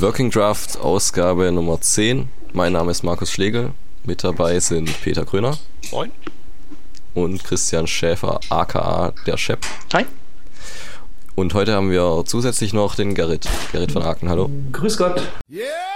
[0.00, 2.30] Working Draft Ausgabe Nummer 10.
[2.54, 3.72] Mein Name ist Markus Schlegel.
[4.04, 5.58] Mit dabei sind Peter Gröner.
[5.90, 6.10] Moin.
[7.12, 9.58] Und Christian Schäfer, aka der Shep.
[9.92, 10.06] Hi.
[11.34, 13.46] Und heute haben wir zusätzlich noch den Gerrit.
[13.72, 14.50] Gerrit von Aken, hallo.
[14.72, 15.20] Grüß Gott.
[15.50, 15.89] Yeah!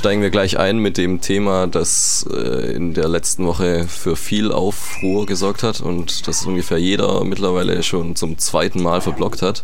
[0.00, 4.50] Steigen wir gleich ein mit dem Thema, das äh, in der letzten Woche für viel
[4.50, 9.62] Aufruhr gesorgt hat und das ungefähr jeder mittlerweile schon zum zweiten Mal verblockt hat,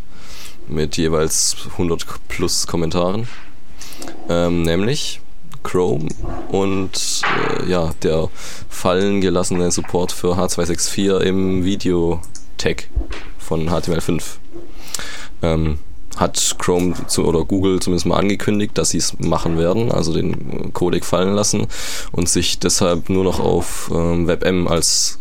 [0.68, 3.28] mit jeweils 100 plus Kommentaren.
[4.28, 5.22] Ähm, nämlich
[5.62, 6.06] Chrome
[6.48, 7.22] und
[7.62, 8.28] äh, ja, der
[8.68, 12.88] fallen gelassene Support für H264 im Video-Tag
[13.38, 14.22] von HTML5.
[15.40, 15.78] Ähm,
[16.16, 20.72] hat Chrome zu, oder Google zumindest mal angekündigt, dass sie es machen werden, also den
[20.72, 21.66] Codec fallen lassen
[22.12, 25.18] und sich deshalb nur noch auf ähm, WebM als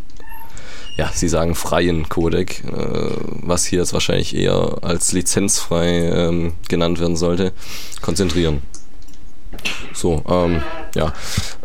[0.98, 3.10] ja, sie sagen freien Codec, äh,
[3.42, 7.52] was hier jetzt wahrscheinlich eher als lizenzfrei ähm, genannt werden sollte,
[8.02, 8.62] konzentrieren.
[9.94, 10.62] So, ähm,
[10.96, 11.14] ja,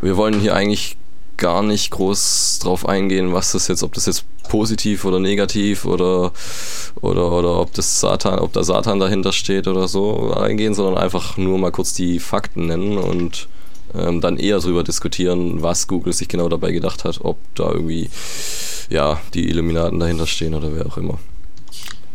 [0.01, 0.97] wir wollen hier eigentlich
[1.41, 6.33] gar nicht groß drauf eingehen, was das jetzt, ob das jetzt positiv oder negativ oder
[7.01, 11.37] oder oder ob das Satan, ob da Satan dahinter steht oder so eingehen, sondern einfach
[11.37, 13.49] nur mal kurz die Fakten nennen und
[13.95, 18.11] ähm, dann eher darüber diskutieren, was Google sich genau dabei gedacht hat, ob da irgendwie
[18.89, 21.19] ja die Illuminaten dahinter stehen oder wer auch immer.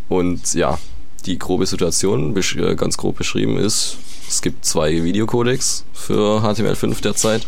[0.08, 0.78] Und ja,
[1.26, 7.45] die grobe Situation, äh, ganz grob beschrieben ist, es gibt zwei Videocodecs für HTML5 derzeit.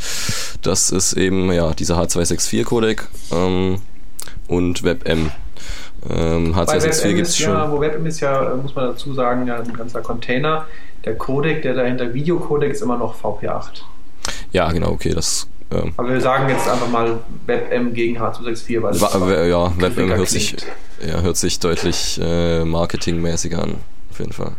[0.62, 3.80] Das ist eben ja dieser H264-Codec ähm,
[4.48, 5.32] und WebM.
[6.10, 7.54] Ähm, H264 gibt es schon.
[7.54, 10.66] Ja, wo WebM ist ja, muss man dazu sagen, ja ein ganzer Container.
[11.06, 13.82] Der Codec, der dahinter Videocodec ist immer noch VP8.
[14.52, 18.94] Ja, genau, okay, das ähm, Aber wir sagen jetzt einfach mal WebM gegen H264, weil
[18.94, 20.56] es Ja, WebM hört sich,
[21.06, 23.76] ja, hört sich deutlich äh, marketingmäßiger an,
[24.10, 24.54] auf jeden Fall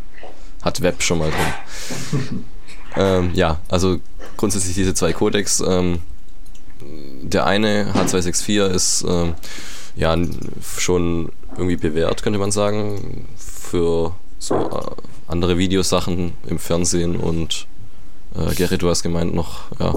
[0.68, 2.44] hat Web schon mal drin.
[2.96, 3.98] ähm, ja, also
[4.36, 5.60] grundsätzlich diese zwei Codecs.
[5.66, 6.00] Ähm,
[7.22, 9.34] der eine H264 ist ähm,
[9.96, 10.16] ja
[10.76, 17.66] schon irgendwie bewährt, könnte man sagen, für so äh, andere Videosachen im Fernsehen und
[18.36, 19.92] äh, Gerrit, du hast gemeint noch, ja,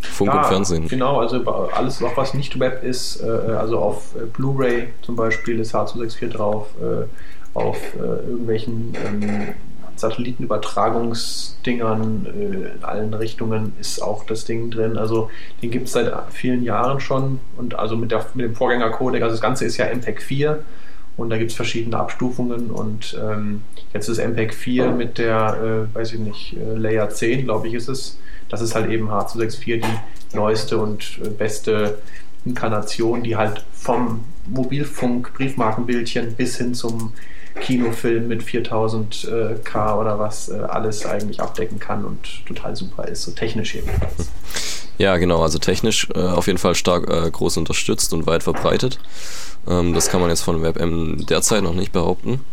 [0.00, 0.88] Funk ja, und Fernsehen.
[0.88, 5.58] Genau, also alles, auch was nicht Web ist, äh, also auf äh, Blu-ray zum Beispiel
[5.58, 7.04] ist H264 drauf, äh,
[7.52, 9.48] auf äh, irgendwelchen ähm,
[10.00, 14.98] Satellitenübertragungsdingern äh, in allen Richtungen ist auch das Ding drin.
[14.98, 15.30] Also
[15.62, 19.34] den gibt es seit vielen Jahren schon und also mit, der, mit dem Vorgängercodec, also
[19.34, 20.62] das Ganze ist ja MPEG 4
[21.16, 23.62] und da gibt es verschiedene Abstufungen und ähm,
[23.92, 27.74] jetzt ist MPEG 4 mit der, äh, weiß ich nicht, äh, Layer 10, glaube ich,
[27.74, 28.18] ist es.
[28.48, 31.98] Das ist halt eben H264 die neueste und äh, beste
[32.44, 37.12] Inkarnation, die halt vom Mobilfunk, Briefmarkenbildchen bis hin zum
[37.60, 43.22] Kinofilm mit 4000 äh, oder was äh, alles eigentlich abdecken kann und total super ist,
[43.22, 44.30] so technisch jedenfalls.
[44.98, 48.98] Ja, genau, also technisch äh, auf jeden Fall stark äh, groß unterstützt und weit verbreitet.
[49.66, 52.44] Ähm, das kann man jetzt von WebM derzeit noch nicht behaupten.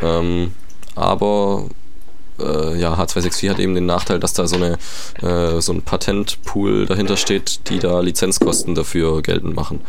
[0.00, 0.52] Ähm,
[0.94, 1.64] aber
[2.40, 4.78] äh, ja, H264 hat eben den Nachteil, dass da so, eine,
[5.22, 9.80] äh, so ein Patentpool dahinter steht, die da Lizenzkosten dafür geltend machen.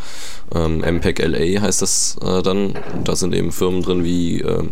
[0.54, 2.78] Ähm, MPEG LA heißt das äh, dann.
[3.04, 4.64] Da sind eben Firmen drin wie äh,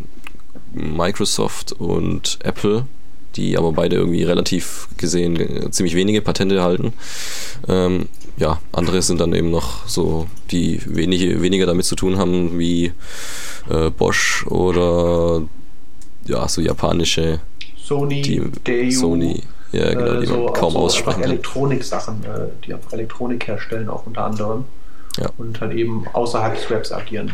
[0.73, 2.87] Microsoft und Apple,
[3.37, 6.93] die aber beide irgendwie relativ gesehen äh, ziemlich wenige Patente erhalten.
[7.69, 12.59] Ähm, ja, andere sind dann eben noch so, die wenige, weniger damit zu tun haben,
[12.59, 12.93] wie
[13.69, 15.43] äh, Bosch oder
[16.27, 17.41] ja, so japanische
[17.89, 22.49] Sony, die, Daewoo, Sony, ja, genau, äh, die so, man kaum so aussprechen Elektronik-Sachen, äh,
[22.67, 24.65] die einfach Elektronik herstellen, auch unter anderem.
[25.19, 25.31] Ja.
[25.39, 27.33] Und halt eben außerhalb des Webs agieren.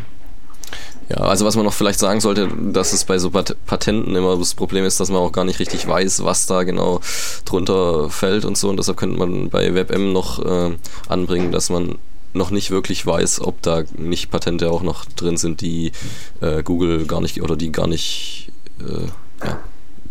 [1.09, 4.55] Ja, also was man noch vielleicht sagen sollte, dass es bei so Patenten immer das
[4.55, 7.01] Problem ist, dass man auch gar nicht richtig weiß, was da genau
[7.45, 8.71] drunter fällt und so.
[8.71, 10.77] Und deshalb könnte man bei WebM noch äh,
[11.09, 11.99] anbringen, dass man
[12.33, 15.93] noch nicht wirklich weiß, ob da nicht Patente auch noch drin sind, die
[16.41, 18.50] äh, Google gar nicht oder die gar nicht
[18.81, 19.59] äh, ja,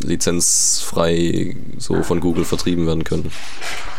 [0.04, 3.32] lizenzfrei so von Google vertrieben werden können.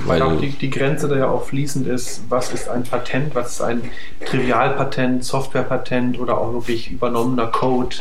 [0.00, 3.52] Weil, auch die, die Grenze da ja auch fließend ist, was ist ein Patent, was
[3.52, 3.82] ist ein
[4.24, 7.96] Trivialpatent, Softwarepatent oder auch wirklich übernommener Code.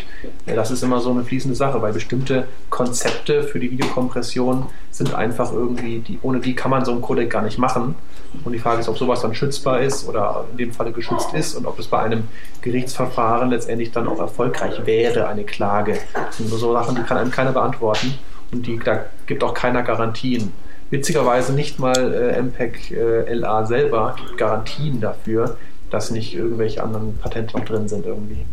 [0.45, 5.51] Das ist immer so eine fließende Sache, weil bestimmte Konzepte für die Videokompression sind einfach
[5.51, 7.95] irgendwie, die, ohne die kann man so einen Codec gar nicht machen.
[8.44, 11.56] Und die Frage ist, ob sowas dann schützbar ist oder in dem Falle geschützt ist
[11.56, 12.27] und ob es bei einem
[12.62, 16.00] Gerichtsverfahren letztendlich dann auch erfolgreich wäre, eine Klage.
[16.13, 18.18] Das sind so Sachen, die kann einem keiner beantworten
[18.51, 20.51] und die, da gibt auch keiner Garantien.
[20.89, 25.57] witzigerweise nicht mal äh, MPEG äh, LA selber gibt Garantien dafür,
[25.89, 28.45] dass nicht irgendwelche anderen Patente noch drin sind irgendwie.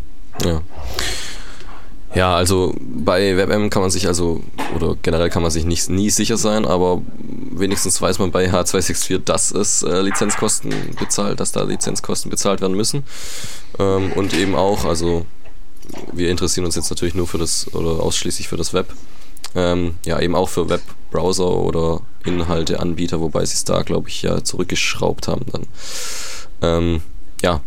[0.45, 0.61] Ja.
[2.15, 4.43] Ja, also bei WebM kann man sich also,
[4.75, 7.03] oder generell kann man sich nicht, nie sicher sein, aber
[7.53, 12.77] wenigstens weiß man bei H264, dass es äh, Lizenzkosten bezahlt, dass da Lizenzkosten bezahlt werden
[12.77, 13.05] müssen.
[13.79, 15.25] Ähm, und eben auch, also
[16.13, 18.93] wir interessieren uns jetzt natürlich nur für das, oder ausschließlich für das Web.
[19.55, 24.43] Ähm, ja, eben auch für Webbrowser oder Inhalteanbieter, wobei sie es da, glaube ich, ja
[24.43, 25.67] zurückgeschraubt haben dann.
[26.63, 27.03] Ähm,
[27.43, 27.61] ja,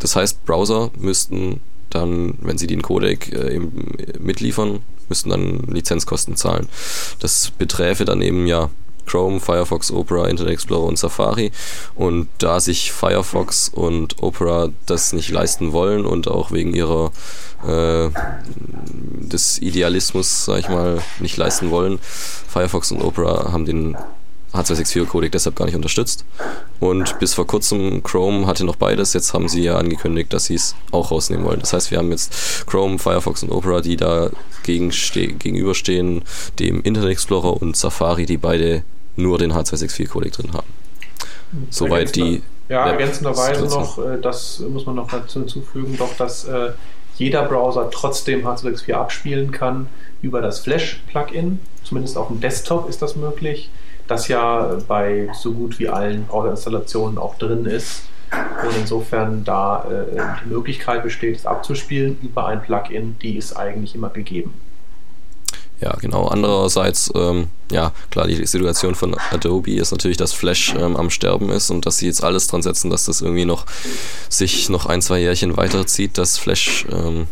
[0.00, 1.60] das heißt, Browser müssten
[1.90, 6.68] dann, wenn sie den Codec äh, eben mitliefern, müssten dann Lizenzkosten zahlen.
[7.20, 8.70] Das beträfe dann eben ja
[9.06, 11.52] Chrome, Firefox, Opera, Internet Explorer und Safari.
[11.94, 17.12] Und da sich Firefox und Opera das nicht leisten wollen und auch wegen ihrer
[17.66, 18.10] äh,
[19.26, 23.96] des Idealismus, sag ich mal, nicht leisten wollen, Firefox und Opera haben den
[24.56, 26.24] H264-Codec deshalb gar nicht unterstützt.
[26.80, 29.12] Und bis vor kurzem Chrome hatte noch beides.
[29.12, 31.60] Jetzt haben sie ja angekündigt, dass sie es auch rausnehmen wollen.
[31.60, 34.30] Das heißt, wir haben jetzt Chrome, Firefox und Opera, die da
[34.64, 36.22] gegenüberstehen
[36.58, 38.82] dem Internet Explorer und Safari, die beide
[39.16, 40.66] nur den H264-Codec drin haben.
[41.70, 42.42] Soweit die.
[42.68, 46.72] Ja, ergänzenderweise noch, äh, das muss man noch dazu hinzufügen, doch, dass äh,
[47.16, 49.86] jeder Browser trotzdem H264 abspielen kann
[50.20, 51.60] über das Flash-Plugin.
[51.84, 53.70] Zumindest auf dem Desktop ist das möglich
[54.06, 58.02] das ja bei so gut wie allen Browser-Installationen auch drin ist.
[58.30, 63.94] Und insofern da äh, die Möglichkeit besteht, es abzuspielen über ein Plugin, die ist eigentlich
[63.94, 64.54] immer gegeben.
[65.80, 66.26] Ja, genau.
[66.28, 71.50] Andererseits, ähm, ja, klar, die Situation von Adobe ist natürlich, dass Flash ähm, am Sterben
[71.50, 73.66] ist und dass sie jetzt alles dran setzen, dass das irgendwie noch
[74.30, 77.26] sich noch ein, zwei Jährchen weiterzieht, dass Flash ähm,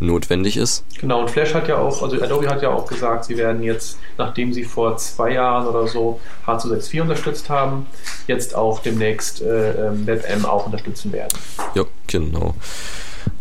[0.00, 0.84] notwendig ist.
[1.00, 3.98] Genau, und Flash hat ja auch, also Adobe hat ja auch gesagt, sie werden jetzt,
[4.16, 7.86] nachdem sie vor zwei Jahren oder so H264 unterstützt haben,
[8.26, 11.36] jetzt auch demnächst äh, ähm, WebM auch unterstützen werden.
[11.74, 12.54] Ja, genau.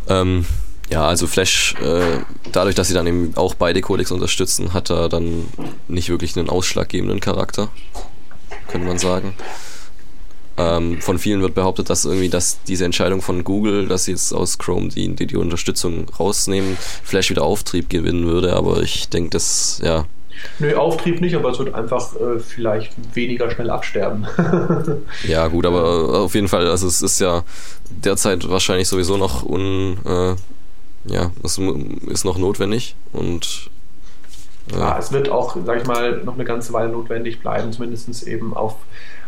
[0.09, 0.45] Ähm,
[0.89, 2.21] ja, also Flash, äh,
[2.51, 5.45] dadurch, dass sie dann eben auch beide Codecs unterstützen, hat er dann
[5.88, 7.69] nicht wirklich einen ausschlaggebenden Charakter,
[8.69, 9.33] könnte man sagen.
[10.59, 14.33] Ähm, von vielen wird behauptet, dass irgendwie, dass diese Entscheidung von Google, dass sie jetzt
[14.33, 19.30] aus Chrome die, die, die Unterstützung rausnehmen, Flash wieder Auftrieb gewinnen würde, aber ich denke,
[19.30, 20.06] das, ja.
[20.57, 24.27] Nö, Auftrieb nicht, aber es wird einfach äh, vielleicht weniger schnell absterben.
[25.27, 27.44] ja, gut, aber auf jeden Fall, also es ist ja
[27.89, 30.36] derzeit wahrscheinlich sowieso noch un, äh,
[31.06, 31.60] ja, es
[32.07, 33.69] ist noch notwendig und
[34.74, 38.27] äh, ja, es wird auch, sag ich mal, noch eine ganze Weile notwendig bleiben, zumindest
[38.27, 38.75] eben auf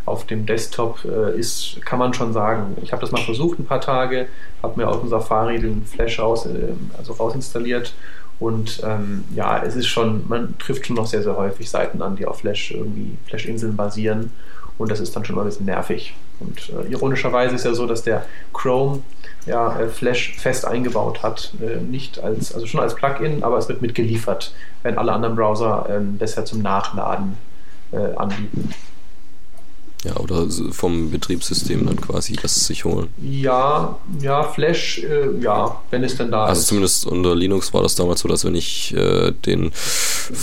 [0.10, 2.76] auf dem Desktop äh, ist, kann man schon sagen.
[2.82, 4.28] Ich habe das mal versucht, ein paar Tage,
[4.64, 7.94] habe mir auf dem Safari den Flash raus, äh, also rausinstalliert
[8.40, 12.16] und ähm, ja, es ist schon, man trifft schon noch sehr, sehr häufig Seiten an,
[12.16, 14.32] die auf Flash irgendwie Flash-Inseln basieren
[14.78, 16.16] und das ist dann schon mal ein bisschen nervig.
[16.40, 19.02] Und äh, ironischerweise ist ja so, dass der Chrome
[19.46, 21.54] ja, äh, Flash fest eingebaut hat.
[21.62, 24.54] Äh, nicht als, also schon als Plugin, aber es wird mitgeliefert,
[24.84, 27.38] wenn alle anderen Browser ähm, besser zum Nachladen
[27.92, 28.70] äh, anbieten.
[30.06, 33.10] Ja, oder vom Betriebssystem dann quasi das sich holen.
[33.22, 36.58] Ja, ja, Flash, äh, ja, wenn es denn da also ist.
[36.60, 39.72] Also zumindest unter Linux war das damals so, dass wenn ich äh, den,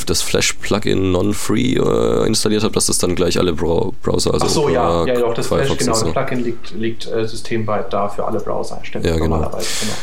[0.07, 4.51] das Flash-Plugin non-free äh, installiert habe, dass das dann gleich alle Bra Browser, also Ach
[4.51, 8.27] so, ja, ja, doch, das Flash, genau, das Plugin liegt, liegt äh, systemweit da für
[8.27, 9.39] alle Browser, stimmt, ja, genau.
[9.39, 9.95] normalerweise, genau.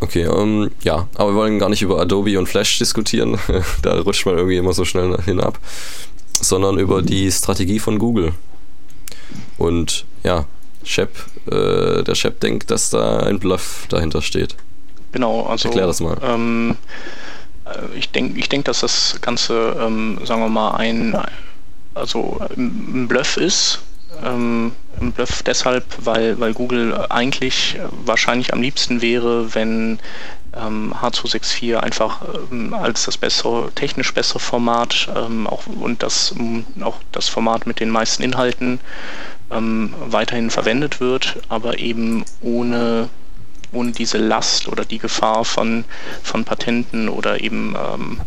[0.00, 3.38] Okay, ähm, ja, aber wir wollen gar nicht über Adobe und Flash diskutieren,
[3.82, 5.58] da rutscht man irgendwie immer so schnell hinab,
[6.42, 8.34] sondern über die Strategie von Google.
[9.58, 10.46] Und ja,
[10.84, 11.10] Shep,
[11.50, 14.56] äh, der Shep denkt, dass da ein Bluff dahinter steht.
[15.12, 15.68] Genau, also.
[15.68, 16.16] Erklär das mal.
[16.22, 16.76] Ähm,
[17.64, 21.16] äh, ich denke, ich denk, dass das Ganze, ähm, sagen wir mal, ein,
[21.94, 23.80] also ein Bluff ist.
[24.24, 29.98] Ähm, ein Bluff deshalb, weil, weil Google eigentlich wahrscheinlich am liebsten wäre, wenn
[30.56, 36.34] ähm, H264 einfach ähm, als das bessere, technisch bessere Format ähm, auch, und das,
[36.80, 38.80] auch das Format mit den meisten Inhalten
[39.50, 43.08] ähm, weiterhin verwendet wird, aber eben ohne,
[43.72, 45.84] ohne diese Last oder die Gefahr von,
[46.22, 48.20] von Patenten oder eben ähm,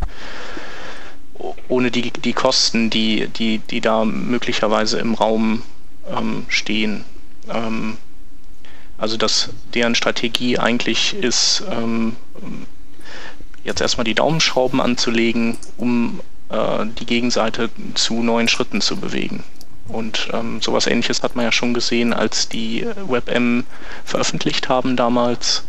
[1.67, 5.63] ohne die, die Kosten, die, die, die da möglicherweise im Raum
[6.09, 7.05] ähm, stehen.
[7.49, 7.97] Ähm,
[8.97, 12.17] also dass deren Strategie eigentlich ist, ähm,
[13.63, 19.43] jetzt erstmal die Daumenschrauben anzulegen, um äh, die Gegenseite zu neuen Schritten zu bewegen.
[19.89, 23.65] Und ähm, sowas ähnliches hat man ja schon gesehen, als die WebM
[24.05, 25.65] veröffentlicht haben damals.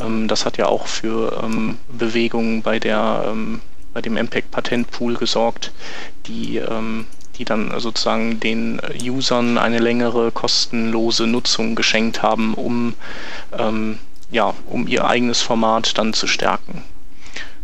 [0.00, 3.60] Ähm, das hat ja auch für ähm, Bewegungen bei der ähm,
[3.96, 5.72] bei dem MPEG Patentpool gesorgt,
[6.26, 7.06] die, ähm,
[7.38, 12.92] die dann sozusagen den Usern eine längere kostenlose Nutzung geschenkt haben, um,
[13.58, 13.98] ähm,
[14.30, 16.82] ja, um ihr eigenes Format dann zu stärken.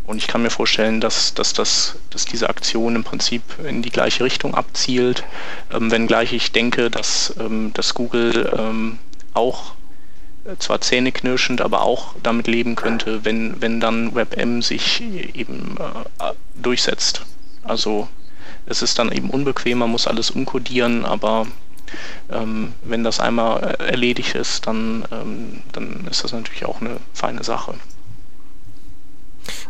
[0.04, 3.90] Und ich kann mir vorstellen, dass, dass, dass, dass diese Aktion im Prinzip in die
[3.90, 5.24] gleiche Richtung abzielt,
[5.72, 8.98] ähm, wenngleich ich denke, dass, ähm, dass Google ähm,
[9.32, 9.74] auch
[10.44, 15.02] äh, zwar zähneknirschend, aber auch damit leben könnte, wenn, wenn dann WebM sich
[15.34, 17.22] eben äh, durchsetzt.
[17.62, 18.08] Also
[18.66, 21.46] es ist dann eben unbequem, man muss alles umkodieren, aber
[22.30, 26.96] ähm, wenn das einmal äh, erledigt ist, dann, ähm, dann ist das natürlich auch eine
[27.12, 27.74] feine Sache.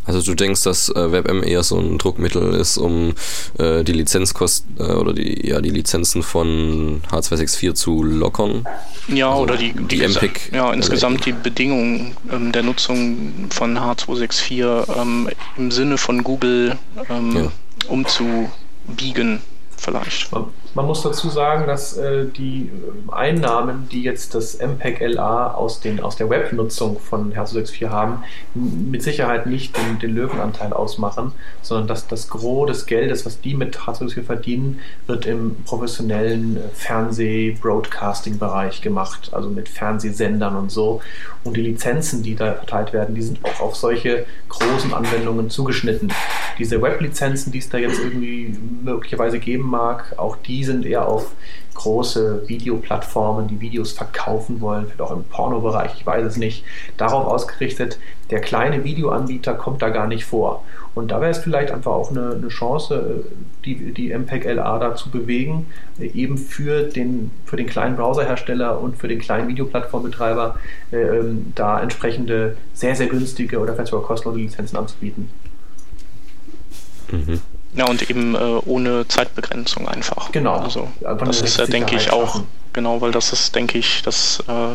[0.05, 3.15] Also du denkst, dass äh, WebM eher so ein Druckmittel ist, um
[3.59, 8.67] äh, die Lizenzkosten äh, oder die, ja, die Lizenzen von H264 zu lockern?
[9.09, 10.53] Ja, also oder die, die, die MPIC.
[10.53, 17.37] Ja, insgesamt die Bedingungen ähm, der Nutzung von H264 ähm, im Sinne von Google ähm,
[17.37, 17.53] ja.
[17.89, 19.41] umzubiegen
[19.77, 20.31] vielleicht.
[20.75, 25.81] Man, muss dazu sagen, dass äh, die äh, Einnahmen, die jetzt das MPEG LA aus,
[25.81, 28.25] den, aus der Webnutzung von Herzo64 haben,
[28.55, 33.55] mit Sicherheit nicht den, den Löwenanteil ausmachen, sondern dass das Gros des Geldes, was die
[33.55, 41.03] mit Herzo64 verdienen, wird im professionellen äh, Fernseh-Broadcasting-Bereich gemacht, also mit Fernsehsendern und so.
[41.45, 46.13] Und die Lizenzen, die da verteilt werden, die sind auch auf solche großen Anwendungen zugeschnitten.
[46.59, 51.33] Diese Web-Lizenzen, die es da jetzt irgendwie möglicherweise geben mag, auch die sind eher auf
[51.75, 56.65] große Videoplattformen, die Videos verkaufen wollen, vielleicht auch im Pornobereich, ich weiß es nicht,
[56.97, 57.99] darauf ausgerichtet.
[58.31, 60.65] Der kleine Videoanbieter kommt da gar nicht vor.
[60.95, 63.25] Und da wäre es vielleicht einfach auch eine, eine Chance,
[63.65, 65.67] die, die MPEG LA da zu bewegen,
[65.99, 70.57] eben für den, für den kleinen Browserhersteller und für den kleinen Videoplattformbetreiber
[70.93, 75.31] äh, ähm, da entsprechende sehr, sehr günstige oder vielleicht sogar kostenlose Lizenzen anzubieten.
[77.13, 77.41] Mhm.
[77.75, 80.31] Ja, und eben äh, ohne Zeitbegrenzung einfach.
[80.33, 80.57] Genau.
[80.57, 82.43] Also das ist ja, denke ich, auch,
[82.75, 84.75] genau, weil das ist, denke ich, dass, äh,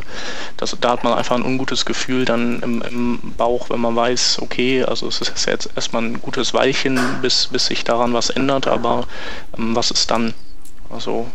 [0.58, 4.40] das, da hat man einfach ein ungutes Gefühl dann im, im, Bauch, wenn man weiß,
[4.42, 8.66] okay, also es ist jetzt erstmal ein gutes Weilchen, bis, bis sich daran was ändert,
[8.66, 9.06] aber
[9.58, 10.34] ähm, was ist dann?
[10.90, 11.28] Also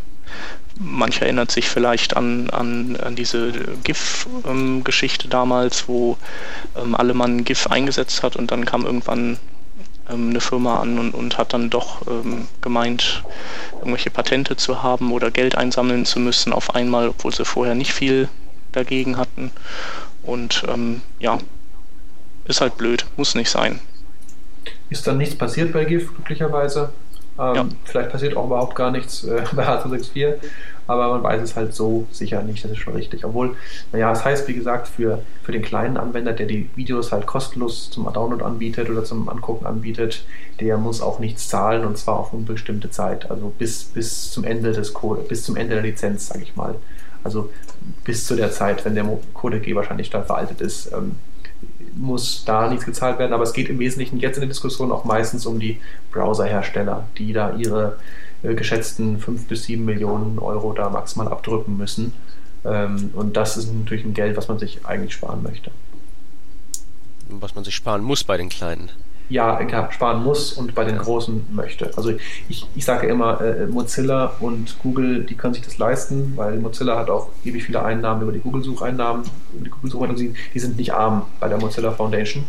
[0.81, 3.53] mancher erinnert sich vielleicht an, an, an diese
[3.85, 6.17] GIF-Geschichte ähm, damals, wo
[6.77, 9.39] ähm, alle man GIF eingesetzt hat und dann kam irgendwann
[10.11, 13.23] ähm, eine Firma an und, und hat dann doch ähm, gemeint,
[13.79, 17.93] irgendwelche Patente zu haben oder Geld einsammeln zu müssen auf einmal, obwohl sie vorher nicht
[17.93, 18.29] viel
[18.73, 19.51] dagegen hatten.
[20.23, 21.39] Und ähm, ja,
[22.45, 23.81] ist halt blöd, muss nicht sein.
[24.91, 26.93] Ist dann nichts passiert bei GIF, glücklicherweise.
[27.39, 27.67] Ähm, ja.
[27.85, 30.35] Vielleicht passiert auch überhaupt gar nichts äh, bei H264
[30.87, 33.25] aber man weiß es halt so sicher nicht, das ist schon richtig.
[33.25, 33.57] Obwohl,
[33.93, 37.91] naja, das heißt, wie gesagt, für, für den kleinen Anwender, der die Videos halt kostenlos
[37.91, 40.25] zum Download anbietet oder zum Angucken anbietet,
[40.61, 44.73] der muss auch nichts zahlen und zwar auf unbestimmte Zeit, also bis, bis zum Ende
[44.73, 46.75] des Code, bis zum Ende der Lizenz, sage ich mal.
[47.25, 47.51] Also
[48.05, 51.17] bis zu der Zeit, wenn der Codec wahrscheinlich dann veraltet ist, ähm,
[51.95, 53.33] muss da nichts gezahlt werden.
[53.33, 57.33] Aber es geht im Wesentlichen jetzt in der Diskussion auch meistens um die Browserhersteller, die
[57.33, 57.99] da ihre
[58.43, 62.13] geschätzten 5 bis 7 Millionen Euro da maximal abdrücken müssen.
[62.65, 65.71] Ähm, und das ist natürlich ein Geld, was man sich eigentlich sparen möchte.
[67.29, 68.91] Was man sich sparen muss bei den Kleinen.
[69.29, 69.59] Ja,
[69.91, 71.97] sparen muss und bei den Großen möchte.
[71.97, 72.13] Also
[72.51, 76.99] ich, ich sage immer, äh, Mozilla und Google, die können sich das leisten, weil Mozilla
[76.99, 81.25] hat auch ewig viele Einnahmen über die Google-Sucheinnahmen, über die Google-Sucheinnahmen, die sind nicht arm
[81.41, 82.45] bei der Mozilla Foundation.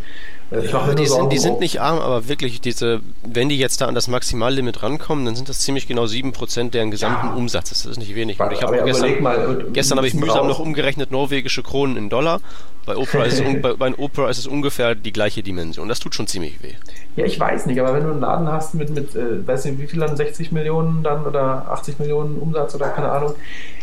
[0.51, 3.81] Äh, ich mache die, sind, die sind nicht arm, aber wirklich, diese, wenn die jetzt
[3.81, 7.33] da an das Maximallimit rankommen, dann sind das ziemlich genau 7% deren gesamten ja.
[7.33, 7.83] Umsatzes.
[7.83, 8.39] Das ist nicht wenig.
[8.39, 12.41] Und ich habe gestern, mal, gestern habe ich mühsam noch umgerechnet norwegische Kronen in Dollar.
[12.85, 15.87] Bei Opera, ist es, bei, bei Opera ist es ungefähr die gleiche Dimension.
[15.87, 16.73] Das tut schon ziemlich weh.
[17.15, 19.79] Ja, ich weiß nicht, aber wenn du einen Laden hast mit, mit äh, weiß nicht,
[19.79, 23.33] wie viel dann, 60 Millionen dann oder 80 Millionen Umsatz oder keine Ahnung,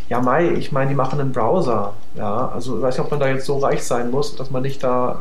[0.09, 1.95] ja, Mai, ich meine, die machen einen Browser.
[2.17, 4.63] Ja, also ich weiß nicht, ob man da jetzt so reich sein muss, dass man
[4.63, 5.21] nicht da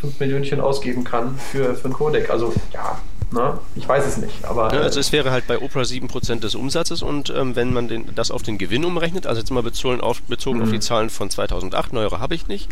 [0.00, 2.30] 5 Millionchen ausgeben kann für, für einen Codec.
[2.30, 2.98] Also ja,
[3.32, 3.58] ne?
[3.76, 4.44] ich weiß es nicht.
[4.44, 7.88] Aber, ja, also es wäre halt bei Opera 7% des Umsatzes und ähm, wenn man
[7.88, 10.64] den, das auf den Gewinn umrechnet, also jetzt mal bezogen auf, bezogen mhm.
[10.64, 12.68] auf die Zahlen von 2008, neuere habe ich nicht,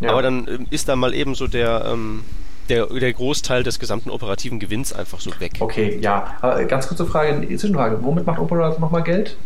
[0.00, 0.10] ja.
[0.10, 1.84] aber dann ähm, ist da mal eben so der...
[1.86, 2.24] Ähm,
[2.68, 5.54] der, der, Großteil des gesamten operativen Gewinns einfach so weg.
[5.58, 6.36] Okay, ja.
[6.40, 7.98] Aber ganz kurze Frage, Zwischenfrage.
[8.02, 9.36] Womit macht Opera nochmal Geld?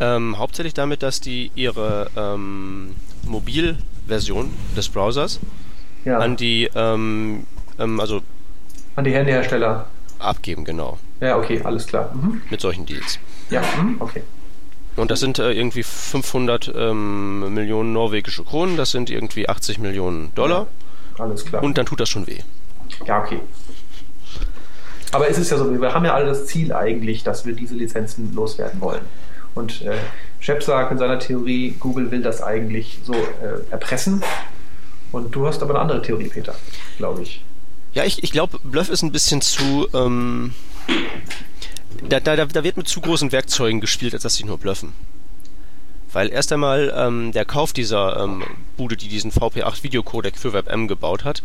[0.00, 2.94] Ähm, hauptsächlich damit, dass die ihre ähm,
[3.26, 5.38] Mobilversion des Browsers
[6.06, 6.18] ja.
[6.18, 7.46] an die, ähm,
[7.78, 8.22] ähm, also
[8.94, 9.86] an die Handyhersteller
[10.18, 10.98] abgeben, genau.
[11.20, 12.14] Ja, okay, alles klar.
[12.14, 12.40] Mhm.
[12.48, 13.18] Mit solchen Deals.
[13.50, 14.22] Ja, mhm, okay.
[14.96, 20.34] Und das sind äh, irgendwie 500 ähm, Millionen norwegische Kronen, das sind irgendwie 80 Millionen
[20.34, 20.66] Dollar.
[21.18, 21.62] Ja, alles klar.
[21.62, 22.38] Und dann tut das schon weh.
[23.04, 23.40] Ja, okay.
[25.12, 27.74] Aber es ist ja so, wir haben ja alle das Ziel eigentlich, dass wir diese
[27.74, 29.02] Lizenzen loswerden wollen.
[29.54, 29.96] Und äh,
[30.40, 34.22] Shep sagt in seiner Theorie, Google will das eigentlich so äh, erpressen.
[35.16, 36.54] Und du hast aber eine andere Theorie, Peter,
[36.98, 37.42] glaube ich.
[37.94, 39.88] Ja, ich, ich glaube, Bluff ist ein bisschen zu.
[39.94, 40.54] Ähm,
[42.06, 44.92] da, da, da wird mit zu großen Werkzeugen gespielt, als dass sie nur bluffen.
[46.12, 48.44] Weil erst einmal ähm, der Kauf dieser ähm,
[48.76, 51.42] Bude, die diesen VP8 Videocodec für WebM gebaut hat,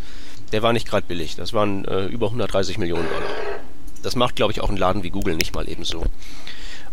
[0.52, 1.38] der war nicht gerade billig.
[1.38, 3.32] Das waren äh, über 130 Millionen Dollar.
[4.04, 6.04] Das macht, glaube ich, auch ein Laden wie Google nicht mal ebenso.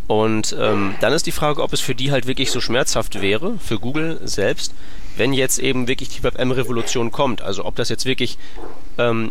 [0.06, 3.58] Und ähm, dann ist die Frage, ob es für die halt wirklich so schmerzhaft wäre,
[3.58, 4.73] für Google selbst,
[5.18, 7.42] wenn jetzt eben wirklich die WebM-Revolution kommt.
[7.42, 8.38] Also ob das jetzt wirklich,
[8.96, 9.30] ähm,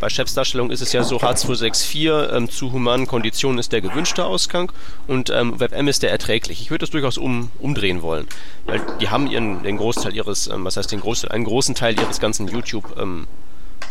[0.00, 4.24] bei Chefs Darstellung ist es ja so, H264 ähm, zu humanen Konditionen ist der gewünschte
[4.24, 4.72] Ausgang
[5.06, 6.60] und ähm, WebM ist der erträglich.
[6.60, 8.26] Ich würde das durchaus um, umdrehen wollen,
[8.66, 11.98] weil die haben ihren, den Großteil ihres, ähm, was heißt den Großteil, einen großen Teil
[11.98, 13.26] ihres ganzen YouTube ähm,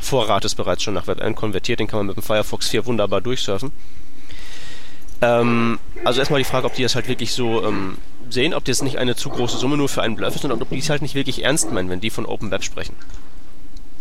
[0.01, 3.71] Vorrates bereits schon nach WebM konvertiert, den kann man mit dem Firefox 4 wunderbar durchsurfen.
[5.21, 7.97] Ähm, also erstmal die Frage, ob die das halt wirklich so ähm,
[8.33, 10.69] sehen, ob das nicht eine zu große Summe nur für einen Bluff ist und ob
[10.69, 12.95] die es halt nicht wirklich ernst meinen, wenn die von Open Web sprechen.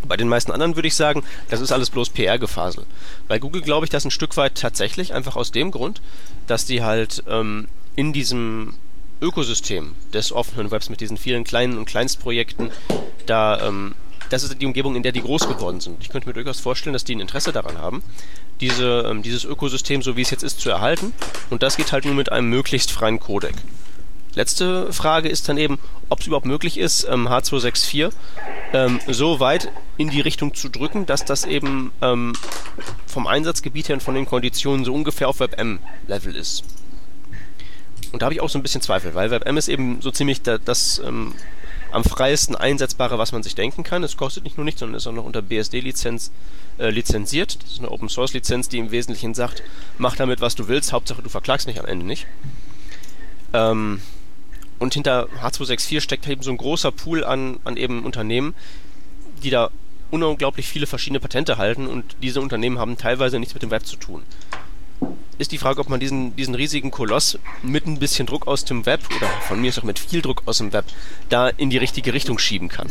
[0.06, 2.84] Bei den meisten anderen würde ich sagen, das ist alles bloß PR-Gefasel.
[3.26, 6.00] Bei Google glaube ich das ein Stück weit tatsächlich, einfach aus dem Grund,
[6.46, 8.74] dass die halt ähm, in diesem
[9.20, 12.70] Ökosystem des offenen Webs mit diesen vielen kleinen und Kleinstprojekten
[13.26, 13.94] da ähm,
[14.30, 15.96] das ist die Umgebung, in der die groß geworden sind.
[16.00, 18.02] Ich könnte mir durchaus vorstellen, dass die ein Interesse daran haben,
[18.60, 21.14] diese, ähm, dieses Ökosystem, so wie es jetzt ist, zu erhalten.
[21.50, 23.54] Und das geht halt nur mit einem möglichst freien Codec.
[24.38, 28.12] Letzte Frage ist dann eben, ob es überhaupt möglich ist, ähm, H264
[28.72, 32.34] ähm, so weit in die Richtung zu drücken, dass das eben ähm,
[33.08, 36.62] vom Einsatzgebiet her und von den Konditionen so ungefähr auf WebM-Level ist.
[38.12, 40.40] Und da habe ich auch so ein bisschen Zweifel, weil WebM ist eben so ziemlich
[40.40, 41.34] da, das ähm,
[41.90, 44.04] am freiesten einsetzbare, was man sich denken kann.
[44.04, 46.30] Es kostet nicht nur nichts, sondern ist auch noch unter BSD-Lizenz
[46.78, 47.60] äh, lizenziert.
[47.60, 49.64] Das ist eine Open-Source-Lizenz, die im Wesentlichen sagt,
[49.98, 52.28] mach damit, was du willst, Hauptsache du verklagst mich am Ende nicht.
[53.52, 54.00] Ähm,
[54.78, 58.54] und hinter H264 steckt eben so ein großer Pool an, an eben Unternehmen,
[59.42, 59.70] die da
[60.10, 63.96] unglaublich viele verschiedene Patente halten und diese Unternehmen haben teilweise nichts mit dem Web zu
[63.96, 64.22] tun
[65.38, 68.86] ist die Frage, ob man diesen, diesen riesigen Koloss mit ein bisschen Druck aus dem
[68.86, 70.84] Web oder von mir ist auch mit viel Druck aus dem Web
[71.28, 72.88] da in die richtige Richtung schieben kann.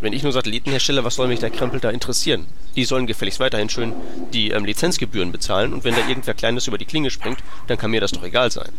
[0.00, 2.46] Wenn ich nur Satelliten herstelle, was soll mich der Krempel da interessieren?
[2.76, 3.92] Die sollen gefälligst weiterhin schön
[4.32, 7.90] die ähm, Lizenzgebühren bezahlen und wenn da irgendwer Kleines über die Klinge springt, dann kann
[7.90, 8.70] mir das doch egal sein.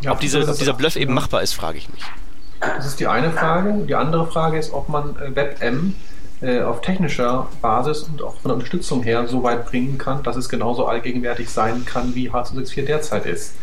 [0.00, 2.02] Ja, ob, diese, ob dieser Bluff eben machbar ist, frage ich mich.
[2.60, 3.84] Das ist die eine Frage.
[3.86, 5.94] Die andere Frage ist, ob man äh, WebM
[6.42, 10.36] äh, auf technischer Basis und auch von der Unterstützung her so weit bringen kann, dass
[10.36, 13.56] es genauso allgegenwärtig sein kann, wie H264 derzeit ist.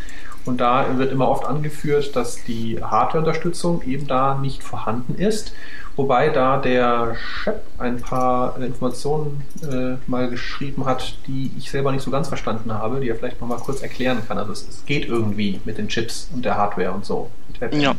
[0.45, 5.53] Und da wird immer oft angeführt, dass die Hardware-Unterstützung eben da nicht vorhanden ist.
[5.97, 12.03] Wobei da der Shep ein paar Informationen äh, mal geschrieben hat, die ich selber nicht
[12.03, 14.37] so ganz verstanden habe, die er vielleicht noch mal kurz erklären kann.
[14.37, 17.31] Also es, es geht irgendwie mit den Chips und der Hardware und so.
[17.71, 17.95] Ja,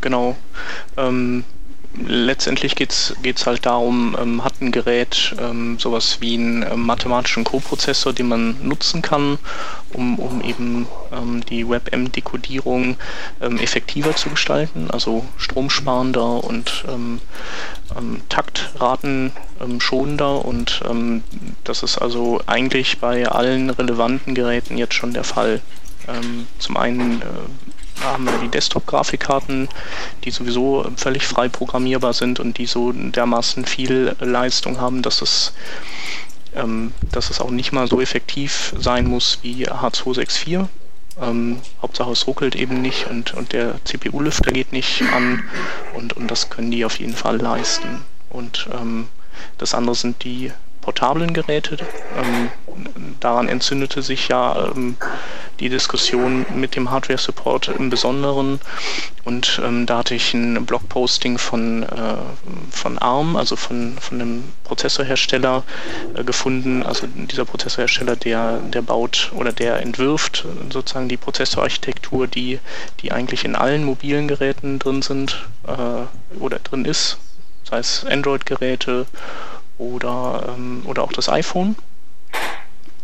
[0.00, 0.36] genau.
[0.96, 1.42] Ähm,
[1.94, 7.44] letztendlich geht es halt darum, ähm, hat ein Gerät ähm, sowas wie einen ähm, mathematischen
[7.44, 9.38] Coprozessor, den man nutzen kann,
[9.92, 12.96] um, um eben ähm, die WebM-Dekodierung
[13.40, 17.20] ähm, effektiver zu gestalten, also stromsparender und ähm,
[18.30, 19.32] Taktraten
[19.78, 20.80] schonender und
[21.62, 25.60] das ist also eigentlich bei allen relevanten Geräten jetzt schon der Fall.
[26.58, 27.24] zum einen äh,
[28.00, 29.68] haben wir die Desktop-Grafikkarten,
[30.24, 35.52] die sowieso völlig frei programmierbar sind und die so dermaßen viel Leistung haben, dass es,
[36.54, 40.66] ähm, dass es auch nicht mal so effektiv sein muss wie H264.
[41.20, 45.44] Ähm, Hauptsache es ruckelt eben nicht und, und der CPU-Lüfter geht nicht an
[45.94, 48.02] und, und das können die auf jeden Fall leisten.
[48.30, 49.08] Und ähm,
[49.58, 50.52] das andere sind die
[50.82, 51.78] portablen Geräte.
[52.18, 52.50] Ähm,
[53.20, 54.96] daran entzündete sich ja ähm,
[55.60, 58.60] die Diskussion mit dem Hardware-Support im Besonderen.
[59.24, 61.86] Und ähm, da hatte ich ein Blogposting von, äh,
[62.70, 65.62] von ARM, also von, von einem Prozessorhersteller,
[66.14, 66.82] äh, gefunden.
[66.82, 72.58] Also dieser Prozessorhersteller, der, der baut oder der entwirft sozusagen die Prozessorarchitektur, die,
[73.00, 77.18] die eigentlich in allen mobilen Geräten drin sind äh, oder drin ist,
[77.70, 79.06] sei es Android-Geräte
[79.82, 81.76] oder, ähm, oder auch das iPhone.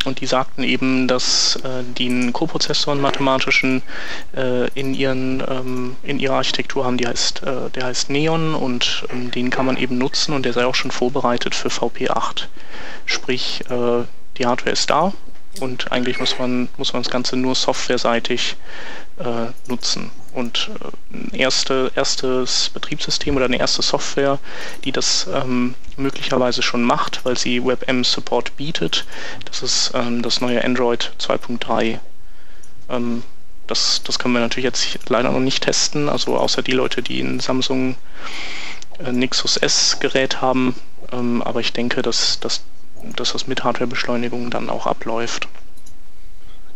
[0.05, 3.83] Und die sagten eben, dass äh, die einen Coprozessor, mathematischen,
[4.35, 9.05] äh, in, ihren, ähm, in ihrer Architektur haben, die heißt, äh, der heißt Neon und
[9.13, 12.47] ähm, den kann man eben nutzen und der sei auch schon vorbereitet für VP8.
[13.07, 14.05] Sprich, äh,
[14.39, 15.13] die Hardware ist da,
[15.61, 18.57] und eigentlich muss man, muss man das Ganze nur softwareseitig
[19.19, 20.11] äh, nutzen.
[20.33, 24.39] Und äh, ein erste, erstes Betriebssystem oder eine erste Software,
[24.85, 29.05] die das ähm, möglicherweise schon macht, weil sie WebM-Support bietet,
[29.47, 31.99] das ist ähm, das neue Android 2.3.
[32.91, 33.23] Ähm,
[33.67, 37.21] das, das können wir natürlich jetzt leider noch nicht testen, also außer die Leute, die
[37.21, 37.97] ein Samsung
[38.99, 40.75] äh, Nexus S Gerät haben.
[41.13, 42.63] Ähm, aber ich denke, dass, dass,
[43.17, 45.49] dass das mit Hardwarebeschleunigung dann auch abläuft.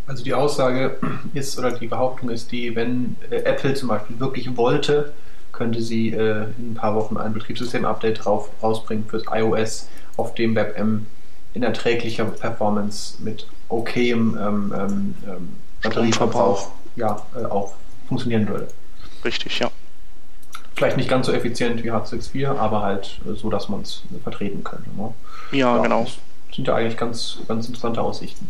[0.06, 0.98] Also die Aussage
[1.34, 5.12] ist oder die Behauptung ist die, wenn äh, Apple zum Beispiel wirklich wollte,
[5.52, 11.06] könnte sie äh, in ein paar Wochen ein Betriebssystem-Update rausbringen fürs iOS, auf dem WebM
[11.54, 15.48] in erträglicher Performance mit okayem ähm, ähm, ähm
[15.82, 17.74] Batterieverbrauch ja, äh, auch
[18.08, 18.68] funktionieren würde.
[19.24, 19.70] Richtig, ja.
[20.74, 24.64] Vielleicht nicht ganz so effizient wie H64, aber halt äh, so, dass man es vertreten
[24.64, 24.90] könnte.
[24.96, 25.12] Ne?
[25.52, 26.04] Ja, ja, genau.
[26.04, 28.48] Das sind ja eigentlich ganz, ganz interessante Aussichten.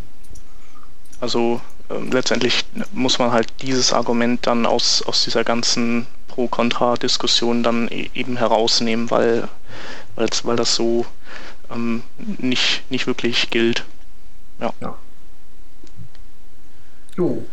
[1.20, 7.88] Also äh, letztendlich muss man halt dieses Argument dann aus, aus dieser ganzen Pro-Kontra-Diskussion dann
[7.88, 9.48] e eben herausnehmen, weil,
[10.16, 11.04] weil das so
[11.70, 12.02] ähm,
[12.38, 13.84] nicht, nicht wirklich gilt.
[14.60, 14.72] Ja.
[14.80, 14.94] ja.
[17.16, 17.44] Jo.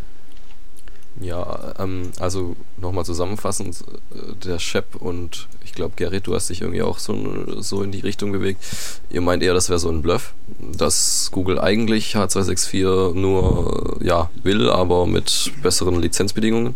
[1.20, 6.62] Ja, ähm, also nochmal zusammenfassend, äh, der Shep und ich glaube Gerrit, du hast dich
[6.62, 8.64] irgendwie auch so, so in die Richtung bewegt.
[9.10, 10.34] Ihr meint eher, das wäre so ein Bluff,
[10.78, 16.76] dass Google eigentlich H264 nur ja will, aber mit besseren Lizenzbedingungen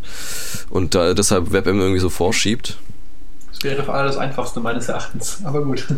[0.69, 2.78] und da deshalb WebM irgendwie so vorschiebt.
[3.54, 5.88] Das wäre für alle das Einfachste meines Erachtens, aber gut.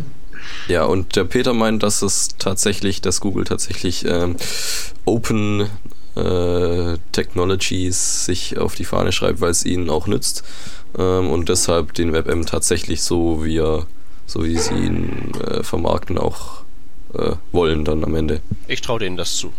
[0.68, 4.36] Ja, und der Peter meint, dass es tatsächlich, dass Google tatsächlich ähm,
[5.06, 5.68] Open
[6.16, 10.44] äh, Technologies sich auf die Fahne schreibt, weil es ihnen auch nützt
[10.98, 13.86] ähm, und deshalb den WebM tatsächlich so wie er,
[14.26, 16.64] so wie sie ihn äh, vermarkten auch
[17.14, 18.42] äh, wollen dann am Ende.
[18.68, 19.52] Ich traue denen das zu.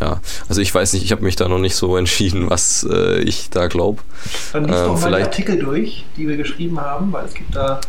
[0.00, 3.20] Ja, also ich weiß nicht, ich habe mich da noch nicht so entschieden, was äh,
[3.20, 4.02] ich da glaube.
[4.52, 7.54] Dann liest ähm, doch mal die Artikel durch, die wir geschrieben haben, weil es gibt
[7.54, 7.80] da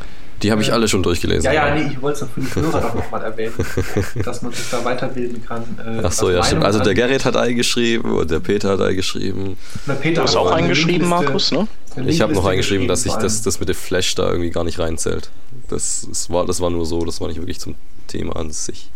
[0.44, 1.44] die habe ich alle schon durchgelesen.
[1.44, 3.54] Ja, ja, nee, ich wollte es für die Hörer doch nochmal erwähnen,
[4.24, 5.64] dass man sich da weiterbilden kann.
[5.80, 6.66] Äh, Ach so, ja, stimmt.
[6.66, 9.58] Also der Gerrit hat eingeschrieben und der Peter hat eingeschrieben.
[9.88, 11.68] Der Peter du hast auch eingeschrieben, Markus, ne?
[12.06, 14.80] Ich habe noch eingeschrieben, dass ich das, das mit dem Flash da irgendwie gar nicht
[14.80, 15.30] reinzählt.
[15.70, 17.76] Das, das, war, das war nur so, das war nicht wirklich zum
[18.08, 18.90] Thema an sich.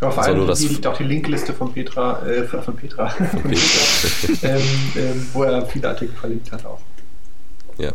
[0.00, 4.48] Ja, vor allem die liegt auch die Linkliste von Petra, äh, von Petra, von Petra
[4.48, 4.62] ähm,
[4.96, 6.80] ähm, wo er viele Artikel verlinkt hat auch.
[7.78, 7.92] Ja.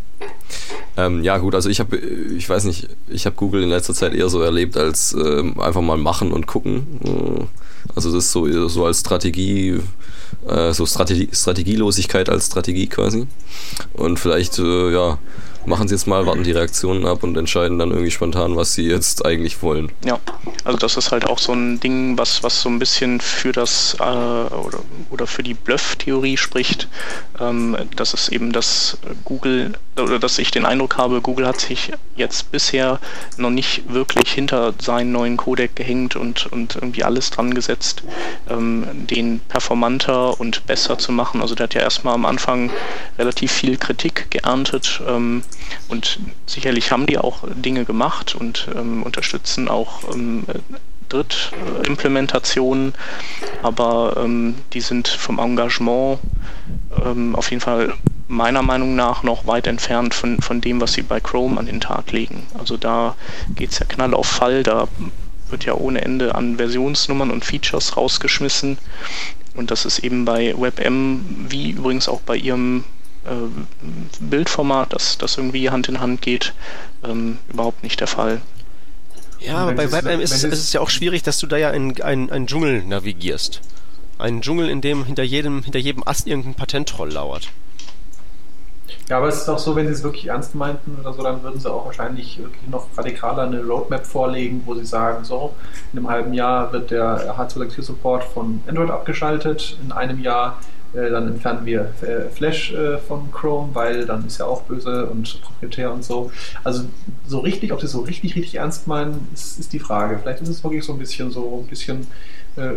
[0.98, 4.14] Ähm, ja, gut, also ich habe, ich weiß nicht, ich habe Google in letzter Zeit
[4.14, 7.00] eher so erlebt als ähm, einfach mal machen und gucken.
[7.04, 7.46] Äh,
[7.96, 9.80] also das ist so, so als Strategie,
[10.48, 13.28] äh, so Strategie, Strategielosigkeit als Strategie quasi.
[13.94, 15.18] Und vielleicht, äh, ja,
[15.70, 18.88] machen sie jetzt mal, warten die Reaktionen ab und entscheiden dann irgendwie spontan, was sie
[18.88, 19.92] jetzt eigentlich wollen.
[20.04, 20.20] Ja,
[20.66, 23.96] also das ist halt auch so ein Ding, was, was so ein bisschen für das
[24.00, 24.80] äh, oder,
[25.10, 26.88] oder für die Bluff-Theorie spricht,
[27.40, 31.92] ähm, dass es eben das Google oder dass ich den Eindruck habe, Google hat sich
[32.16, 33.00] jetzt bisher
[33.38, 38.04] noch nicht wirklich hinter seinen neuen Codec gehängt und, und irgendwie alles dran gesetzt,
[38.50, 41.42] ähm, den performanter und besser zu machen.
[41.42, 42.72] Also der hat ja erstmal am Anfang
[43.18, 45.44] relativ viel Kritik geerntet ähm,
[45.88, 50.46] und sicherlich haben die auch Dinge gemacht und ähm, unterstützen auch ähm,
[51.10, 52.94] Drittimplementationen,
[53.64, 56.20] aber ähm, die sind vom Engagement
[57.04, 57.94] ähm, auf jeden Fall
[58.28, 61.82] meiner Meinung nach noch weit entfernt von, von dem, was sie bei Chrome an den
[61.82, 62.46] Tag legen.
[62.58, 63.16] Also da
[63.56, 64.88] geht es ja knall auf Fall, da
[65.50, 68.78] wird ja ohne Ende an Versionsnummern und Features rausgeschmissen.
[69.56, 72.84] Und das ist eben bei WebM, wie übrigens auch bei ihrem
[74.20, 76.54] Bildformat, das, das irgendwie Hand in Hand geht,
[77.04, 78.42] ähm, überhaupt nicht der Fall.
[79.40, 82.30] Ja, aber bei WebM ist, ist es ja auch schwierig, dass du da ja einen
[82.30, 83.62] ein Dschungel navigierst.
[84.18, 87.50] Einen Dschungel, in dem hinter jedem, hinter jedem Ast irgendein Patentroll lauert.
[89.08, 91.42] Ja, aber es ist auch so, wenn sie es wirklich ernst meinten oder so, dann
[91.42, 95.54] würden sie auch wahrscheinlich wirklich noch radikaler eine Roadmap vorlegen, wo sie sagen, so,
[95.94, 100.60] in einem halben Jahr wird der H264-Support von Android abgeschaltet, in einem Jahr
[100.94, 105.06] äh, dann entfernen wir äh, Flash äh, von Chrome, weil dann ist ja auch böse
[105.06, 106.32] und proprietär und so.
[106.64, 106.86] Also
[107.28, 110.20] so richtig, ob sie es so richtig, richtig ernst meinen, ist, ist die Frage.
[110.20, 112.08] Vielleicht ist es wirklich so ein bisschen so ein bisschen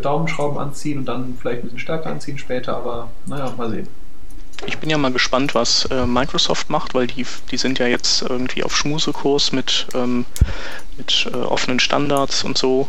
[0.03, 3.89] Daumenschrauben anziehen und dann vielleicht ein bisschen stärker anziehen später, aber naja, mal sehen.
[4.67, 8.23] Ich bin ja mal gespannt, was äh, Microsoft macht, weil die, die sind ja jetzt
[8.23, 10.25] irgendwie auf Schmusekurs mit, ähm,
[10.97, 12.89] mit äh, offenen Standards und so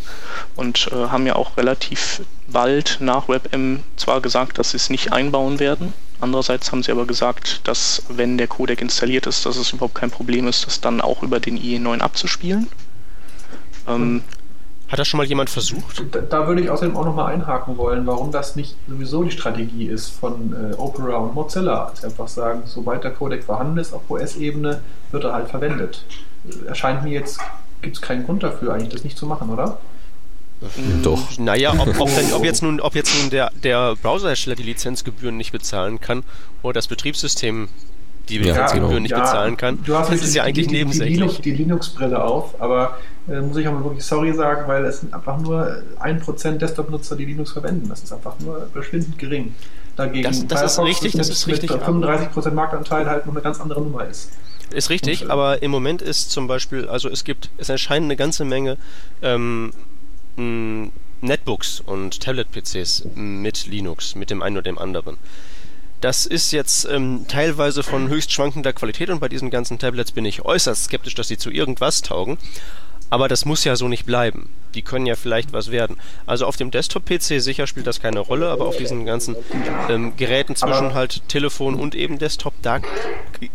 [0.56, 5.14] und äh, haben ja auch relativ bald nach WebM zwar gesagt, dass sie es nicht
[5.14, 5.94] einbauen werden.
[6.20, 10.12] Andererseits haben sie aber gesagt, dass wenn der Codec installiert ist, dass es überhaupt kein
[10.12, 12.68] Problem ist, das dann auch über den IE9 abzuspielen.
[13.88, 14.24] Ähm,
[14.94, 16.04] Hat das schon mal jemand versucht?
[16.12, 19.88] Da, da würde ich außerdem auch nochmal einhaken wollen, warum das nicht sowieso die Strategie
[19.88, 21.86] ist von äh, Opera und Mozilla.
[21.86, 26.06] Also einfach sagen, sobald der Codec vorhanden ist auf OS-Ebene, wird er halt verwendet.
[26.68, 27.40] Erscheint mir jetzt,
[27.82, 29.80] gibt es keinen Grund dafür, eigentlich das nicht zu machen, oder?
[31.02, 31.40] Doch.
[31.40, 35.36] Naja, ob, ob, denn, ob, jetzt nun, ob jetzt nun der, der Browserhersteller die Lizenzgebühren
[35.36, 36.22] nicht bezahlen kann
[36.62, 37.68] oder das Betriebssystem
[38.30, 39.02] die ja, Lizenzgebühren genau.
[39.02, 39.80] nicht ja, bezahlen kann.
[39.84, 41.16] Du hast das ist ja eigentlich die, nebensächlich.
[41.16, 44.86] Die, Linux, die Linux-Brille auf, aber äh, muss ich auch mal wirklich sorry sagen, weil
[44.86, 47.90] es sind einfach nur 1% Desktop-Nutzer, die Linux verwenden.
[47.90, 49.54] Das ist einfach nur verschwindend gering.
[49.96, 51.72] Dagegen das, das ist richtig, das ist richtig.
[51.72, 54.32] Mit 35% Marktanteil halt noch eine ganz andere Nummer ist.
[54.72, 58.06] Ist richtig, Und, äh, aber im Moment ist zum Beispiel, also es gibt, es erscheinen
[58.06, 58.78] eine ganze Menge
[59.22, 59.72] ähm,
[60.36, 65.18] Netbooks und Tablet-PCs mit Linux, mit dem einen oder dem anderen.
[66.04, 70.26] Das ist jetzt ähm, teilweise von höchst schwankender Qualität und bei diesen ganzen Tablets bin
[70.26, 72.38] ich äußerst skeptisch, dass sie zu irgendwas taugen.
[73.10, 74.50] Aber das muss ja so nicht bleiben.
[74.76, 75.96] Die können ja vielleicht was werden.
[76.26, 79.38] Also auf dem Desktop-PC sicher spielt das keine Rolle, aber auf diesen ganzen
[79.88, 82.82] ähm, Geräten zwischen aber halt Telefon und eben Desktop, da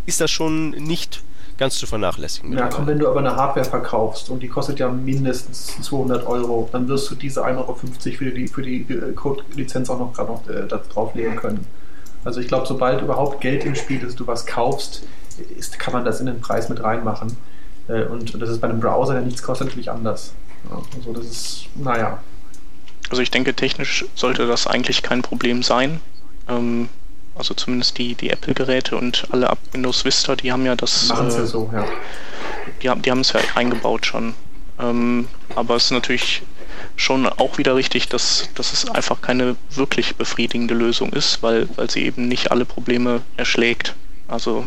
[0.07, 1.23] ist das schon nicht
[1.59, 2.55] ganz zu vernachlässigen.
[2.55, 6.67] Ja, komm, wenn du aber eine Hardware verkaufst und die kostet ja mindestens 200 Euro,
[6.73, 10.33] dann wirst du diese 1,50 Euro für die, für die äh, Code-Lizenz auch noch gerade
[10.33, 11.67] noch äh, drauflegen können.
[12.29, 15.03] Also ich glaube, sobald überhaupt Geld im Spiel ist, du was kaufst,
[15.57, 17.38] ist, kann man das in den Preis mit reinmachen.
[17.88, 20.35] Äh, und das ist bei einem Browser, der nichts kostet, natürlich anders.
[20.95, 22.19] Also das ist, naja.
[23.09, 26.03] Also ich denke, technisch sollte das eigentlich kein Problem sein.
[26.51, 26.91] Ähm,
[27.35, 31.09] also zumindest die, die Apple-Geräte und alle ab Windows Vista, die haben ja das.
[31.09, 31.87] Machen äh, ja so, ja.
[32.83, 34.35] Die, haben, die haben es ja eingebaut schon.
[34.79, 36.43] Ähm, aber es ist natürlich
[36.99, 41.89] schon auch wieder richtig, dass, dass es einfach keine wirklich befriedigende Lösung ist, weil, weil
[41.89, 43.95] sie eben nicht alle Probleme erschlägt.
[44.27, 44.67] Also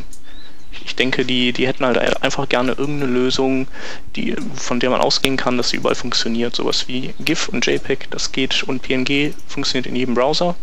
[0.86, 3.68] ich denke, die, die hätten halt einfach gerne irgendeine Lösung,
[4.16, 6.56] die, von der man ausgehen kann, dass sie überall funktioniert.
[6.56, 10.56] Sowas wie GIF und JPEG, das geht und PNG funktioniert in jedem Browser.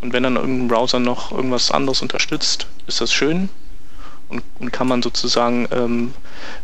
[0.00, 3.48] Und wenn dann irgendein Browser noch irgendwas anderes unterstützt, ist das schön.
[4.28, 6.14] Und, und kann man sozusagen ähm,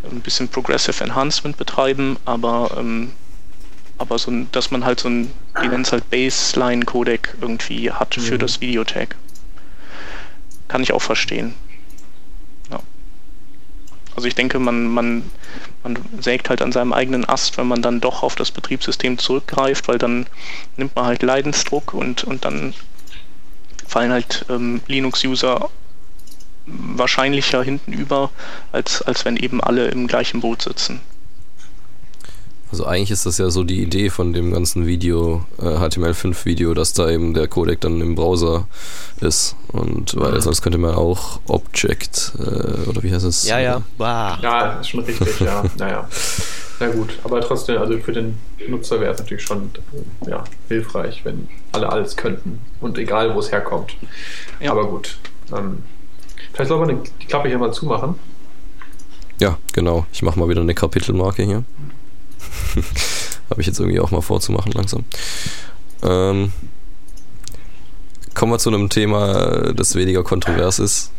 [0.05, 3.13] ein bisschen Progressive Enhancement betreiben, aber ähm,
[4.01, 5.31] aber so dass man halt so ein,
[5.63, 8.39] die nennen es halt Baseline-Codec irgendwie hat für mhm.
[8.39, 9.15] das Videotag.
[10.69, 11.55] Kann ich auch verstehen.
[12.71, 12.81] Ja.
[14.17, 15.31] Also ich denke, man, man,
[15.83, 19.87] man sägt halt an seinem eigenen Ast, wenn man dann doch auf das Betriebssystem zurückgreift,
[19.87, 20.27] weil dann
[20.79, 22.73] nimmt man halt Leidensdruck und, und dann
[23.87, 25.69] fallen halt ähm, Linux-User
[26.65, 28.31] wahrscheinlicher hinten über,
[28.73, 31.03] als, als wenn eben alle im gleichen Boot sitzen.
[32.71, 36.93] Also eigentlich ist das ja so die Idee von dem ganzen Video, äh, HTML5-Video, dass
[36.93, 38.69] da eben der Codec dann im Browser
[39.21, 39.57] ist.
[39.73, 40.41] Und weil mhm.
[40.41, 43.49] sonst könnte man auch Object, äh, oder wie heißt es?
[43.49, 43.83] Ja, ja.
[43.99, 44.39] Bah.
[44.41, 45.65] Ja, ist schon richtig, ja.
[45.79, 46.09] naja.
[46.79, 49.71] Na gut, aber trotzdem, also für den Nutzer wäre es natürlich schon
[50.27, 52.61] ja, hilfreich, wenn alle alles könnten.
[52.81, 53.97] Und egal, wo es herkommt.
[54.61, 54.71] Ja.
[54.71, 55.19] Aber gut.
[55.53, 55.83] Ähm,
[56.53, 58.15] vielleicht soll man die Klappe hier mal zumachen.
[59.41, 60.07] Ja, genau.
[60.13, 61.65] Ich mache mal wieder eine Kapitelmarke hier.
[63.51, 65.05] Habe ich jetzt irgendwie auch mal vorzumachen langsam.
[66.03, 66.53] Ähm,
[68.35, 71.11] kommen wir zu einem Thema, das weniger kontrovers ist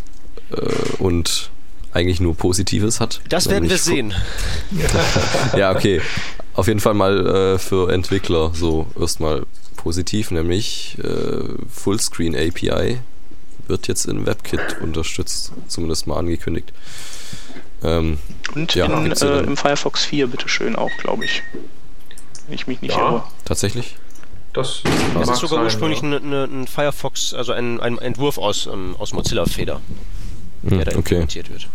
[0.52, 1.52] äh, und
[1.94, 3.22] eigentlich nur Positives hat.
[3.30, 4.14] Das werden wir sehen.
[5.58, 6.02] ja, okay.
[6.54, 9.44] Auf jeden Fall mal äh, für Entwickler so erstmal
[9.76, 13.00] positiv, nämlich äh, Fullscreen API
[13.68, 16.72] wird jetzt in WebKit unterstützt, zumindest mal angekündigt.
[17.84, 18.20] Ähm,
[18.54, 21.42] Und ja, in, äh, im Firefox 4 bitteschön auch, glaube ich.
[22.48, 23.24] Wenn ich mich nicht ja, irre.
[23.46, 23.96] Tatsächlich?
[24.54, 28.90] Das, das ist sogar sein, ursprünglich ein, ein, Firefox, also ein, ein Entwurf aus, um,
[28.90, 29.80] ähm, aus Mozilla Feder,
[30.64, 31.54] hm, der da implementiert okay.
[31.54, 31.70] wird.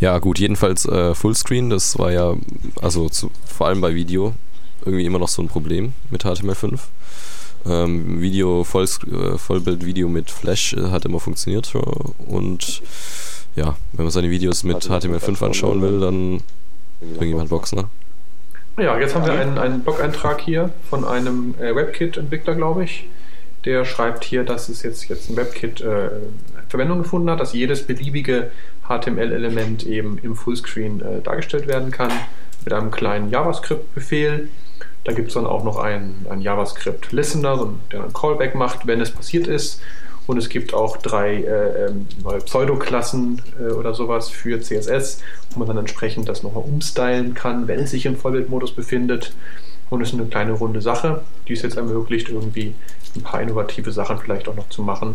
[0.00, 2.34] Ja, gut, jedenfalls äh, Fullscreen, das war ja,
[2.80, 4.34] also zu, vor allem bei Video,
[4.84, 6.78] irgendwie immer noch so ein Problem mit HTML5.
[7.68, 11.72] Ähm, Video, Voll, äh, Vollbild-Video mit Flash äh, hat immer funktioniert
[12.26, 12.82] und
[13.56, 16.40] ja, wenn man seine Videos mit HTML5 anschauen will, dann
[17.00, 17.84] irgendjemand Box, ne?
[18.78, 23.08] Ja, jetzt haben wir einen, einen Blog-Eintrag hier von einem äh, WebKit-Entwickler, glaube ich.
[23.64, 26.10] Der schreibt hier, dass es jetzt, jetzt ein WebKit äh,
[26.68, 28.52] Verwendung gefunden hat, dass jedes beliebige
[28.86, 32.12] HTML-Element eben im Fullscreen äh, dargestellt werden kann
[32.64, 34.48] mit einem kleinen JavaScript-Befehl.
[35.04, 39.10] Da gibt es dann auch noch einen, einen JavaScript-Listener, der einen Callback macht, wenn es
[39.10, 39.80] passiert ist.
[40.26, 45.60] Und es gibt auch drei äh, ähm, neue Pseudoklassen äh, oder sowas für CSS, wo
[45.60, 49.32] man dann entsprechend das nochmal umstylen kann, wenn es sich im Vollbildmodus befindet.
[49.88, 52.74] Und es ist eine kleine runde Sache, die es jetzt ermöglicht, irgendwie
[53.16, 55.14] ein paar innovative Sachen vielleicht auch noch zu machen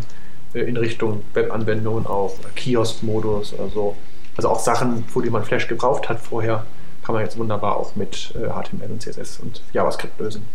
[0.55, 3.95] äh, in Richtung Webanwendungen auch, Kiosk-Modus oder so.
[4.35, 6.65] Also auch Sachen, wo die man Flash gebraucht hat vorher,
[7.03, 10.45] kann man jetzt wunderbar auch mit äh, HTML und CSS und JavaScript lösen.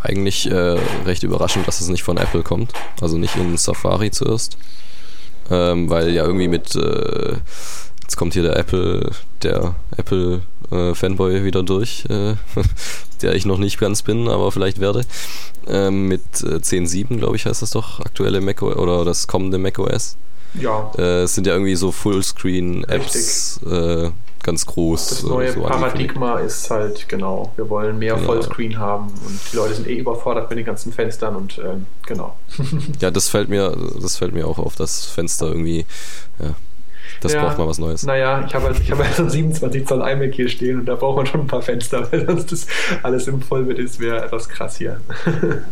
[0.00, 4.56] Eigentlich äh, recht überraschend, dass es nicht von Apple kommt, also nicht in Safari zuerst,
[5.50, 7.36] ähm, weil ja irgendwie mit äh,
[8.02, 9.10] jetzt kommt hier der Apple,
[9.42, 12.34] der Apple äh, Fanboy wieder durch, äh,
[13.22, 15.04] der ich noch nicht ganz bin, aber vielleicht werde.
[15.68, 20.16] Ähm, mit äh, 10.7, glaube ich, heißt das doch, aktuelle Mac oder das kommende macOS.
[20.54, 20.90] Ja.
[20.98, 23.60] Äh, es sind ja irgendwie so Fullscreen-Apps
[24.42, 25.08] ganz groß.
[25.08, 28.26] Das neue so Paradigma ist halt, genau, wir wollen mehr genau.
[28.26, 32.36] Vollscreen haben und die Leute sind eh überfordert mit den ganzen Fenstern und ähm, genau.
[33.00, 35.86] ja, das fällt mir, das fällt mir auch auf, das Fenster irgendwie,
[36.38, 36.54] ja,
[37.20, 38.02] das ja, braucht mal was Neues.
[38.02, 41.16] Naja, ich habe halt, hab halt so 27 Zoll iMac hier stehen und da braucht
[41.16, 42.66] man schon ein paar Fenster, weil sonst das
[43.02, 45.00] alles im Vollbild ist, wäre etwas krass hier.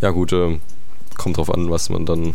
[0.00, 0.58] ja, gut, äh,
[1.16, 2.34] kommt drauf an, was man dann,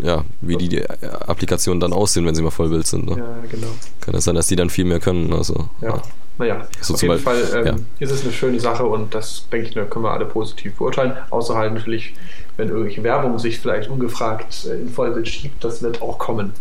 [0.00, 3.06] ja, wie die, die Applikationen dann aussehen, wenn sie mal Vollbild sind.
[3.06, 3.16] Ne?
[3.18, 3.68] Ja, genau.
[4.00, 5.32] Kann es sein, dass die dann viel mehr können.
[5.32, 5.88] Also, ja.
[5.88, 6.02] ja.
[6.38, 7.76] Naja, so auf jeden Fall ähm, ja.
[7.98, 11.16] ist es eine schöne Sache und das, denke ich, können wir alle positiv beurteilen.
[11.30, 12.14] Außer halt natürlich,
[12.56, 16.52] wenn irgendwelche Werbung sich vielleicht ungefragt äh, in Vollbild schiebt, das wird auch kommen.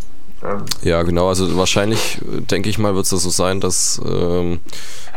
[0.43, 1.29] Ähm, ja, genau.
[1.29, 4.59] Also wahrscheinlich, denke ich mal, wird es so sein, dass ähm,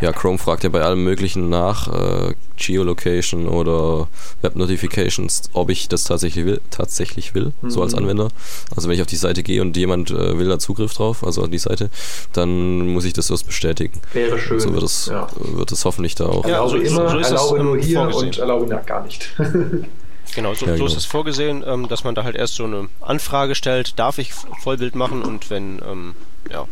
[0.00, 4.08] ja, Chrome fragt ja bei allem Möglichen nach, äh, Geolocation oder
[4.42, 7.70] Web Notifications, ob ich das tatsächlich will, tatsächlich will, mhm.
[7.70, 8.00] so als mhm.
[8.00, 8.28] Anwender.
[8.76, 11.42] Also wenn ich auf die Seite gehe und jemand äh, will da Zugriff drauf, also
[11.42, 11.90] auf die Seite,
[12.32, 14.00] dann muss ich das erst bestätigen.
[14.12, 14.60] Wäre schön.
[14.60, 15.26] So wird es, ja.
[15.36, 16.46] wird es hoffentlich da auch.
[16.46, 18.26] Ja, also immer, so erlaube nur hier vorgesehen.
[18.26, 19.34] und erlaube nach gar nicht.
[20.34, 20.98] Genau, so, ja, so ist genau.
[20.98, 24.94] es vorgesehen, ähm, dass man da halt erst so eine Anfrage stellt, darf ich Vollbild
[24.94, 26.14] machen und wenn, ähm,
[26.50, 26.66] ja.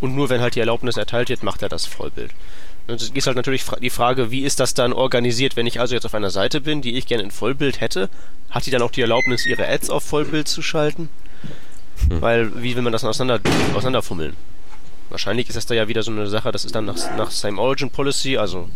[0.00, 2.30] Und nur wenn halt die Erlaubnis erteilt wird, macht er das Vollbild.
[2.86, 5.56] Und es ist halt natürlich die Frage, wie ist das dann organisiert?
[5.56, 8.08] Wenn ich also jetzt auf einer Seite bin, die ich gerne in Vollbild hätte,
[8.50, 11.10] hat die dann auch die Erlaubnis, ihre Ads auf Vollbild zu schalten?
[12.08, 12.22] Hm.
[12.22, 13.40] Weil, wie will man das auseinander,
[13.74, 14.36] auseinanderfummeln?
[15.10, 17.60] Wahrscheinlich ist das da ja wieder so eine Sache, das ist dann nach, nach Same
[17.60, 18.68] Origin Policy, also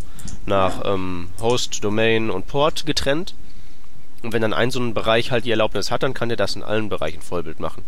[0.47, 3.35] nach ähm, Host, Domain und Port getrennt.
[4.23, 6.55] Und wenn dann ein so ein Bereich halt die Erlaubnis hat, dann kann der das
[6.55, 7.83] in allen Bereichen Vollbild machen.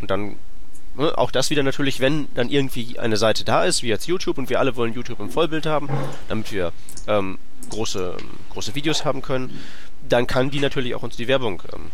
[0.00, 0.36] Und dann
[0.96, 4.38] ne, auch das wieder natürlich, wenn dann irgendwie eine Seite da ist, wie jetzt YouTube,
[4.38, 5.88] und wir alle wollen YouTube im Vollbild haben,
[6.28, 6.72] damit wir
[7.06, 7.38] ähm,
[7.70, 8.16] große,
[8.50, 9.58] große Videos haben können,
[10.08, 11.90] dann kann die natürlich auch uns die Werbung ähm,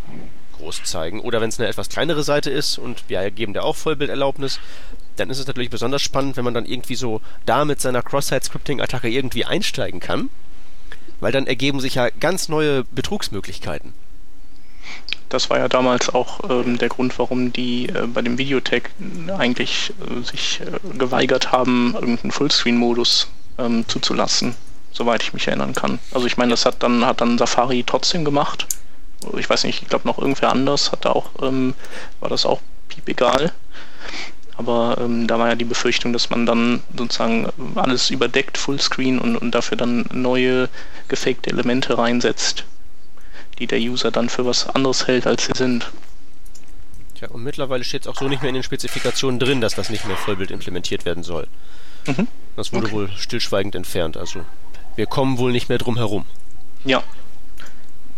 [0.59, 1.21] groß zeigen.
[1.21, 4.61] Oder wenn es eine etwas kleinere Seite ist und wir geben da auch Vollbilderlaubnis,
[5.17, 9.09] dann ist es natürlich besonders spannend, wenn man dann irgendwie so da mit seiner Cross-Site-Scripting-Attacke
[9.09, 10.31] irgendwie einsteigen kann,
[11.21, 13.93] weil dann ergeben sich ja ganz neue Betrugsmöglichkeiten.
[15.29, 18.83] Das war ja damals auch ähm, der Grund, warum die äh, bei dem Videotech
[19.39, 24.55] eigentlich äh, sich äh, geweigert haben, irgendeinen Fullscreen-Modus ähm, zuzulassen,
[24.93, 26.01] soweit ich mich erinnern kann.
[26.13, 28.67] Also ich meine, das hat dann hat dann Safari trotzdem gemacht.
[29.39, 31.75] Ich weiß nicht, ich glaube noch irgendwer anders hat da auch, ähm,
[32.21, 33.53] war das auch piep egal.
[34.57, 39.37] Aber ähm, da war ja die Befürchtung, dass man dann sozusagen alles überdeckt, Fullscreen und,
[39.37, 40.69] und dafür dann neue
[41.09, 42.65] gefakte Elemente reinsetzt,
[43.59, 45.91] die der User dann für was anderes hält, als sie sind.
[47.15, 49.91] Tja, und mittlerweile steht es auch so nicht mehr in den Spezifikationen drin, dass das
[49.91, 51.47] nicht mehr Vollbild implementiert werden soll.
[52.07, 52.29] Mhm.
[52.57, 52.95] Das wurde okay.
[52.95, 54.17] wohl stillschweigend entfernt.
[54.17, 54.45] Also
[54.97, 56.27] wir kommen wohl nicht mehr drum herum.
[56.85, 57.03] Ja.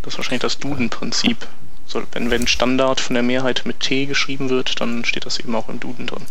[0.02, 1.46] Das ist wahrscheinlich das Duden-Prinzip.
[1.86, 5.54] So, wenn, wenn Standard von der Mehrheit mit T geschrieben wird, dann steht das eben
[5.54, 6.22] auch im Duden drin.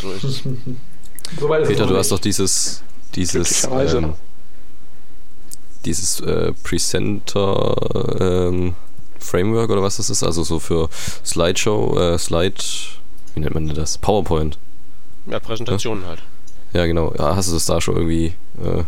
[0.00, 0.42] So ist es.
[1.40, 2.82] so Peter, du hast doch dieses,
[3.14, 4.14] dieses, ähm,
[5.84, 7.76] dieses äh, Presenter
[8.20, 8.74] ähm,
[9.18, 10.88] Framework oder was das ist, also so für
[11.24, 12.62] Slideshow, äh, Slide,
[13.34, 13.98] wie nennt man das?
[13.98, 14.58] PowerPoint.
[15.26, 16.10] Ja, Präsentationen ja?
[16.10, 16.22] halt.
[16.72, 17.14] Ja, genau.
[17.16, 18.84] Ja, hast du das da schon irgendwie äh,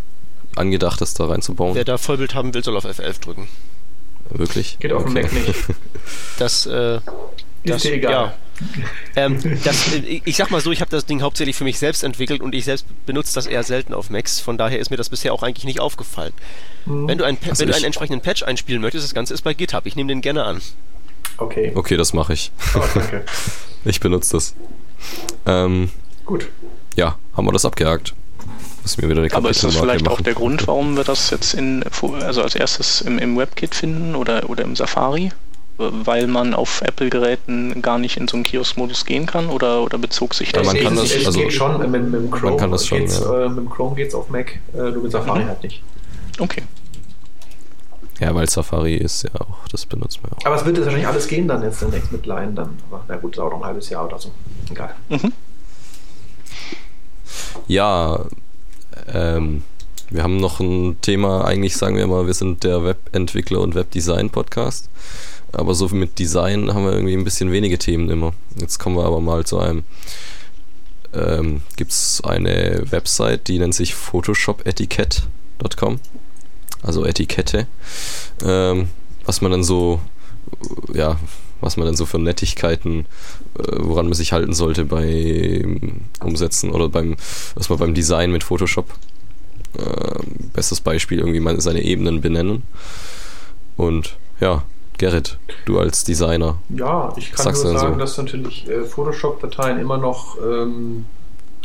[0.57, 1.75] angedacht, das da reinzubauen?
[1.75, 3.49] Wer da Vollbild haben will, soll auf F11 drücken.
[4.39, 4.79] Wirklich?
[4.79, 5.47] Geht auf dem Mac nicht.
[6.39, 7.01] Das, äh,
[7.65, 8.13] das, ist dir egal.
[8.13, 8.35] Ja.
[9.17, 9.91] ähm, das,
[10.25, 12.65] ich sag mal so, ich habe das Ding hauptsächlich für mich selbst entwickelt und ich
[12.65, 14.39] selbst benutze das eher selten auf Macs.
[14.39, 16.33] Von daher ist mir das bisher auch eigentlich nicht aufgefallen.
[16.85, 17.09] Mhm.
[17.09, 19.55] Wenn, du, ein, also wenn du einen entsprechenden Patch einspielen möchtest, das Ganze ist bei
[19.55, 19.85] GitHub.
[19.87, 20.61] Ich nehme den gerne an.
[21.39, 21.73] Okay.
[21.75, 22.53] Okay, das mache ich.
[22.75, 23.25] Oh, danke.
[23.85, 24.55] ich benutze das.
[25.45, 25.91] Ähm,
[26.25, 26.49] Gut.
[26.97, 28.15] Ja, haben wir das abgehakt.
[28.87, 30.15] Muss mir wieder eine Aber ist das vielleicht machen.
[30.15, 31.83] auch der Grund, warum wir das jetzt in,
[32.21, 35.33] also als erstes im, im WebKit finden oder, oder im Safari?
[35.77, 40.35] Weil man auf Apple-Geräten gar nicht in so einen Kiosk-Modus gehen kann oder, oder bezog
[40.35, 40.65] sich das?
[40.69, 42.87] Ja, man kann das, es also, geht schon, mit, mit dem Chrome man kann das
[42.87, 43.47] schon, geht's, ja.
[43.47, 45.49] äh, mit dem Chrome geht's auf Mac, äh, nur mit Safari mhm.
[45.49, 45.83] halt nicht.
[46.39, 46.63] Okay.
[48.21, 50.47] Ja, weil Safari ist ja auch, das benutzt man auch.
[50.47, 52.79] Aber es wird jetzt wahrscheinlich alles gehen dann jetzt demnächst mit Line dann.
[52.89, 54.31] Aber na gut, dauert noch ein halbes Jahr oder so.
[54.71, 54.95] Egal.
[55.09, 55.33] Mhm.
[57.67, 58.25] Ja,
[59.13, 59.63] ähm,
[60.11, 64.89] wir haben noch ein Thema, eigentlich sagen wir mal, wir sind der Webentwickler und Webdesign-Podcast.
[65.53, 68.33] Aber so mit Design haben wir irgendwie ein bisschen wenige Themen immer.
[68.61, 69.85] Jetzt kommen wir aber mal zu einem
[71.17, 76.01] ähm, gibt es eine Website, die nennt sich photoshopetiquette.com,
[76.83, 77.67] also Etikette,
[78.45, 78.89] ähm,
[79.25, 80.01] was man dann so,
[80.93, 81.19] ja,
[81.61, 83.07] was man dann so für Nettigkeiten,
[83.59, 87.17] äh, woran man sich halten sollte beim Umsetzen oder beim,
[87.55, 88.87] was man beim Design mit Photoshop.
[89.79, 90.21] Äh,
[90.53, 92.63] bestes Beispiel, irgendwie mal seine Ebenen benennen.
[93.77, 94.63] Und ja,
[94.99, 96.59] Gerrit, du als Designer.
[96.71, 97.99] Ja, ich kann nur sagen, so?
[97.99, 101.05] dass natürlich äh, Photoshop-Dateien immer noch ähm,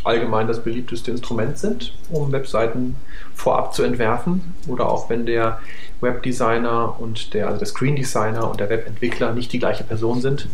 [0.04, 2.96] allgemein das beliebteste Instrument sind, um Webseiten
[3.34, 4.54] vorab zu entwerfen.
[4.68, 5.60] Oder auch wenn der
[6.02, 10.48] Webdesigner und der, also der Screen Designer und der Webentwickler nicht die gleiche Person sind,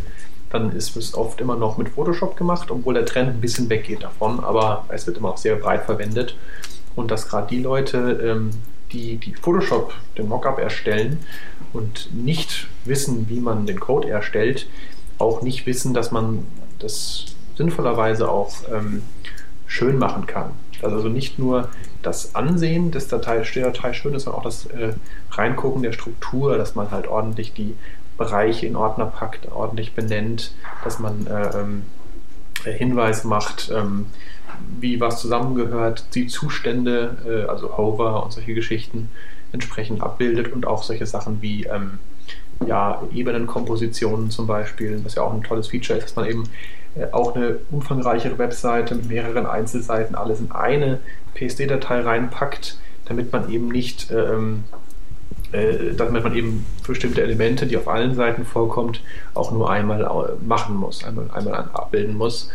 [0.50, 4.04] dann ist es oft immer noch mit Photoshop gemacht, obwohl der Trend ein bisschen weggeht
[4.04, 6.36] davon, aber es wird immer noch sehr breit verwendet.
[6.96, 8.52] Und dass gerade die Leute, ähm,
[8.92, 11.20] die, die Photoshop, den Mockup erstellen
[11.74, 14.68] und nicht wissen, wie man den Code erstellt,
[15.18, 16.46] auch nicht wissen, dass man
[16.80, 17.26] das
[17.56, 19.04] sinnvollerweise auch ähm,
[19.66, 20.52] schön machen kann.
[20.82, 21.70] Also nicht nur
[22.02, 24.94] das Ansehen des Datei, Datei schön ist, sondern auch das äh,
[25.32, 27.76] Reingucken der Struktur, dass man halt ordentlich die
[28.18, 31.84] Bereiche in Ordner packt, ordentlich benennt, dass man äh, ähm,
[32.64, 34.08] Hinweis macht, ähm,
[34.80, 39.10] wie was zusammengehört, die Zustände, äh, also Hover und solche Geschichten
[39.52, 42.00] entsprechend abbildet und auch solche Sachen wie ähm,
[42.66, 46.48] ja, Ebenenkompositionen zum Beispiel, was ja auch ein tolles Feature ist, dass man eben äh,
[47.12, 51.00] auch eine umfangreichere Webseite mit mehreren Einzelseiten alles in eine
[51.36, 54.64] PSD-Datei reinpackt, damit man eben nicht, ähm,
[55.52, 59.02] äh, damit man eben bestimmte Elemente, die auf allen Seiten vorkommt,
[59.34, 62.50] auch nur einmal äh, machen muss, einmal, einmal abbilden muss.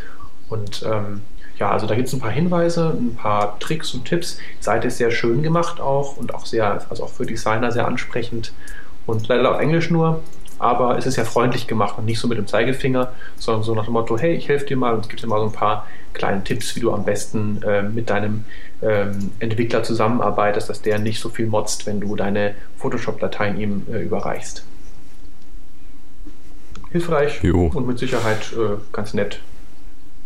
[0.49, 1.23] Und ähm,
[1.59, 4.39] ja, also da gibt es ein paar Hinweise, ein paar Tricks und Tipps.
[4.59, 7.87] Die Seite ist sehr schön gemacht auch und auch sehr, also auch für Designer sehr
[7.87, 8.53] ansprechend
[9.07, 10.21] und leider auf Englisch nur.
[10.63, 13.87] Aber es ist ja freundlich gemacht und nicht so mit dem Zeigefinger, sondern so nach
[13.87, 15.89] dem Motto, hey, ich helfe dir mal und es gibt dir mal so ein paar
[16.13, 18.45] kleine Tipps, wie du am besten äh, mit deinem
[18.81, 24.03] ähm, Entwickler zusammenarbeitest, dass der nicht so viel motzt, wenn du deine Photoshop-Dateien ihm äh,
[24.03, 24.65] überreichst.
[26.93, 27.73] Hilfreich jo.
[27.75, 29.41] und mit Sicherheit äh, ganz nett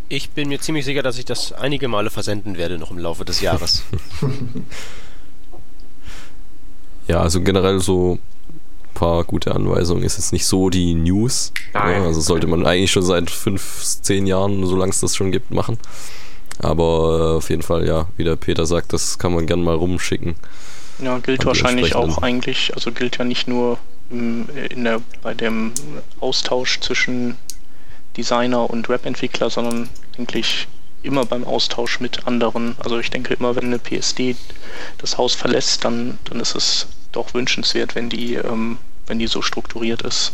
[0.09, 3.25] ich bin mir ziemlich sicher, dass ich das einige Male versenden werde noch im Laufe
[3.25, 3.83] des Jahres.
[7.09, 8.21] ja, also generell so
[8.97, 11.53] paar gute Anweisungen ist jetzt nicht so die News.
[11.73, 12.03] Nein.
[12.03, 15.53] Ja, also sollte man eigentlich schon seit fünf, zehn Jahren, solange es das schon gibt,
[15.53, 15.79] machen.
[16.59, 19.75] Aber äh, auf jeden Fall, ja, wie der Peter sagt, das kann man gern mal
[19.75, 20.35] rumschicken.
[20.99, 23.79] Ja, gilt wahrscheinlich auch eigentlich, also gilt ja nicht nur
[24.11, 25.73] im, in der, bei dem
[26.21, 27.37] Austausch zwischen
[28.17, 30.67] Designer und Webentwickler, sondern eigentlich
[31.03, 32.77] immer beim Austausch mit anderen.
[32.79, 34.37] Also ich denke immer, wenn eine PSD
[34.99, 39.43] das Haus verlässt, dann, dann ist es doch wünschenswert, wenn die, ähm, wenn die so
[39.43, 40.33] strukturiert ist.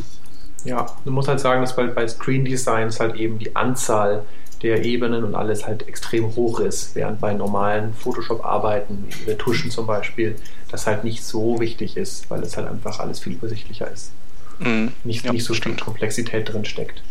[0.65, 4.25] Ja, du musst halt sagen, dass bei, bei Screen Designs halt eben die Anzahl
[4.63, 10.37] der Ebenen und alles halt extrem hoch ist, während bei normalen Photoshop-Arbeiten, Retuschen zum Beispiel,
[10.71, 14.13] das halt nicht so wichtig ist, weil es halt einfach alles viel übersichtlicher ist.
[14.61, 14.93] Mhm.
[15.03, 17.03] Nicht, ja, nicht so viel Komplexität drin steckt.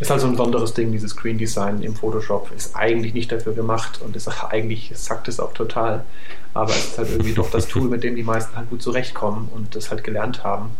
[0.00, 2.50] Ist halt so ein besonderes Ding, dieses Screen Design im Photoshop.
[2.56, 6.04] Ist eigentlich nicht dafür gemacht und ist eigentlich sagt es auch total.
[6.54, 9.48] Aber es ist halt irgendwie doch das Tool, mit dem die meisten halt gut zurechtkommen
[9.54, 10.70] und das halt gelernt haben.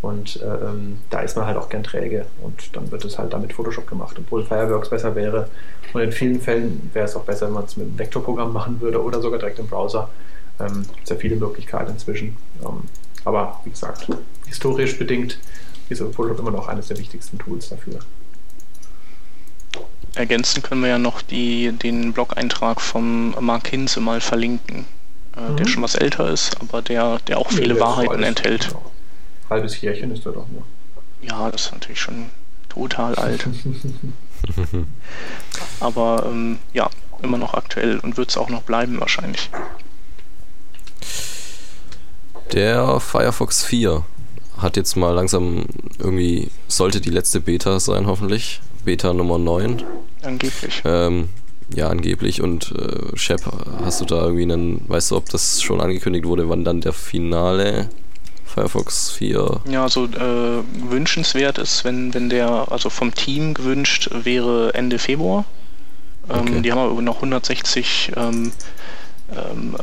[0.00, 3.32] Und äh, ähm, da ist man halt auch gern träge und dann wird es halt
[3.32, 5.48] damit Photoshop gemacht, obwohl Fireworks besser wäre.
[5.92, 8.80] Und in vielen Fällen wäre es auch besser, wenn man es mit einem Vektorprogramm machen
[8.80, 10.08] würde oder sogar direkt im Browser.
[10.58, 12.36] Ähm, gibt ja viele Möglichkeiten inzwischen.
[12.64, 12.82] Ähm,
[13.24, 14.08] aber wie gesagt,
[14.46, 15.38] historisch bedingt
[15.88, 18.00] ist Photoshop immer noch eines der wichtigsten Tools dafür.
[20.14, 24.84] Ergänzen können wir ja noch die, den Blog-Eintrag vom Mark Hinze mal verlinken,
[25.36, 25.56] äh, mhm.
[25.56, 28.68] der schon was älter ist, aber der, der auch viele ja, Wahrheiten enthält.
[28.68, 28.90] Genau.
[29.50, 30.64] Halbes Jährchen ist er doch nur.
[31.22, 32.30] Ja, das ist natürlich schon
[32.68, 33.46] total alt.
[35.80, 36.90] aber ähm, ja,
[37.22, 39.50] immer noch aktuell und wird es auch noch bleiben wahrscheinlich.
[42.52, 44.04] Der Firefox 4
[44.58, 45.64] hat jetzt mal langsam
[45.98, 48.60] irgendwie, sollte die letzte Beta sein, hoffentlich.
[48.84, 49.82] Beta Nummer 9.
[50.22, 50.82] Angeblich.
[50.84, 51.30] Ähm,
[51.74, 52.42] ja, angeblich.
[52.42, 53.40] Und äh, Shep,
[53.84, 56.92] hast du da irgendwie einen, weißt du, ob das schon angekündigt wurde, wann dann der
[56.92, 57.88] finale
[58.44, 59.62] Firefox 4?
[59.70, 65.44] Ja, also äh, wünschenswert ist, wenn, wenn der, also vom Team gewünscht wäre Ende Februar.
[66.30, 66.62] Ähm, okay.
[66.62, 68.52] Die haben aber noch 160 ähm,
[69.30, 69.76] ähm,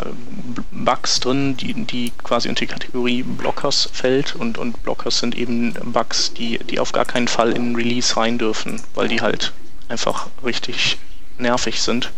[0.71, 5.73] Bugs drin, die, die quasi unter die Kategorie Blockers fällt und, und Blockers sind eben
[5.85, 9.53] Bugs, die, die auf gar keinen Fall in Release rein dürfen, weil die halt
[9.87, 10.97] einfach richtig
[11.39, 12.11] nervig sind.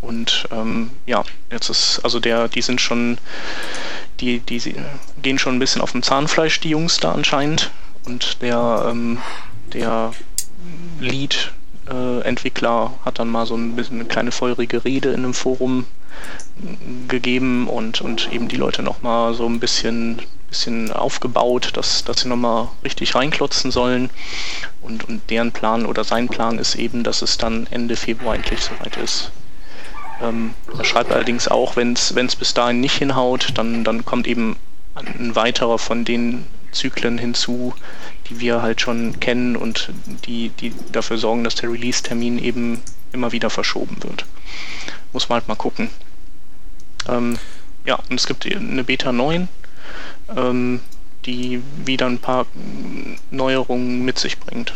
[0.00, 3.18] Und ähm, ja, jetzt ist, also der, die sind schon,
[4.20, 4.74] die, die
[5.22, 7.70] gehen schon ein bisschen auf dem Zahnfleisch, die Jungs da anscheinend.
[8.04, 9.18] Und der, ähm,
[9.72, 10.12] der
[11.00, 11.52] Lead
[11.88, 15.86] Entwickler hat dann mal so ein bisschen eine kleine feurige Rede in einem Forum
[17.08, 22.28] gegeben und, und eben die Leute nochmal so ein bisschen, bisschen aufgebaut, dass, dass sie
[22.28, 24.10] nochmal richtig reinklotzen sollen.
[24.80, 28.60] Und, und deren Plan oder sein Plan ist eben, dass es dann Ende Februar endlich
[28.60, 29.30] soweit ist.
[30.22, 34.56] Ähm, er schreibt allerdings auch, wenn es bis dahin nicht hinhaut, dann, dann kommt eben
[34.94, 37.74] ein weiterer von den Zyklen hinzu,
[38.28, 39.90] die wir halt schon kennen und
[40.26, 42.82] die, die dafür sorgen, dass der Release-Termin eben
[43.12, 44.26] immer wieder verschoben wird.
[45.12, 45.88] Muss man halt mal gucken.
[47.08, 47.38] Ähm,
[47.84, 49.48] ja, und es gibt eine Beta 9,
[50.34, 50.80] ähm,
[51.24, 52.46] die wieder ein paar
[53.30, 54.74] Neuerungen mit sich bringt.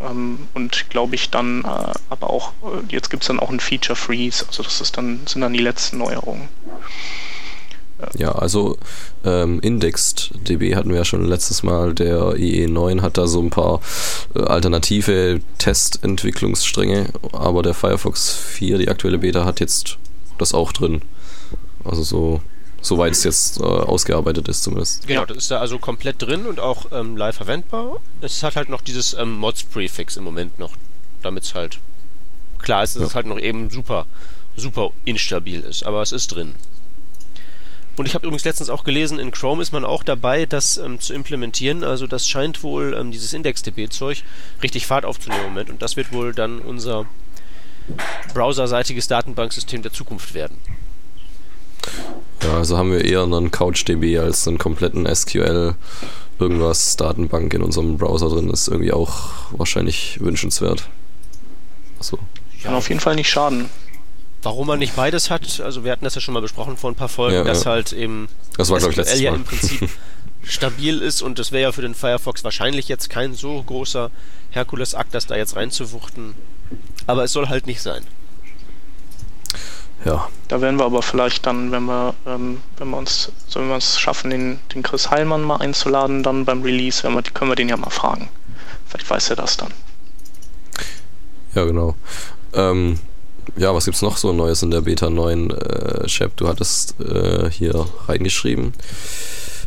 [0.00, 3.60] Ähm, und glaube ich dann äh, aber auch, äh, jetzt gibt es dann auch ein
[3.60, 6.48] Feature Freeze, also das ist dann, sind dann die letzten Neuerungen.
[8.16, 8.78] Ja, also
[9.24, 11.94] ähm, IndexedDB hatten wir ja schon letztes Mal.
[11.94, 13.80] Der IE9 hat da so ein paar
[14.34, 19.98] äh, alternative Testentwicklungsstränge, aber der Firefox 4, die aktuelle Beta, hat jetzt
[20.38, 21.02] das auch drin.
[21.84, 22.40] Also so,
[22.80, 25.06] soweit es jetzt äh, ausgearbeitet ist zumindest.
[25.06, 28.00] Genau, das ist da also komplett drin und auch ähm, live verwendbar.
[28.20, 30.76] Es hat halt noch dieses ähm, Mods-Prefix im Moment noch,
[31.22, 31.78] damit es halt
[32.58, 33.08] klar ist, dass ja.
[33.08, 34.06] es halt noch eben super,
[34.56, 36.54] super instabil ist, aber es ist drin.
[37.96, 41.00] Und ich habe übrigens letztens auch gelesen, in Chrome ist man auch dabei, das ähm,
[41.00, 41.84] zu implementieren.
[41.84, 44.22] Also das scheint wohl ähm, dieses IndexDB-Zeug
[44.62, 45.68] richtig Fahrt aufzunehmen im Moment.
[45.68, 47.06] Und das wird wohl dann unser
[48.32, 50.56] browserseitiges Datenbanksystem der Zukunft werden.
[52.50, 55.76] Ja, also haben wir eher einen CouchDB als einen kompletten SQL
[56.40, 58.48] irgendwas Datenbank in unserem Browser drin.
[58.48, 60.88] Das ist irgendwie auch wahrscheinlich wünschenswert.
[62.00, 62.18] So.
[62.62, 63.70] Kann auf jeden Fall nicht schaden.
[64.42, 66.96] Warum man nicht beides hat, also wir hatten das ja schon mal besprochen vor ein
[66.96, 67.72] paar Folgen, ja, dass ja.
[67.72, 69.88] halt eben das war, SQL ich, letztes ja im Prinzip
[70.42, 74.10] stabil ist und das wäre ja für den Firefox wahrscheinlich jetzt kein so großer
[74.50, 76.34] Herkulesakt, das da jetzt reinzuwuchten.
[77.06, 78.02] Aber es soll halt nicht sein.
[80.04, 80.28] Ja.
[80.48, 83.76] Da werden wir aber vielleicht dann, wenn wir, ähm, wenn wir uns, so wenn wir
[83.76, 87.68] es schaffen, den, den Chris Heilmann mal einzuladen, dann beim Release, wir, können wir den
[87.68, 88.28] ja mal fragen.
[88.86, 89.72] Vielleicht weiß er das dann.
[91.54, 91.94] Ja, genau.
[92.54, 92.98] Ähm,
[93.56, 95.50] ja, was gibt's noch so Neues in der Beta 9?
[95.50, 98.72] Äh, Shep, du hattest äh, hier reingeschrieben.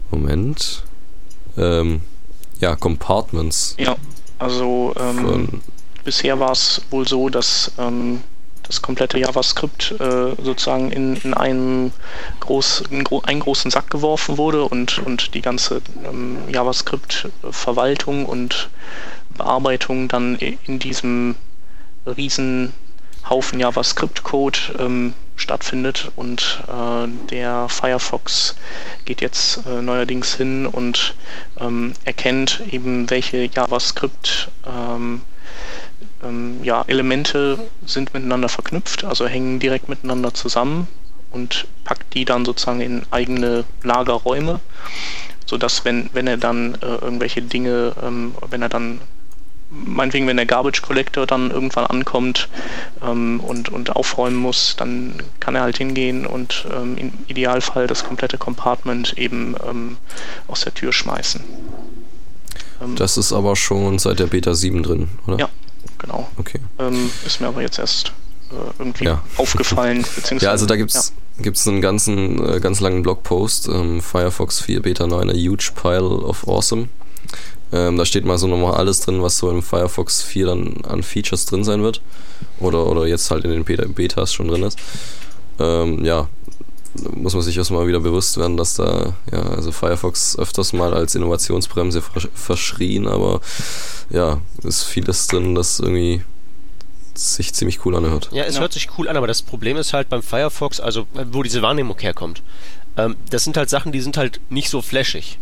[0.09, 0.83] Moment.
[1.57, 2.01] Ähm,
[2.59, 3.75] ja, Compartments.
[3.77, 3.95] Ja,
[4.39, 5.61] also ähm,
[6.03, 8.21] bisher war es wohl so, dass ähm,
[8.73, 11.93] das komplette JavaScript äh, sozusagen in, in einen,
[12.39, 18.69] groß, in gro einen großen Sack geworfen wurde und, und die ganze ähm, JavaScript-Verwaltung und
[19.37, 21.35] Bearbeitung dann in diesem
[22.05, 22.73] riesen
[23.29, 28.55] Haufen JavaScript-Code ähm, stattfindet und äh, der Firefox
[29.05, 31.13] geht jetzt äh, neuerdings hin und
[31.59, 35.21] ähm, erkennt eben, welche JavaScript ähm,
[36.23, 40.87] ähm, ja, Elemente sind miteinander verknüpft, also hängen direkt miteinander zusammen
[41.31, 44.59] und packt die dann sozusagen in eigene Lagerräume,
[45.45, 49.01] sodass wenn, wenn er dann äh, irgendwelche Dinge, ähm, wenn er dann
[49.69, 52.47] meinetwegen, wenn der Garbage Collector dann irgendwann ankommt
[53.01, 58.03] ähm, und, und aufräumen muss, dann kann er halt hingehen und ähm, im Idealfall das
[58.03, 59.97] komplette Compartment eben ähm,
[60.47, 61.43] aus der Tür schmeißen.
[62.81, 65.39] Ähm, das ist aber schon seit der Beta 7 drin, oder?
[65.39, 65.49] Ja,
[66.03, 66.29] genau.
[66.37, 66.59] Okay.
[66.79, 68.11] Ähm, ist mir aber jetzt erst
[68.51, 69.23] äh, irgendwie ja.
[69.37, 70.05] aufgefallen.
[70.39, 71.43] ja, also da gibt's ja.
[71.43, 76.03] gibt's einen ganzen, äh, ganz langen Blogpost, ähm, Firefox 4 Beta 9, a huge pile
[76.03, 76.89] of awesome.
[77.71, 81.01] Ähm, da steht mal so nochmal alles drin, was so im Firefox 4 dann an
[81.01, 82.01] Features drin sein wird.
[82.59, 84.77] Oder, oder jetzt halt in den Beta Betas schon drin ist.
[85.59, 86.27] Ähm, ja,
[87.15, 91.15] muss man sich erstmal wieder bewusst werden, dass da, ja, also Firefox öfters mal als
[91.15, 92.01] Innovationsbremse
[92.33, 93.41] verschrien, aber
[94.09, 96.21] ja, ist vieles drin, das irgendwie
[97.15, 98.29] sich ziemlich cool anhört.
[98.31, 98.61] Ja, es ja.
[98.61, 101.97] hört sich cool an, aber das Problem ist halt beim Firefox, also wo diese Wahrnehmung
[101.99, 102.41] herkommt,
[102.97, 105.37] ähm, das sind halt Sachen, die sind halt nicht so flashig.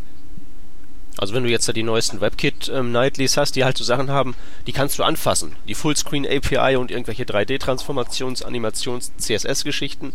[1.17, 4.09] Also wenn du jetzt da die neuesten WebKit ähm, Nightlies hast, die halt so Sachen
[4.09, 4.35] haben,
[4.65, 5.53] die kannst du anfassen.
[5.67, 10.13] Die Fullscreen API und irgendwelche 3D-Transformations-, Animations-, CSS-Geschichten.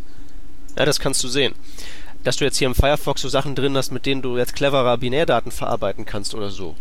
[0.77, 1.55] Ja, das kannst du sehen.
[2.25, 4.99] Dass du jetzt hier im Firefox so Sachen drin hast, mit denen du jetzt cleverer
[4.99, 6.77] Binärdaten verarbeiten kannst oder so.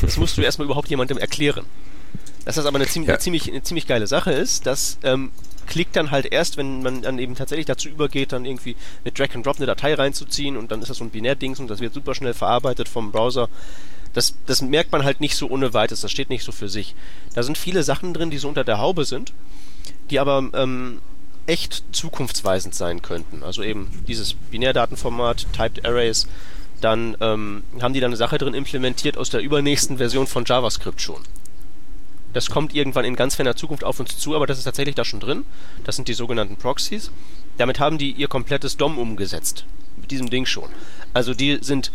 [0.00, 1.66] Das musst du erstmal überhaupt jemandem erklären.
[2.44, 3.14] Dass das aber eine ziemlich, ja.
[3.14, 5.30] eine ziemlich, eine ziemlich geile Sache ist, dass ähm,
[5.68, 8.74] klickt dann halt erst, wenn man dann eben tatsächlich dazu übergeht, dann irgendwie
[9.04, 11.68] mit Drag and Drop eine Datei reinzuziehen und dann ist das so ein Binärdings und
[11.68, 13.48] das wird super schnell verarbeitet vom Browser.
[14.14, 16.94] Das, das merkt man halt nicht so ohne weiteres, das steht nicht so für sich.
[17.34, 19.34] Da sind viele Sachen drin, die so unter der Haube sind,
[20.10, 21.00] die aber ähm,
[21.48, 23.42] echt zukunftsweisend sein könnten.
[23.42, 26.28] Also eben dieses Binärdatenformat, Typed Arrays,
[26.80, 31.00] dann ähm, haben die da eine Sache drin implementiert aus der übernächsten Version von JavaScript
[31.00, 31.22] schon.
[32.34, 35.04] Das kommt irgendwann in ganz ferner Zukunft auf uns zu, aber das ist tatsächlich da
[35.04, 35.44] schon drin.
[35.84, 37.10] Das sind die sogenannten Proxies.
[37.56, 39.64] Damit haben die ihr komplettes DOM umgesetzt.
[39.96, 40.68] Mit diesem Ding schon.
[41.14, 41.90] Also die sind,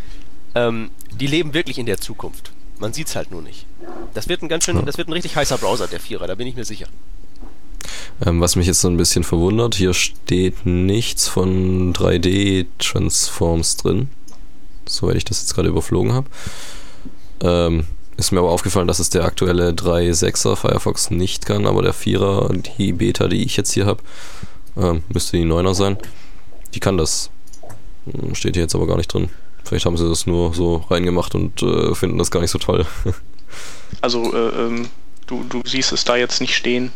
[0.56, 2.52] ähm, die leben wirklich in der Zukunft.
[2.80, 3.68] Man sieht es halt nur nicht.
[4.16, 6.48] Das wird ein ganz schön, das wird ein richtig heißer Browser, der Vierer, da bin
[6.48, 6.88] ich mir sicher.
[8.26, 14.10] Ähm, was mich jetzt so ein bisschen verwundert, hier steht nichts von 3D-Transforms drin.
[14.88, 16.28] Soweit ich das jetzt gerade überflogen habe.
[17.42, 21.94] Ähm, ist mir aber aufgefallen, dass es der aktuelle 3.6er Firefox nicht kann, aber der
[21.94, 24.04] 4er, die Beta, die ich jetzt hier habe,
[24.78, 25.98] ähm, müsste die 9er sein.
[26.74, 27.30] Die kann das.
[28.06, 29.30] Hm, steht hier jetzt aber gar nicht drin.
[29.64, 32.86] Vielleicht haben sie das nur so reingemacht und äh, finden das gar nicht so toll.
[34.02, 34.88] also, äh, ähm,
[35.28, 36.92] du, du siehst es da jetzt nicht stehen.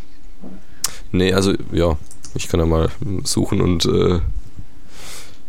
[1.12, 1.98] Nee, also ja,
[2.36, 2.90] ich kann ja mal
[3.24, 3.86] suchen und.
[3.86, 4.20] Äh,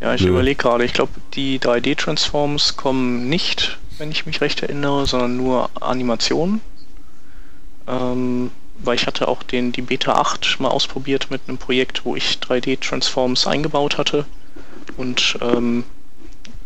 [0.01, 0.85] ja, ich überlege gerade.
[0.85, 6.61] Ich glaube, die 3D-Transforms kommen nicht, wenn ich mich recht erinnere, sondern nur Animationen.
[7.89, 8.51] Ähm,
[8.81, 12.39] weil ich hatte auch den, die Beta 8 mal ausprobiert mit einem Projekt, wo ich
[12.41, 14.25] 3D-Transforms eingebaut hatte.
[14.97, 15.85] Und ähm,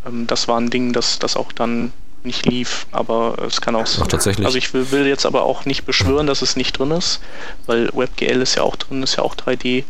[0.05, 1.91] ähm, das war ein Ding, das, das auch dann
[2.25, 4.45] nicht lief, aber es kann auch Ach, tatsächlich.
[4.45, 7.19] Also ich will, will, jetzt aber auch nicht beschwören, dass es nicht drin ist,
[7.65, 9.83] weil WebGL ist ja auch drin, ist ja auch 3D.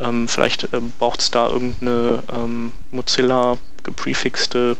[0.00, 4.76] Ähm, vielleicht äh, braucht es da irgendeine ähm, Mozilla geprefixte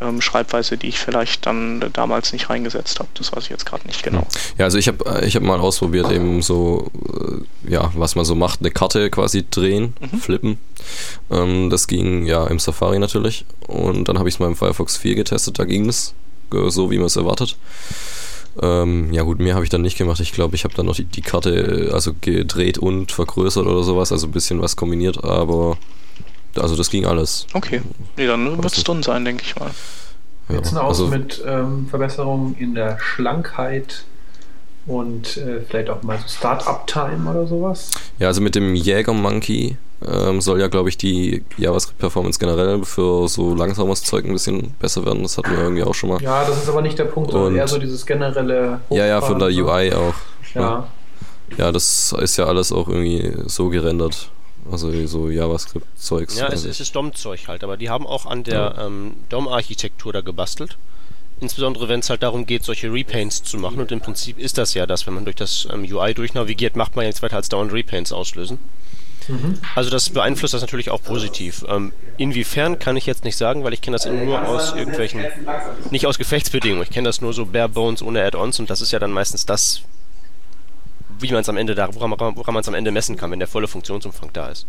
[0.00, 3.08] ähm, Schreibweise, die ich vielleicht dann damals nicht reingesetzt habe.
[3.14, 4.26] Das weiß ich jetzt gerade nicht genau.
[4.58, 6.90] Ja, also ich habe äh, ich hab mal ausprobiert, eben so,
[7.66, 10.18] äh, ja, was man so macht, eine Karte quasi drehen, mhm.
[10.18, 10.58] flippen.
[11.30, 13.44] Ähm, das ging ja im Safari natürlich.
[13.66, 16.14] Und dann habe ich es mal im Firefox 4 getestet, da ging es
[16.52, 17.56] äh, so, wie man es erwartet.
[18.60, 20.20] Ähm, ja gut, mehr habe ich dann nicht gemacht.
[20.20, 23.82] Ich glaube, ich habe dann noch die, die Karte äh, also gedreht und vergrößert oder
[23.84, 25.78] sowas, also ein bisschen was kombiniert, aber
[26.56, 27.46] also das ging alles.
[27.54, 27.82] Okay.
[28.16, 29.70] Nee, dann wird es drin sein, denke ich mal.
[30.48, 34.04] Ja, Jetzt aus also, mit ähm, Verbesserungen in der Schlankheit
[34.86, 37.90] und äh, vielleicht auch mal so Start-up-Time oder sowas?
[38.18, 39.76] Ja, also mit dem Jäger-Monkey
[40.06, 45.04] ähm, soll ja, glaube ich, die JavaScript-Performance generell für so langsames Zeug ein bisschen besser
[45.04, 45.22] werden.
[45.22, 46.22] Das hatten wir irgendwie auch schon mal.
[46.22, 48.80] Ja, das ist aber nicht der Punkt, sondern eher so dieses generelle.
[48.88, 50.14] Hochfahren, ja, ja, von der UI auch.
[50.54, 50.88] Ja.
[51.58, 51.70] ja.
[51.70, 54.30] das ist ja alles auch irgendwie so gerendert.
[54.70, 56.38] Also so JavaScript-Zeugs.
[56.38, 58.86] Ja, es, es ist DOM-Zeug halt, aber die haben auch an der ja.
[58.86, 60.76] ähm, DOM-Architektur da gebastelt.
[61.40, 63.80] Insbesondere wenn es halt darum geht, solche Repaints zu machen.
[63.80, 66.96] Und im Prinzip ist das ja das, wenn man durch das ähm, UI durchnavigiert, macht
[66.96, 68.58] man jetzt weiter als dauernd Repaints auslösen.
[69.28, 69.58] Mhm.
[69.74, 71.64] Also das beeinflusst das natürlich auch positiv.
[71.68, 75.24] Ähm, inwiefern kann ich jetzt nicht sagen, weil ich kenne das nur aus irgendwelchen,
[75.90, 76.82] nicht aus Gefechtsbedingungen.
[76.82, 79.46] Ich kenne das nur so bare bones ohne Add-ons und das ist ja dann meistens
[79.46, 79.82] das,
[81.20, 83.38] wie man es am Ende da, woran, woran man es am Ende messen kann, wenn
[83.38, 84.66] der volle Funktionsumfang da ist.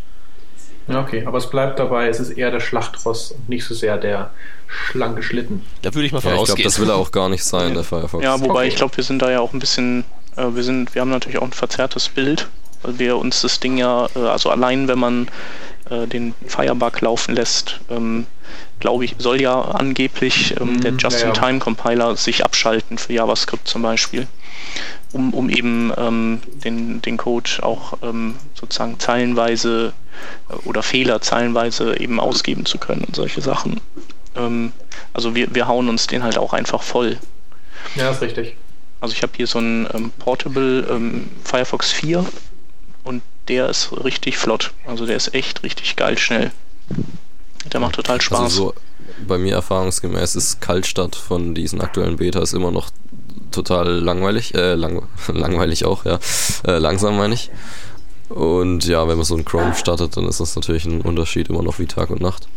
[0.87, 3.97] Ja, okay, aber es bleibt dabei, es ist eher der Schlachtross und nicht so sehr
[3.97, 4.31] der
[4.67, 5.63] schlanke Schlitten.
[5.81, 6.57] Da würde ich mal von ja, ausgehen.
[6.57, 8.23] Ich glaube, das will er auch gar nicht sein, der Firefox.
[8.23, 8.67] Ja, wobei okay.
[8.69, 10.03] ich glaube, wir sind da ja auch ein bisschen,
[10.35, 12.47] äh, wir sind, wir haben natürlich auch ein verzerrtes Bild,
[12.81, 15.27] weil wir uns das Ding ja, äh, also allein wenn man
[15.89, 18.25] äh, den Firebug laufen lässt, ähm,
[18.79, 22.15] glaube ich, soll ja angeblich ähm, mm, der Just-in-Time-Compiler ja.
[22.15, 24.27] sich abschalten für JavaScript zum Beispiel
[25.13, 29.93] um, um eben ähm, den, den Code auch ähm, sozusagen zeilenweise
[30.49, 33.81] äh, oder Fehler zeilenweise eben ausgeben zu können und solche Sachen.
[34.35, 34.71] Ähm,
[35.13, 37.17] also wir, wir hauen uns den halt auch einfach voll.
[37.95, 38.55] Ja, ist richtig.
[38.99, 42.25] Also ich habe hier so einen ähm, Portable ähm, Firefox 4
[43.03, 44.71] und der ist richtig flott.
[44.85, 46.51] Also der ist echt richtig geil schnell.
[47.73, 48.39] Der macht total also Spaß.
[48.39, 48.73] Also so
[49.27, 52.89] bei mir erfahrungsgemäß ist Kaltstart von diesen aktuellen Betas immer noch
[53.51, 56.19] total langweilig, äh, lang, langweilig auch, ja.
[56.65, 57.51] Äh, langsam meine ich.
[58.29, 61.61] Und ja, wenn man so einen Chrome startet, dann ist das natürlich ein Unterschied immer
[61.61, 62.47] noch wie Tag und Nacht.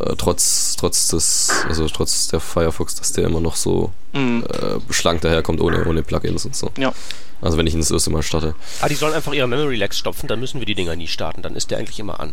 [0.00, 4.44] Äh, trotz, trotz des, also trotz der Firefox, dass der immer noch so mhm.
[4.44, 6.70] äh, schlank daherkommt, ohne, ohne Plugins und so.
[6.76, 6.92] Ja.
[7.40, 8.54] Also wenn ich ihn das erste Mal starte.
[8.80, 11.42] Ah, die sollen einfach ihre Memory Lags stopfen, dann müssen wir die Dinger nie starten,
[11.42, 12.32] dann ist der eigentlich immer an.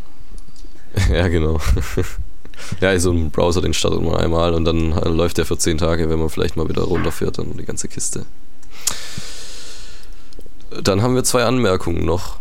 [1.11, 1.59] ja, genau.
[2.81, 6.09] Ja, so ein Browser, den startet man einmal und dann läuft der für 10 Tage,
[6.09, 8.25] wenn man vielleicht mal wieder runterfährt, dann die ganze Kiste.
[10.81, 12.37] Dann haben wir zwei Anmerkungen noch.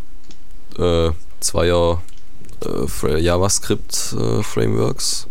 [0.79, 1.11] Äh,
[1.41, 2.03] zweier
[2.65, 5.27] äh, JavaScript-Frameworks.
[5.27, 5.29] Äh,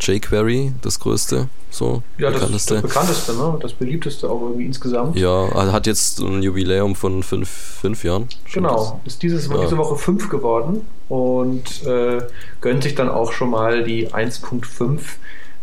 [0.00, 2.74] jQuery, das größte, so ja, bekannteste.
[2.74, 3.58] Das, das bekannteste, ne?
[3.60, 5.16] das beliebteste auch irgendwie insgesamt.
[5.16, 8.28] Ja, also hat jetzt ein Jubiläum von fünf, fünf Jahren.
[8.52, 9.60] Genau, ist dieses, ja.
[9.60, 12.22] diese Woche fünf geworden und äh,
[12.60, 15.00] gönnt sich dann auch schon mal die 1.5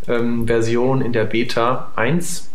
[0.09, 2.49] ähm, Version in der Beta 1.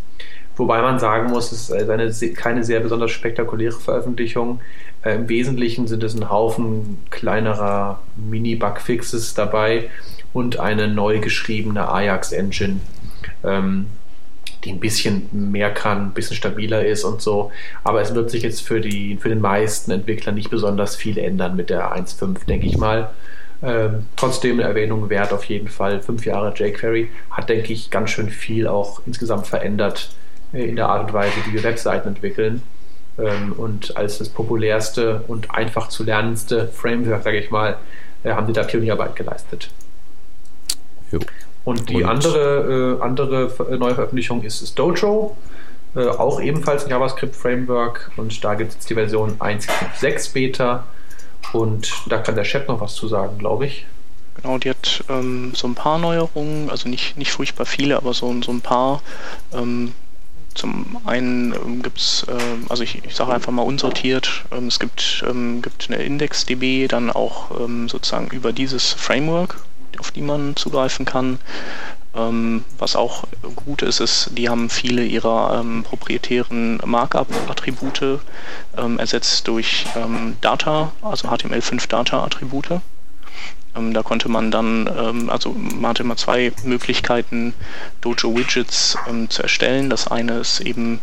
[0.55, 4.61] Wobei man sagen muss, es ist eine, keine sehr besonders spektakuläre Veröffentlichung.
[5.01, 9.89] Äh, Im Wesentlichen sind es ein Haufen kleinerer Mini-Bugfixes dabei
[10.31, 12.79] und eine neu geschriebene Ajax-Engine.
[13.43, 13.87] Ähm,
[14.63, 17.51] die ein bisschen mehr kann, ein bisschen stabiler ist und so.
[17.83, 21.55] Aber es wird sich jetzt für, die, für den meisten Entwickler nicht besonders viel ändern
[21.55, 23.09] mit der 1.5, denke ich mal.
[23.61, 26.01] Ähm, trotzdem eine Erwähnung wert auf jeden Fall.
[26.01, 30.09] Fünf Jahre jQuery hat, denke ich, ganz schön viel auch insgesamt verändert
[30.53, 32.61] äh, in der Art und Weise, wie wir Webseiten entwickeln.
[33.17, 37.77] Ähm, und als das populärste und einfach zu lernendste Framework, sage ich mal,
[38.23, 39.69] äh, haben sie da Pionierarbeit geleistet.
[41.11, 41.19] Jo.
[41.65, 45.37] Und die und andere, äh, andere neue Veröffentlichung ist, ist Dojo.
[45.95, 50.85] Äh, auch ebenfalls ein JavaScript-Framework und da gibt es jetzt die Version 1.6 Beta
[51.53, 53.85] und da kann der Chef noch was zu sagen, glaube ich.
[54.41, 58.33] Genau, die hat ähm, so ein paar Neuerungen, also nicht, nicht furchtbar viele, aber so,
[58.41, 59.01] so ein paar.
[59.53, 59.93] Ähm,
[60.55, 64.79] zum einen ähm, gibt es, äh, also ich, ich sage einfach mal unsortiert, ähm, es
[64.79, 69.57] gibt, ähm, gibt eine IndexDB, dann auch ähm, sozusagen über dieses Framework,
[69.99, 71.39] auf die man zugreifen kann.
[72.15, 73.23] Ähm, was auch
[73.55, 78.19] gut ist, ist, die haben viele ihrer ähm, proprietären Markup-Attribute
[78.77, 82.81] ähm, ersetzt durch ähm, Data, also HTML5-Data-Attribute.
[83.75, 87.55] Ähm, da konnte man dann, ähm, also man hatte immer zwei Möglichkeiten,
[88.01, 88.95] Dojo-Widgets
[89.29, 89.89] zu erstellen.
[89.89, 90.99] Das eine ist eben,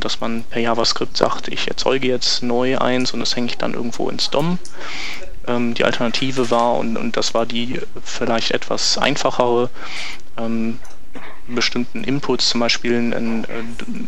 [0.00, 3.74] dass man per JavaScript sagt, ich erzeuge jetzt neu eins und das hänge ich dann
[3.74, 4.58] irgendwo ins DOM
[5.48, 9.70] ähm, die Alternative war und, und das war die vielleicht etwas einfachere,
[10.36, 10.78] ähm,
[11.48, 13.46] bestimmten Inputs, zum Beispiel ein,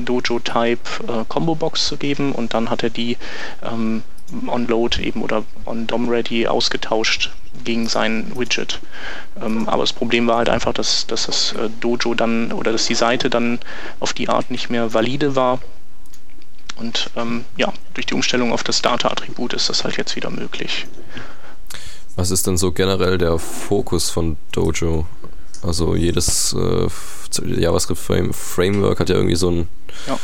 [0.04, 0.78] Dojo-Type
[1.08, 3.16] äh, Combo-Box zu geben und dann hat er die
[3.62, 4.02] ähm,
[4.46, 7.32] on-load eben oder on-DOM-ready ausgetauscht
[7.64, 8.80] gegen sein Widget.
[9.42, 12.86] Ähm, aber das Problem war halt einfach, dass, dass das äh, Dojo dann oder dass
[12.86, 13.58] die Seite dann
[13.98, 15.60] auf die Art nicht mehr valide war.
[16.80, 20.86] Und ähm, ja, durch die Umstellung auf das Data-Attribut ist das halt jetzt wieder möglich.
[22.16, 25.06] Was ist denn so generell der Fokus von Dojo?
[25.62, 26.88] Also jedes äh,
[27.44, 29.68] JavaScript-Framework hat ja irgendwie so ein
[30.06, 30.18] ja.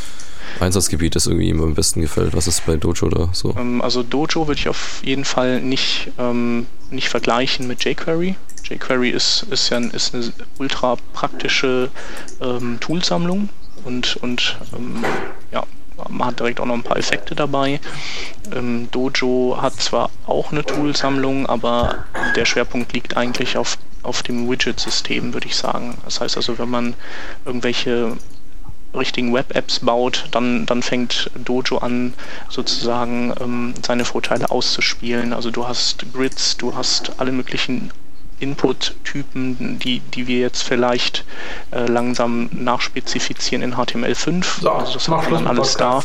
[0.58, 2.34] Einsatzgebiet, das irgendwie ihm am besten gefällt.
[2.34, 3.54] Was ist bei Dojo da so?
[3.56, 8.34] Ähm, also Dojo würde ich auf jeden Fall nicht, ähm, nicht vergleichen mit jQuery.
[8.64, 11.90] jQuery ist, ist ja ist eine ultra praktische
[12.40, 13.50] ähm, Toolsammlung
[13.84, 15.04] und, und ähm,
[15.52, 15.62] ja,
[16.08, 17.80] man hat direkt auch noch ein paar Effekte dabei.
[18.54, 24.48] Ähm, Dojo hat zwar auch eine Toolsammlung, aber der Schwerpunkt liegt eigentlich auf, auf dem
[24.48, 25.98] Widget-System, würde ich sagen.
[26.04, 26.94] Das heißt also, wenn man
[27.44, 28.16] irgendwelche
[28.94, 32.14] richtigen Web-Apps baut, dann, dann fängt Dojo an,
[32.48, 35.32] sozusagen ähm, seine Vorteile auszuspielen.
[35.32, 37.90] Also du hast Grids, du hast alle möglichen
[38.40, 41.24] Input-Typen, die, die wir jetzt vielleicht
[41.70, 44.60] äh, langsam nachspezifizieren in HTML5.
[44.60, 46.02] So, also das hat man alles da.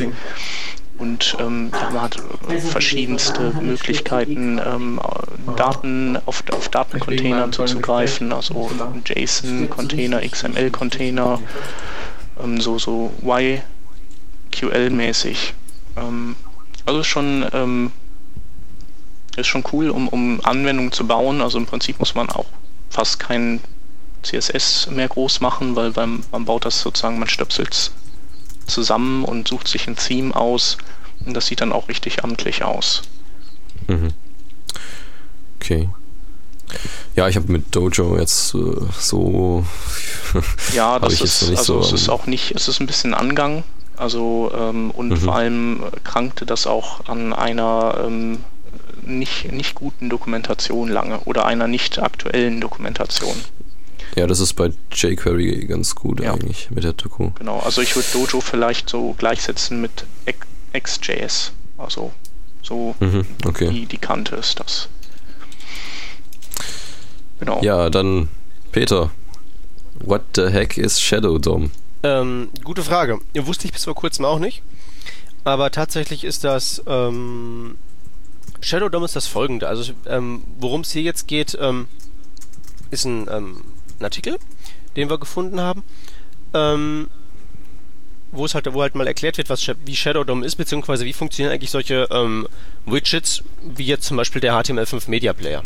[0.98, 2.18] Und ähm, man hat
[2.60, 5.02] verschiedenste Möglichkeiten, ähm,
[5.58, 8.70] Daten auf, auf Datencontainer zuzugreifen, also
[9.06, 11.40] JSON-Container, XML-Container,
[12.44, 15.54] ähm, so, so YQL-mäßig.
[15.98, 16.36] Ähm,
[16.86, 17.92] also schon ähm,
[19.38, 21.42] ist schon cool, um, um Anwendungen zu bauen.
[21.42, 22.48] Also im Prinzip muss man auch
[22.90, 23.62] fast kein
[24.24, 27.92] CSS mehr groß machen, weil, weil man baut das sozusagen, man stöpselt
[28.68, 30.78] zusammen und sucht sich ein Theme aus
[31.26, 33.02] und das sieht dann auch richtig amtlich aus.
[33.88, 34.10] Mhm.
[35.60, 35.90] Okay.
[37.16, 38.60] Ja, ich habe mit Dojo jetzt äh,
[38.98, 39.66] so.
[40.74, 43.64] ja, das ist, also so es ist auch nicht, es ist ein bisschen Angang.
[43.98, 45.18] Also ähm, und mhm.
[45.18, 48.40] vor allem krankte das auch an einer ähm,
[49.04, 53.36] nicht, nicht guten Dokumentation lange oder einer nicht aktuellen Dokumentation.
[54.16, 56.34] Ja, das ist bei jQuery ganz gut ja.
[56.34, 57.32] eigentlich mit der Doku.
[57.36, 60.06] Genau, also ich würde Dojo vielleicht so gleichsetzen mit
[60.74, 61.54] XJS.
[61.78, 62.12] Also
[62.62, 63.70] so mhm, okay.
[63.70, 64.89] die, die Kante ist das.
[67.39, 67.62] Genau.
[67.64, 68.30] Ja, dann
[68.72, 69.12] Peter.
[70.04, 71.72] What the heck is Shadow DOM?
[72.04, 73.20] Ähm, gute Frage.
[73.36, 74.64] Wusste ich bis vor kurzem auch nicht.
[75.43, 77.76] Aber tatsächlich ist das ähm,
[78.62, 79.68] Shadow DOM ist das folgende.
[79.68, 81.88] Also, ähm, worum es hier jetzt geht, ähm,
[82.91, 83.64] ist ein, ähm,
[83.99, 84.38] ein, Artikel,
[84.95, 85.84] den wir gefunden haben,
[86.53, 87.07] ähm,
[88.32, 91.14] wo es halt, wo halt mal erklärt wird, was, wie Shadow DOM ist, beziehungsweise wie
[91.14, 92.47] funktionieren eigentlich solche ähm,
[92.86, 95.64] Widgets, wie jetzt zum Beispiel der HTML5 Media Player.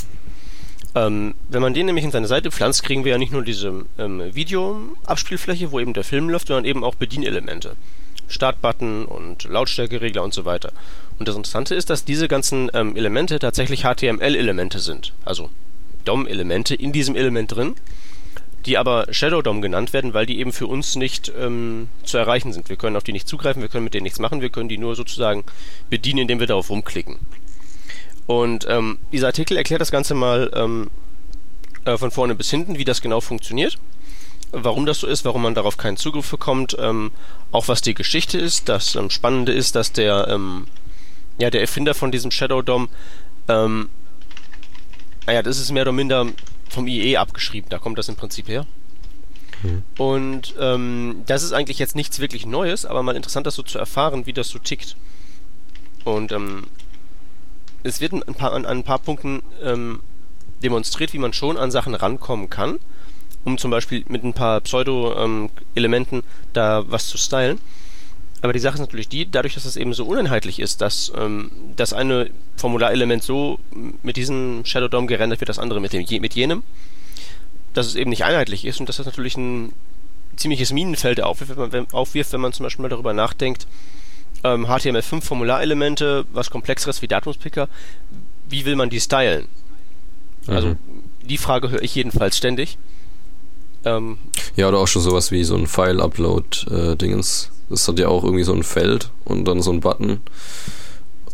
[0.95, 3.85] Ähm, wenn man den nämlich in seine Seite pflanzt, kriegen wir ja nicht nur diese
[3.97, 7.75] Video-Abspielfläche, wo eben der Film läuft, sondern eben auch Bedienelemente.
[8.27, 10.71] Startbutton und Lautstärkeregler und so weiter.
[11.19, 15.13] Und das Interessante ist, dass diese ganzen ähm, Elemente tatsächlich HTML-Elemente sind.
[15.23, 15.49] Also
[16.05, 17.75] DOM-Elemente in diesem Element drin,
[18.65, 22.51] die aber Shadow DOM genannt werden, weil die eben für uns nicht ähm, zu erreichen
[22.51, 22.69] sind.
[22.69, 24.77] Wir können auf die nicht zugreifen, wir können mit denen nichts machen, wir können die
[24.77, 25.43] nur sozusagen
[25.89, 27.19] bedienen, indem wir darauf rumklicken.
[28.27, 30.89] Und ähm, dieser Artikel erklärt das Ganze mal ähm,
[31.85, 33.77] äh, von vorne bis hinten, wie das genau funktioniert.
[34.51, 37.11] Warum das so ist, warum man darauf keinen Zugriff bekommt, ähm,
[37.51, 38.69] auch was die Geschichte ist.
[38.69, 40.67] Das ähm, Spannende ist, dass der, ähm,
[41.37, 42.89] ja, der Erfinder von diesem Shadow DOM,
[43.47, 43.89] ähm,
[45.25, 46.27] naja, das ist mehr oder minder
[46.69, 48.65] vom IE abgeschrieben, da kommt das im Prinzip her.
[49.63, 49.83] Mhm.
[49.97, 53.77] Und ähm, das ist eigentlich jetzt nichts wirklich Neues, aber mal interessant, das so zu
[53.77, 54.95] erfahren, wie das so tickt.
[56.03, 56.67] Und ähm,
[57.83, 60.01] es wird ein paar, an, an ein paar Punkten ähm,
[60.63, 62.79] demonstriert, wie man schon an Sachen rankommen kann,
[63.45, 66.23] um zum Beispiel mit ein paar Pseudo-Elementen
[66.53, 67.59] da was zu stylen.
[68.41, 71.51] Aber die Sache ist natürlich die, dadurch, dass es eben so uneinheitlich ist, dass ähm,
[71.75, 73.59] das eine Formularelement so
[74.03, 76.63] mit diesem Shadow DOM gerendert wird, das andere mit, dem, mit jenem,
[77.73, 79.73] dass es eben nicht einheitlich ist und dass das natürlich ein
[80.35, 83.67] ziemliches Minenfeld aufwirft, wenn man, aufwirft, wenn man zum Beispiel mal darüber nachdenkt,
[84.43, 87.67] ähm, HTML5 Formularelemente, was komplexeres wie Datumspicker,
[88.49, 89.47] wie will man die stylen?
[90.47, 90.77] Also mhm.
[91.23, 92.77] die Frage höre ich jedenfalls ständig.
[93.85, 94.17] Ähm,
[94.55, 97.51] ja, oder auch schon sowas wie so ein File-Upload-Dingens.
[97.51, 100.21] Äh, das hat ja auch irgendwie so ein Feld und dann so ein Button.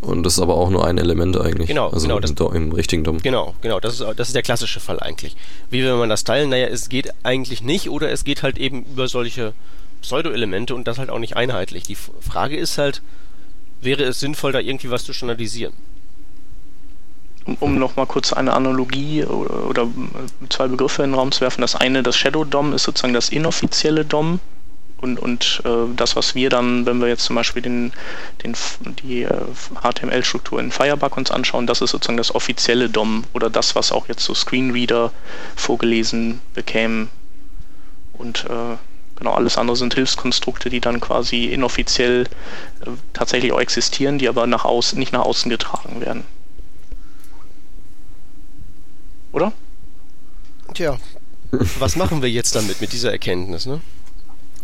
[0.02, 1.68] Und das ist aber auch nur ein Element eigentlich.
[1.68, 2.20] Genau, also genau.
[2.20, 3.20] Das, im richtigen DOM.
[3.20, 3.80] Genau, genau.
[3.80, 5.36] Das ist, das ist der klassische Fall eigentlich.
[5.70, 6.49] Wie will man das teilen?
[6.49, 9.54] Naja, es geht eigentlich nicht oder es geht halt eben über solche
[10.02, 11.84] Pseudo-Elemente und das halt auch nicht einheitlich.
[11.84, 13.04] Die Frage ist halt,
[13.80, 15.74] wäre es sinnvoll, da irgendwie was zu standardisieren?
[17.60, 19.88] Um, nochmal kurz eine Analogie oder, oder,
[20.50, 21.62] zwei Begriffe in den Raum zu werfen.
[21.62, 24.39] Das eine, das Shadow DOM, ist sozusagen das inoffizielle DOM
[25.02, 27.92] und, und äh, das, was wir dann, wenn wir jetzt zum Beispiel den,
[28.44, 28.56] den,
[29.04, 29.46] die äh,
[29.82, 34.08] HTML-Struktur in Firebug uns anschauen, das ist sozusagen das offizielle DOM oder das, was auch
[34.08, 35.12] jetzt so Screenreader
[35.56, 37.10] vorgelesen bekämen.
[38.14, 38.78] Und äh,
[39.16, 42.28] genau, alles andere sind Hilfskonstrukte, die dann quasi inoffiziell
[42.82, 46.24] äh, tatsächlich auch existieren, die aber nach außen, nicht nach außen getragen werden.
[49.32, 49.54] Oder?
[50.74, 51.00] Tja,
[51.80, 53.82] was machen wir jetzt damit, mit dieser Erkenntnis, ne?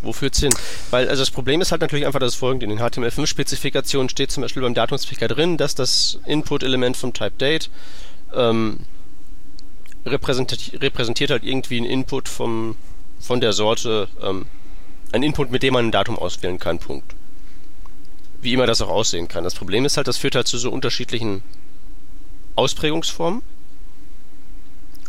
[0.02, 0.54] Wo führt's hin?
[0.92, 2.66] Weil also das Problem ist halt natürlich einfach das folgende.
[2.66, 7.70] In den HTML5-Spezifikationen steht zum Beispiel beim Datumspicker drin, dass das Input-Element vom Type Date
[8.34, 8.82] ähm,
[10.06, 12.76] repräsentiert, repräsentiert halt irgendwie einen Input vom,
[13.20, 14.46] von der Sorte, ähm,
[15.12, 17.16] ein Input, mit dem man ein Datum auswählen kann, Punkt.
[18.42, 19.44] Wie immer das auch aussehen kann.
[19.44, 21.42] Das Problem ist halt, das führt halt zu so unterschiedlichen
[22.56, 23.42] Ausprägungsformen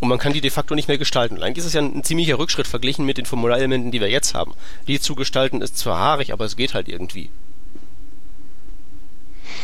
[0.00, 1.36] und man kann die de facto nicht mehr gestalten.
[1.36, 4.34] Und eigentlich ist es ja ein, ziemlicher Rückschritt verglichen mit den Formularelementen, die wir jetzt
[4.34, 4.54] haben.
[4.86, 7.30] Die zu gestalten ist zwar haarig, aber es geht halt irgendwie.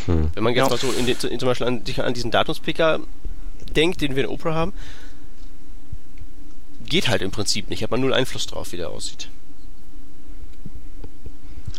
[0.05, 0.29] Hm.
[0.33, 0.69] Wenn man jetzt ja.
[0.69, 2.99] mal so in den, in, zum Beispiel an, an diesen Datumspicker
[3.75, 4.73] denkt, den wir in Opera haben,
[6.85, 7.83] geht halt im Prinzip nicht.
[7.83, 9.29] Hat man null Einfluss drauf, wie der aussieht.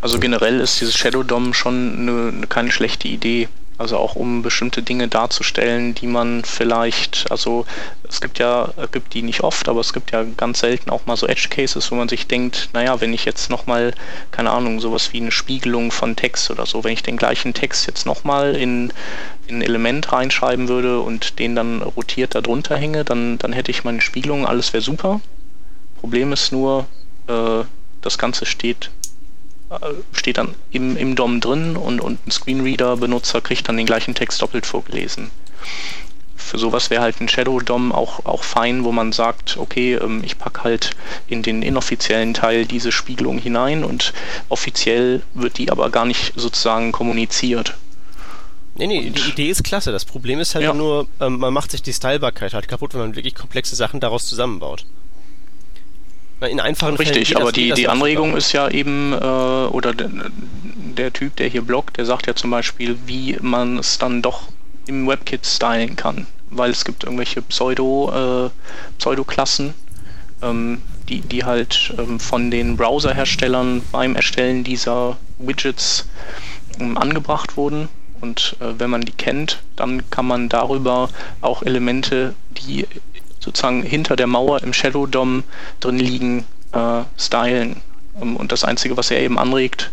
[0.01, 3.49] Also generell ist dieses Shadow DOM schon eine, keine schlechte Idee.
[3.79, 7.67] Also auch um bestimmte Dinge darzustellen, die man vielleicht, also
[8.09, 11.17] es gibt ja, gibt die nicht oft, aber es gibt ja ganz selten auch mal
[11.17, 13.93] so Edge Cases, wo man sich denkt, naja, wenn ich jetzt nochmal,
[14.31, 17.87] keine Ahnung, sowas wie eine Spiegelung von Text oder so, wenn ich den gleichen Text
[17.87, 18.93] jetzt nochmal in,
[19.47, 23.71] in ein Element reinschreiben würde und den dann rotiert da drunter hänge, dann, dann hätte
[23.71, 25.21] ich meine Spiegelung, alles wäre super.
[26.01, 26.87] Problem ist nur,
[27.29, 27.65] äh,
[28.01, 28.91] das Ganze steht
[30.13, 34.41] steht dann im, im DOM drin und, und ein Screenreader-Benutzer kriegt dann den gleichen Text
[34.41, 35.31] doppelt vorgelesen.
[36.37, 40.23] Für sowas wäre halt ein Shadow DOM auch, auch fein, wo man sagt, okay, ähm,
[40.25, 40.91] ich packe halt
[41.27, 44.13] in den inoffiziellen Teil diese Spiegelung hinein und
[44.49, 47.77] offiziell wird die aber gar nicht sozusagen kommuniziert.
[48.77, 49.91] Nee, nee, und die Idee ist klasse.
[49.91, 50.75] Das Problem ist halt ja.
[50.75, 54.27] nur, ähm, man macht sich die Stylbarkeit halt kaputt, wenn man wirklich komplexe Sachen daraus
[54.27, 54.85] zusammenbaut.
[56.41, 61.37] In einfachen Richtig, Fällen aber die, die Anregung ist ja eben, äh, oder der, Typ,
[61.37, 64.49] der hier bloggt, der sagt ja zum Beispiel, wie man es dann doch
[64.87, 66.27] im WebKit stylen kann.
[66.51, 68.51] Weil es gibt irgendwelche Pseudo, äh,
[68.99, 69.75] Pseudo-Klassen,
[70.43, 76.07] ähm, die, die halt ähm, von den Browser-Herstellern beim Erstellen dieser Widgets
[76.79, 77.89] ähm, angebracht wurden.
[78.21, 81.09] Und äh, wenn man die kennt, dann kann man darüber
[81.41, 82.87] auch Elemente, die
[83.47, 85.45] sozusagen hinter der Mauer im Shadow DOM
[85.81, 87.81] drin liegen, äh, stylen.
[88.21, 89.91] Ähm, und das Einzige, was er eben anregt,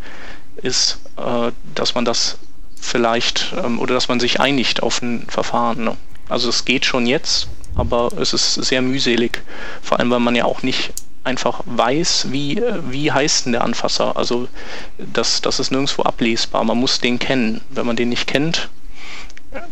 [0.57, 2.37] ist, äh, dass man das
[2.81, 5.85] vielleicht ähm, oder dass man sich einigt auf ein Verfahren.
[5.85, 5.95] Ne?
[6.27, 9.43] Also es geht schon jetzt, aber es ist sehr mühselig.
[9.81, 10.91] Vor allem, weil man ja auch nicht
[11.23, 14.17] einfach weiß, wie, äh, wie heißt denn der Anfasser.
[14.17, 14.47] Also
[14.97, 16.63] das, das ist nirgendwo ablesbar.
[16.63, 17.61] Man muss den kennen.
[17.69, 18.69] Wenn man den nicht kennt,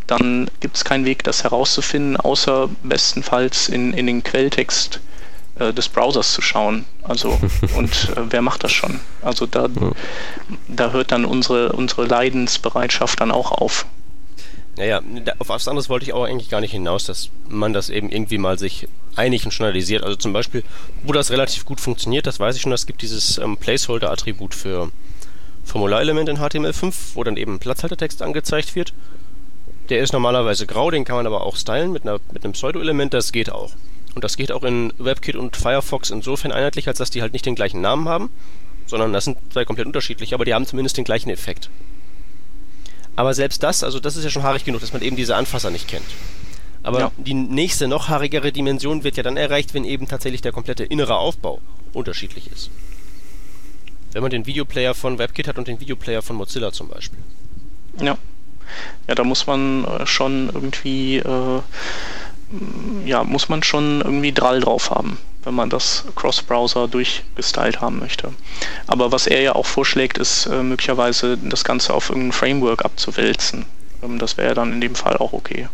[0.07, 4.99] dann gibt es keinen Weg, das herauszufinden, außer bestenfalls in, in den Quelltext
[5.55, 6.85] äh, des Browsers zu schauen.
[7.03, 7.39] Also,
[7.75, 8.99] und äh, wer macht das schon?
[9.21, 9.67] Also da,
[10.67, 13.85] da hört dann unsere, unsere Leidensbereitschaft dann auch auf.
[14.77, 15.01] Naja,
[15.39, 18.37] auf was anderes wollte ich auch eigentlich gar nicht hinaus, dass man das eben irgendwie
[18.37, 20.03] mal sich einig und standardisiert.
[20.03, 20.63] Also zum Beispiel,
[21.03, 24.89] wo das relativ gut funktioniert, das weiß ich schon, es gibt dieses ähm, Placeholder-Attribut für
[25.65, 28.93] Formularelement in HTML5, wo dann eben Platzhaltertext angezeigt wird.
[29.91, 33.13] Der ist normalerweise grau, den kann man aber auch stylen mit, einer, mit einem Pseudo-Element,
[33.13, 33.73] das geht auch.
[34.15, 37.45] Und das geht auch in WebKit und Firefox insofern einheitlich, als dass die halt nicht
[37.45, 38.29] den gleichen Namen haben,
[38.87, 41.69] sondern das sind zwei komplett unterschiedliche, aber die haben zumindest den gleichen Effekt.
[43.17, 45.71] Aber selbst das, also das ist ja schon haarig genug, dass man eben diese Anfasser
[45.71, 46.05] nicht kennt.
[46.83, 47.11] Aber ja.
[47.17, 51.17] die nächste, noch haarigere Dimension wird ja dann erreicht, wenn eben tatsächlich der komplette innere
[51.17, 51.59] Aufbau
[51.91, 52.69] unterschiedlich ist.
[54.13, 57.19] Wenn man den Videoplayer von WebKit hat und den Videoplayer von Mozilla zum Beispiel.
[58.01, 58.17] Ja.
[59.07, 61.61] Ja, da muss man äh, schon irgendwie, äh,
[63.05, 68.33] ja, muss man schon irgendwie Drall drauf haben wenn man das Cross-Browser durchgestylt haben möchte.
[68.87, 73.65] Aber was er ja auch vorschlägt, ist äh, möglicherweise das Ganze auf irgendein Framework abzuwälzen.
[74.03, 75.67] Ähm, das wäre dann in dem Fall auch okay.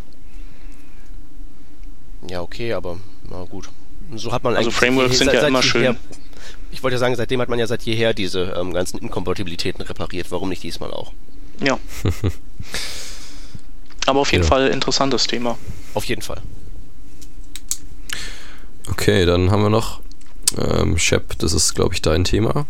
[2.30, 2.98] Ja, okay, aber
[3.30, 3.70] na gut.
[4.16, 5.98] So hat man also Frameworks sind ja immer schön.
[6.72, 10.32] Ich wollte ja sagen, seitdem hat man ja seit jeher diese ähm, ganzen Inkompatibilitäten repariert.
[10.32, 11.14] Warum nicht diesmal auch?
[11.62, 11.80] Ja.
[14.06, 14.50] aber auf jeden ja.
[14.50, 15.58] Fall interessantes Thema.
[15.94, 16.42] Auf jeden Fall.
[18.90, 20.02] Okay, dann haben wir noch
[20.58, 22.66] ähm, Shep, das ist glaube ich dein Thema.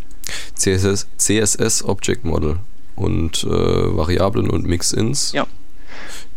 [0.54, 2.58] CSS, CSS Object Model
[2.96, 5.32] und äh, Variablen und Mix-Ins.
[5.32, 5.46] Ja.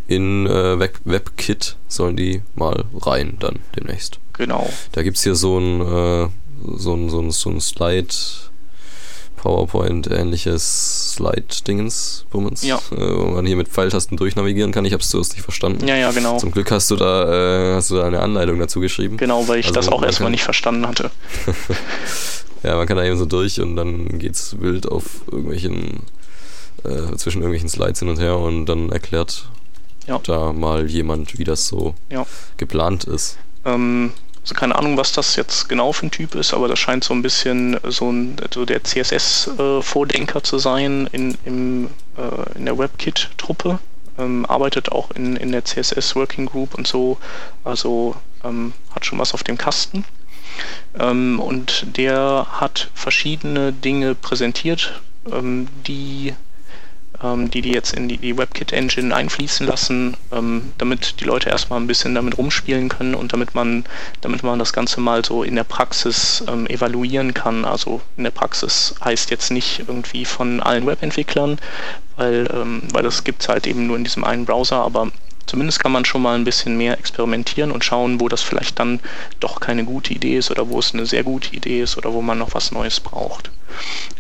[0.08, 4.20] In äh, Web WebKit sollen die mal rein dann demnächst.
[4.34, 4.70] Genau.
[4.92, 6.30] Da gibt es hier so ein, äh,
[6.78, 8.14] so ein, so ein, so ein Slide
[9.42, 12.78] PowerPoint-ähnliches Slide-Dingens, Bummens, ja.
[12.92, 14.86] äh, wo man hier mit Pfeiltasten durchnavigieren kann.
[14.86, 15.88] Ich habe es zuerst nicht verstanden.
[15.88, 16.38] Ja, ja, genau.
[16.38, 19.18] Zum Glück hast du da, äh, hast du da eine Anleitung dazu geschrieben.
[19.18, 21.10] Genau, weil ich also das auch erstmal nicht verstanden hatte.
[22.64, 26.04] ja, man kann da eben so durch und dann geht's wild auf irgendwelchen,
[26.84, 29.50] äh, zwischen irgendwelchen Slides hin und her und dann erklärt
[30.06, 30.20] ja.
[30.24, 32.28] da mal jemand, wie das so ja.
[32.58, 33.40] geplant ist.
[33.66, 34.12] Ähm,
[34.42, 37.14] also keine Ahnung, was das jetzt genau für ein Typ ist, aber das scheint so
[37.14, 42.78] ein bisschen so, ein, so der CSS-Vordenker äh, zu sein in, im, äh, in der
[42.78, 43.80] WebKit-Truppe.
[44.18, 47.18] Ähm, arbeitet auch in, in der CSS Working Group und so,
[47.64, 50.04] also ähm, hat schon was auf dem Kasten.
[51.00, 56.34] Ähm, und der hat verschiedene Dinge präsentiert, ähm, die
[57.24, 61.88] die die jetzt in die, die WebKit-Engine einfließen lassen, ähm, damit die Leute erstmal ein
[61.88, 63.86] bisschen damit rumspielen können und damit man,
[64.22, 67.64] damit man das Ganze mal so in der Praxis ähm, evaluieren kann.
[67.64, 71.60] Also in der Praxis heißt jetzt nicht irgendwie von allen Webentwicklern,
[72.16, 75.12] weil, ähm, weil das gibt es halt eben nur in diesem einen Browser, aber
[75.52, 79.02] zumindest kann man schon mal ein bisschen mehr experimentieren und schauen, wo das vielleicht dann
[79.42, 82.22] doch keine gute Idee ist oder wo es eine sehr gute Idee ist oder wo
[82.22, 83.52] man noch was Neues braucht.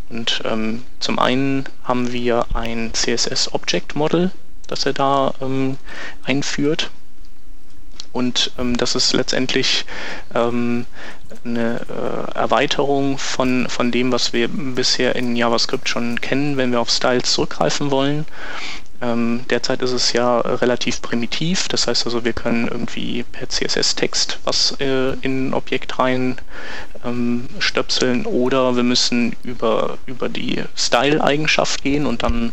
[0.09, 4.32] Und ähm, zum einen haben wir ein CSS Object Model,
[4.67, 5.77] das er da ähm,
[6.25, 6.91] einführt.
[8.11, 9.86] Und ähm, das ist letztendlich
[10.36, 10.86] ähm,
[11.45, 16.82] eine äh, Erweiterung von, von dem, was wir bisher in JavaScript schon kennen, wenn wir
[16.82, 18.25] auf Styles zurückgreifen wollen.
[19.02, 24.39] Ähm, derzeit ist es ja relativ primitiv, das heißt also, wir können irgendwie per CSS-Text
[24.43, 26.38] was äh, in ein Objekt rein
[27.04, 32.52] ähm, stöpseln oder wir müssen über, über die Style-Eigenschaft gehen und dann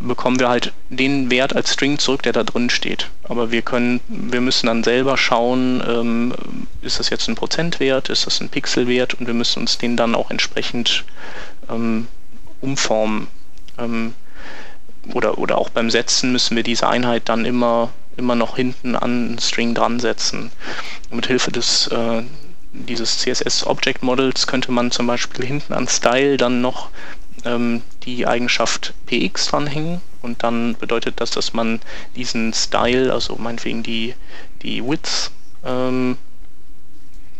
[0.00, 3.10] bekommen wir halt den Wert als String zurück, der da drin steht.
[3.22, 6.34] Aber wir können, wir müssen dann selber schauen, ähm,
[6.82, 10.16] ist das jetzt ein Prozentwert, ist das ein Pixelwert und wir müssen uns den dann
[10.16, 11.04] auch entsprechend
[11.70, 12.08] ähm,
[12.60, 13.28] umformen.
[13.78, 14.14] Ähm,
[15.12, 19.38] oder, oder auch beim Setzen müssen wir diese Einheit dann immer, immer noch hinten an
[19.40, 20.50] String dran setzen.
[21.10, 22.22] mit Hilfe des, äh,
[22.72, 26.90] dieses CSS Object Models könnte man zum Beispiel hinten an Style dann noch
[27.44, 31.80] ähm, die Eigenschaft px dranhängen und dann bedeutet das, dass man
[32.16, 34.14] diesen Style, also meinetwegen die,
[34.62, 35.30] die Width,
[35.64, 36.16] ähm,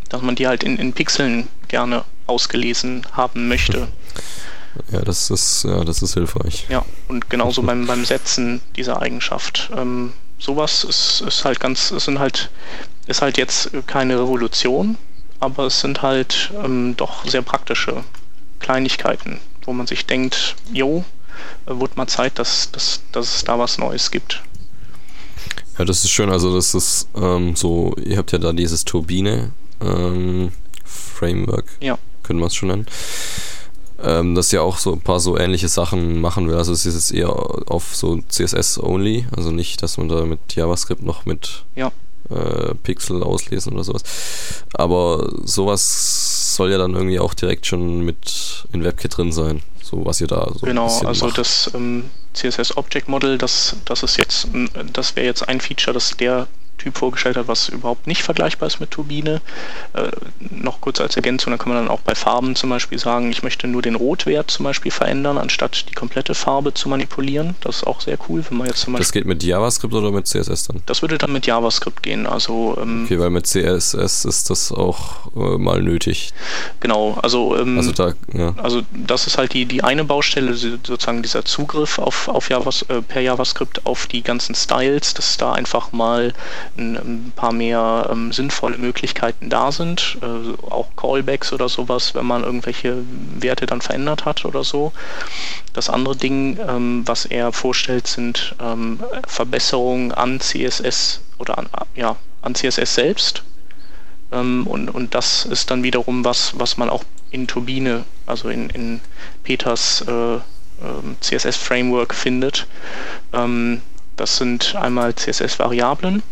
[0.09, 3.89] dass man die halt in, in Pixeln gerne ausgelesen haben möchte.
[4.91, 6.67] Ja, das ist, ja, das ist hilfreich.
[6.69, 9.71] Ja, und genauso beim, beim Setzen dieser Eigenschaft.
[9.77, 12.51] Ähm, sowas ist, ist halt ganz, es sind halt,
[13.07, 14.97] ist halt jetzt keine Revolution,
[15.41, 18.05] aber es sind halt ähm, doch sehr praktische
[18.59, 21.05] Kleinigkeiten, wo man sich denkt, jo,
[21.67, 24.43] wird mal Zeit, dass, dass, dass es da was Neues gibt.
[25.79, 26.31] Ja, das ist schön.
[26.31, 29.51] Also das ist ähm, so, ihr habt ja da dieses Turbine
[29.81, 30.53] ähm,
[30.85, 31.99] Framework, ja.
[32.23, 32.87] können wir es schon nennen
[34.05, 36.57] ähm, das ja auch so ein paar so ähnliche Sachen machen will.
[36.57, 41.03] Also es ist jetzt eher auf so CSS-only, also nicht, dass man da mit JavaScript
[41.03, 41.91] noch mit ja.
[42.31, 44.03] äh, Pixel auslesen oder sowas.
[44.75, 50.05] Aber sowas soll ja dann irgendwie auch direkt schon mit in WebKit drin sein, so
[50.05, 51.39] was ihr da so Genau, also macht.
[51.39, 54.49] das ähm, CSS Object Model, das, das ist jetzt,
[54.93, 56.47] das wäre jetzt ein Feature, das der
[56.79, 59.41] Typ vorgestellt hat, was überhaupt nicht vergleichbar ist mit Turbine.
[59.95, 60.09] Äh,
[60.51, 63.43] noch kurz als Ergänzung, da kann man dann auch bei Farben zum Beispiel sagen, ich
[63.43, 67.55] möchte nur den Rotwert zum Beispiel verändern, anstatt die komplette Farbe zu manipulieren.
[67.61, 69.05] Das ist auch sehr cool, wenn man jetzt zum Beispiel.
[69.05, 70.83] Das geht mit JavaScript oder mit CSS dann?
[70.87, 72.27] Das würde dann mit JavaScript gehen.
[72.27, 76.33] Also, ähm, okay, weil mit CSS ist das auch äh, mal nötig.
[76.81, 78.55] Genau, also, ähm, also, da, ja.
[78.63, 83.03] also das ist halt die, die eine Baustelle, sozusagen dieser Zugriff auf, auf Javas, äh,
[83.03, 86.33] per JavaScript auf die ganzen Styles, dass da einfach mal
[86.77, 92.45] ein paar mehr ähm, sinnvolle Möglichkeiten da sind, äh, auch Callbacks oder sowas, wenn man
[92.45, 92.99] irgendwelche
[93.39, 94.93] Werte dann verändert hat oder so.
[95.73, 102.17] Das andere Ding, ähm, was er vorstellt, sind ähm, Verbesserungen an CSS oder an, ja,
[102.43, 103.45] an CSS selbst.
[104.33, 108.71] Ähm, und, und das ist dann wiederum was, was man auch in Turbine, also in,
[108.71, 109.01] in
[109.43, 110.35] Peters äh,
[110.83, 112.67] ähm, CSS-Framework findet.
[113.33, 113.83] Ähm,
[114.17, 116.23] das sind einmal CSS-Variablen,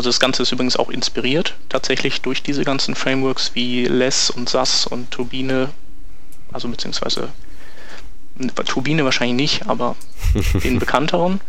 [0.00, 4.48] also das Ganze ist übrigens auch inspiriert tatsächlich durch diese ganzen Frameworks wie Less und
[4.48, 5.68] SAS und Turbine,
[6.52, 7.28] also beziehungsweise
[8.64, 9.96] Turbine wahrscheinlich nicht, aber
[10.64, 11.42] den bekannteren.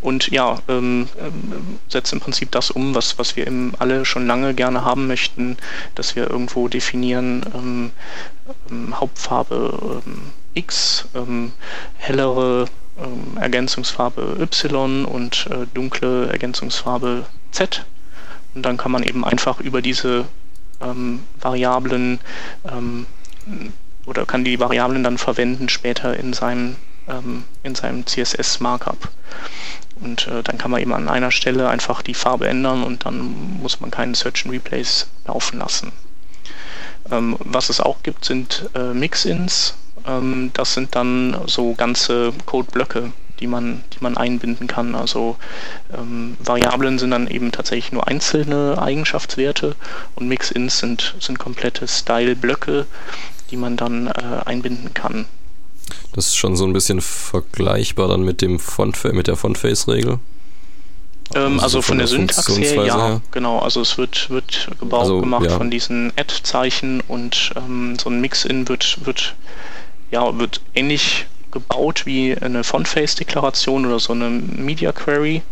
[0.00, 4.28] Und ja, ähm, ähm, setzt im Prinzip das um, was, was wir eben alle schon
[4.28, 5.56] lange gerne haben möchten,
[5.96, 7.90] dass wir irgendwo definieren, ähm,
[8.70, 11.06] ähm Hauptfarbe ähm, X,
[11.96, 12.66] hellere
[13.40, 17.84] Ergänzungsfarbe Y und äh, dunkle Ergänzungsfarbe Z.
[18.54, 20.26] Und dann kann man eben einfach über diese
[20.80, 22.20] ähm, Variablen
[22.70, 23.06] ähm,
[24.06, 26.76] oder kann die Variablen dann verwenden später in seinem,
[27.08, 29.10] ähm, in seinem CSS-Markup.
[30.00, 33.58] Und äh, dann kann man eben an einer Stelle einfach die Farbe ändern und dann
[33.60, 35.92] muss man keinen Search and Replace laufen lassen.
[37.10, 39.74] Ähm, was es auch gibt, sind äh, Mix-Ins.
[40.06, 44.94] Ähm, das sind dann so ganze Codeblöcke, die man, die man einbinden kann.
[44.94, 45.36] Also
[45.96, 49.76] ähm, Variablen sind dann eben tatsächlich nur einzelne Eigenschaftswerte
[50.14, 52.86] und Mix-Ins sind, sind komplette Style-Blöcke,
[53.50, 54.12] die man dann äh,
[54.44, 55.26] einbinden kann.
[56.12, 60.18] Das ist schon so ein bisschen vergleichbar dann mit dem Font mit der Font-Face-Regel.
[61.34, 63.20] Ähm, also, also von, der, der Syntax her, ja, her.
[63.30, 63.58] genau.
[63.58, 65.56] Also es wird, wird Gebrauch also, gemacht ja.
[65.56, 69.34] von diesen Add-Zeichen und ähm, so ein Mix-In wird, wird,
[70.10, 75.42] ja, wird ähnlich gebaut wie eine Font-Face-Deklaration oder so eine Media Query.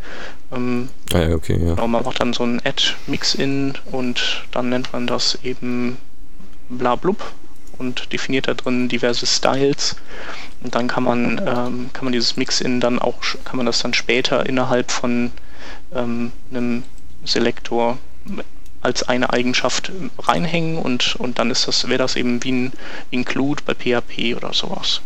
[0.53, 1.74] Ähm, ah ja, okay, ja.
[1.74, 5.97] Genau, man macht dann so ein Add-Mix-In und dann nennt man das eben
[6.68, 7.32] blablub
[7.78, 9.97] und definiert da drin diverse Styles.
[10.62, 13.94] Und dann kann man, ähm, kann man dieses Mix-In dann auch, kann man das dann
[13.94, 15.32] später innerhalb von
[15.94, 16.84] ähm, einem
[17.24, 17.99] Selektor
[18.80, 22.72] als eine Eigenschaft reinhängen und, und dann ist das, wäre das eben wie ein
[23.11, 25.01] Include bei PHP oder sowas.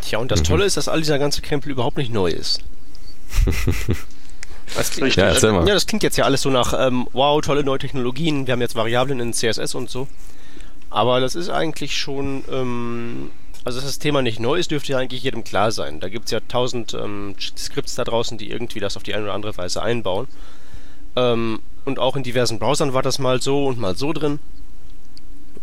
[0.00, 0.44] Tja, und das mhm.
[0.44, 2.60] Tolle ist, dass all dieser ganze Krempel überhaupt nicht neu ist.
[4.76, 7.78] Das klingt, ja, ja, das klingt jetzt ja alles so nach, ähm, wow, tolle neue
[7.78, 10.06] Technologien, wir haben jetzt Variablen in CSS und so.
[10.90, 13.30] Aber das ist eigentlich schon, ähm,
[13.64, 16.00] also dass das Thema nicht neu ist, dürfte ja eigentlich jedem klar sein.
[16.00, 19.24] Da gibt es ja tausend ähm, Skripts da draußen, die irgendwie das auf die eine
[19.24, 20.28] oder andere Weise einbauen.
[21.16, 24.38] Ähm, und auch in diversen Browsern war das mal so und mal so drin.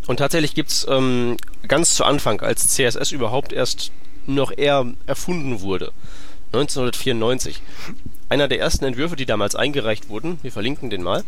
[0.08, 3.92] Und tatsächlich gibt es ähm, ganz zu Anfang, als CSS überhaupt erst
[4.28, 5.92] noch eher erfunden wurde.
[6.54, 7.62] 1994.
[8.30, 11.24] Einer der ersten Entwürfe, die damals eingereicht wurden, wir verlinken den mal,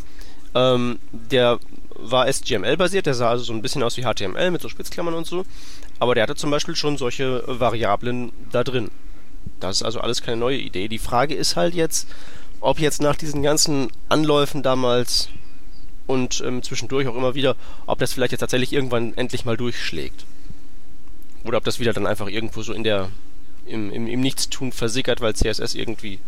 [0.55, 1.59] ähm, der
[1.95, 5.27] war SGML-basiert, der sah also so ein bisschen aus wie HTML mit so Spitzklammern und
[5.27, 5.45] so,
[5.99, 8.89] aber der hatte zum Beispiel schon solche Variablen da drin.
[9.59, 10.87] Das ist also alles keine neue Idee.
[10.87, 12.07] Die Frage ist halt jetzt,
[12.61, 15.29] ob jetzt nach diesen ganzen Anläufen damals
[16.07, 20.25] und ähm, zwischendurch auch immer wieder, ob das vielleicht jetzt tatsächlich irgendwann endlich mal durchschlägt.
[21.49, 23.09] Oder ob das wieder dann einfach irgendwo so in der
[23.65, 26.19] im, im, im Nichtstun versickert, weil CSS irgendwie,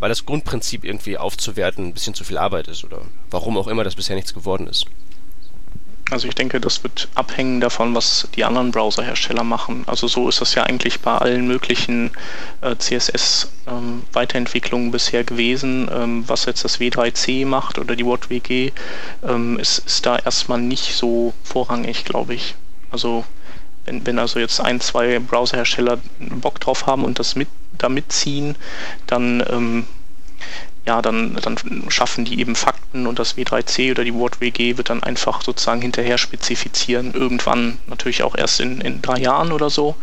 [0.00, 3.84] weil das Grundprinzip irgendwie aufzuwerten ein bisschen zu viel Arbeit ist oder warum auch immer
[3.84, 4.86] das bisher nichts geworden ist.
[6.10, 9.84] Also ich denke, das wird abhängen davon, was die anderen Browserhersteller machen.
[9.86, 12.12] Also so ist das ja eigentlich bei allen möglichen
[12.62, 15.90] äh, CSS-Weiterentwicklungen ähm, bisher gewesen.
[15.92, 18.72] Ähm, was jetzt das W3C macht oder die WattWG,
[19.28, 22.54] ähm, ist, ist da erstmal nicht so vorrangig, glaube ich.
[22.90, 23.26] Also
[23.84, 27.48] wenn, wenn also jetzt ein, zwei Browserhersteller Bock drauf haben und das mit
[27.78, 28.56] da mitziehen,
[29.06, 29.86] dann ähm,
[30.86, 31.56] ja, dann, dann
[31.88, 36.18] schaffen die eben Fakten und das W3C oder die WordWG wird dann einfach sozusagen hinterher
[36.18, 37.14] spezifizieren.
[37.14, 39.94] Irgendwann natürlich auch erst in, in drei Jahren oder so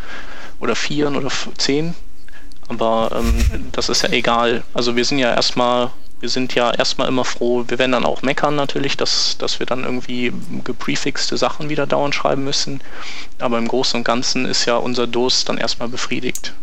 [0.61, 1.95] oder vier oder zehn.
[2.69, 4.63] Aber ähm, das ist ja egal.
[4.73, 8.21] Also wir sind ja erstmal wir sind ja erstmal immer froh, wir werden dann auch
[8.21, 10.33] meckern natürlich, dass, dass wir dann irgendwie
[10.63, 12.81] geprefixte Sachen wieder dauernd schreiben müssen.
[13.39, 16.53] Aber im Großen und Ganzen ist ja unser Durst dann erstmal befriedigt.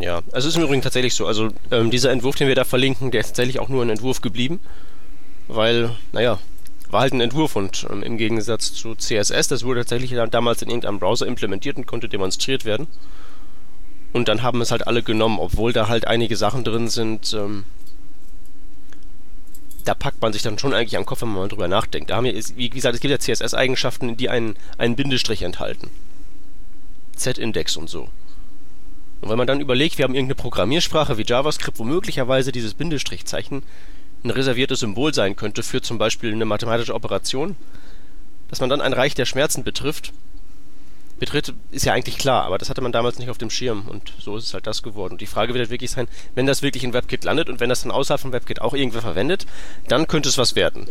[0.00, 1.26] Ja, also es ist im Übrigen tatsächlich so.
[1.26, 4.20] Also ähm, dieser Entwurf, den wir da verlinken, der ist tatsächlich auch nur ein Entwurf
[4.20, 4.60] geblieben.
[5.48, 6.38] Weil, naja,
[6.90, 10.62] war halt ein Entwurf und ähm, im Gegensatz zu CSS, das wurde tatsächlich dann damals
[10.62, 12.86] in irgendeinem Browser implementiert und konnte demonstriert werden.
[14.12, 17.64] Und dann haben es halt alle genommen, obwohl da halt einige Sachen drin sind, ähm,
[19.84, 22.10] da packt man sich dann schon eigentlich am Kopf, wenn man mal drüber nachdenkt.
[22.10, 25.90] Da haben wir, wie gesagt, es gibt ja CSS-Eigenschaften, die einen, einen Bindestrich enthalten.
[27.16, 28.08] Z-Index und so.
[29.20, 33.62] Und wenn man dann überlegt, wir haben irgendeine Programmiersprache wie JavaScript, wo möglicherweise dieses Bindestrichzeichen
[34.24, 37.56] ein reserviertes Symbol sein könnte für zum Beispiel eine mathematische Operation,
[38.48, 40.12] dass man dann ein Reich der Schmerzen betrifft,
[41.20, 44.12] betritt, ist ja eigentlich klar, aber das hatte man damals nicht auf dem Schirm und
[44.18, 45.12] so ist es halt das geworden.
[45.12, 47.68] Und die Frage wird halt wirklich sein, wenn das wirklich in WebKit landet und wenn
[47.68, 49.46] das dann außerhalb von WebKit auch irgendwer verwendet,
[49.86, 50.88] dann könnte es was werden.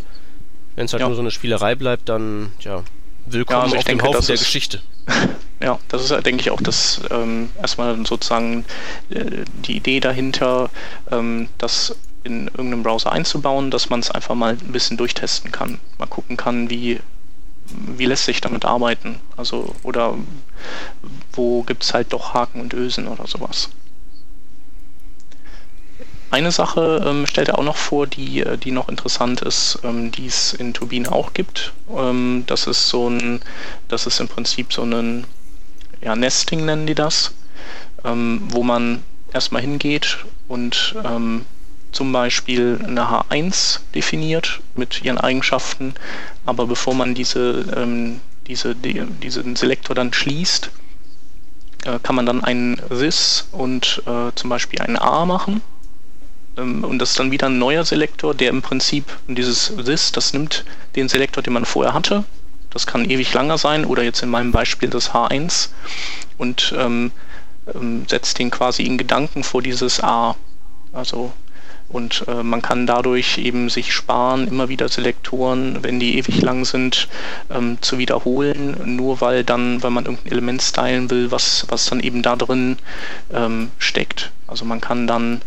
[0.75, 1.07] Wenn es halt ja.
[1.07, 2.83] nur so eine Spielerei bleibt, dann, ja,
[3.25, 4.81] willkommen ja, also auf denke, dem Haufen der Geschichte.
[5.61, 8.63] Ja, das ist, denke ich, auch das ähm, erstmal sozusagen
[9.09, 10.69] äh, die Idee dahinter,
[11.11, 15.81] ähm, das in irgendeinem Browser einzubauen, dass man es einfach mal ein bisschen durchtesten kann.
[15.97, 17.01] Mal gucken kann, wie
[17.71, 19.19] wie lässt sich damit arbeiten?
[19.37, 20.15] Also, oder
[21.33, 23.69] wo gibt es halt doch Haken und Ösen oder sowas?
[26.31, 30.11] Eine Sache ähm, stellt er auch noch vor, die, äh, die noch interessant ist, ähm,
[30.11, 31.73] die es in Turbine auch gibt.
[31.95, 33.41] Ähm, das ist so ein,
[33.87, 35.25] das ist im Prinzip so ein
[36.01, 37.33] ja, Nesting nennen die das,
[38.03, 41.45] ähm, wo man erstmal hingeht und ähm,
[41.91, 45.95] zum Beispiel eine H1 definiert mit ihren Eigenschaften,
[46.49, 50.71] aber bevor man diese, ähm, diese, die, diesen Selektor dann schließt,
[51.85, 55.61] äh, kann man dann einen This und äh, zum Beispiel einen A machen.
[56.57, 60.33] Ähm, und das ist dann wieder ein neuer Selektor, der im Prinzip dieses This, das
[60.33, 60.65] nimmt
[60.95, 62.25] den Selektor, den man vorher hatte.
[62.71, 65.69] Das kann ewig langer sein oder jetzt in meinem Beispiel das H1
[66.37, 67.11] und ähm,
[67.73, 70.35] ähm, setzt den quasi in Gedanken vor dieses A.
[70.93, 71.31] Also
[71.89, 76.63] und äh, man kann dadurch eben sich sparen, immer wieder Selektoren, wenn die ewig lang
[76.63, 77.09] sind,
[77.49, 81.99] ähm, zu wiederholen, nur weil dann, weil man irgendein Element stylen will, was, was dann
[81.99, 82.77] eben da drin
[83.33, 84.31] ähm, steckt.
[84.45, 85.41] Also man kann dann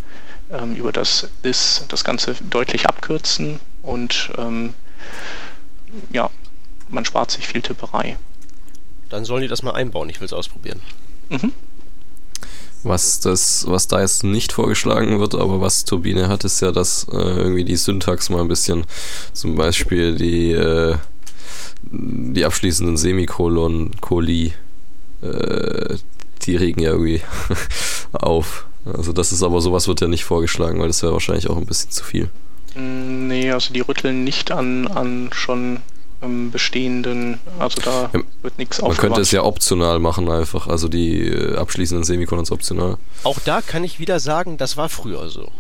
[0.51, 4.75] ähm, über das This das Ganze deutlich abkürzen und ähm,
[6.11, 6.29] ja,
[6.89, 8.17] man spart sich viel Tipperei.
[9.11, 10.81] Dann sollen die das mal einbauen, ich will es ausprobieren.
[11.29, 11.53] Mhm.
[12.85, 17.07] Was das, was da jetzt nicht vorgeschlagen wird, aber was Turbine hat, ist ja, dass
[17.13, 18.85] äh, irgendwie die Syntax mal ein bisschen,
[19.33, 20.97] zum Beispiel die, äh,
[21.91, 24.53] die abschließenden Semikolon, Koli,
[25.23, 25.97] äh,
[26.43, 27.23] die regen ja irgendwie
[28.13, 28.67] auf.
[28.85, 31.67] Also das ist aber sowas wird ja nicht vorgeschlagen, weil das wäre wahrscheinlich auch ein
[31.67, 32.31] bisschen zu viel.
[32.75, 35.79] Mm, nee, also die rütteln nicht an, an schon
[36.23, 40.89] ähm, bestehenden, also da ja, wird nichts Man könnte es ja optional machen einfach, also
[40.89, 42.97] die äh, abschließenden Semikolons optional.
[43.25, 45.51] Auch da kann ich wieder sagen, das war früher so.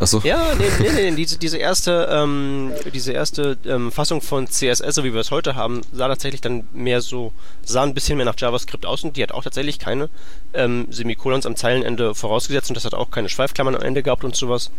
[0.00, 0.22] Achso.
[0.24, 5.04] Ja, nee, nee, nee, diese, diese erste, ähm, diese erste ähm, Fassung von CSS, so
[5.04, 7.32] wie wir es heute haben, sah tatsächlich dann mehr so,
[7.62, 10.08] sah ein bisschen mehr nach JavaScript aus und die hat auch tatsächlich keine
[10.54, 14.34] ähm, Semikolons am Zeilenende vorausgesetzt und das hat auch keine Schweifklammern am Ende gehabt und
[14.34, 14.70] sowas.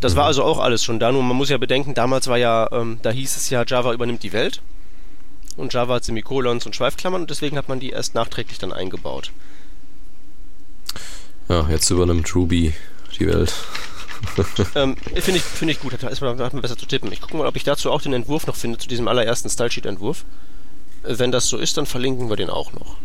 [0.00, 2.68] Das war also auch alles schon da, nur man muss ja bedenken, damals war ja,
[2.70, 4.62] ähm, da hieß es ja, Java übernimmt die Welt.
[5.56, 9.32] Und Java hat Semikolons und Schweifklammern und deswegen hat man die erst nachträglich dann eingebaut.
[11.48, 12.74] Ja, jetzt übernimmt Ruby
[13.18, 13.52] die Welt.
[14.74, 17.10] ähm, Finde ich, find ich gut, hat, hat man besser zu tippen.
[17.10, 20.24] Ich gucke mal, ob ich dazu auch den Entwurf noch finde, zu diesem allerersten Stylesheet-Entwurf.
[21.02, 22.96] Wenn das so ist, dann verlinken wir den auch noch.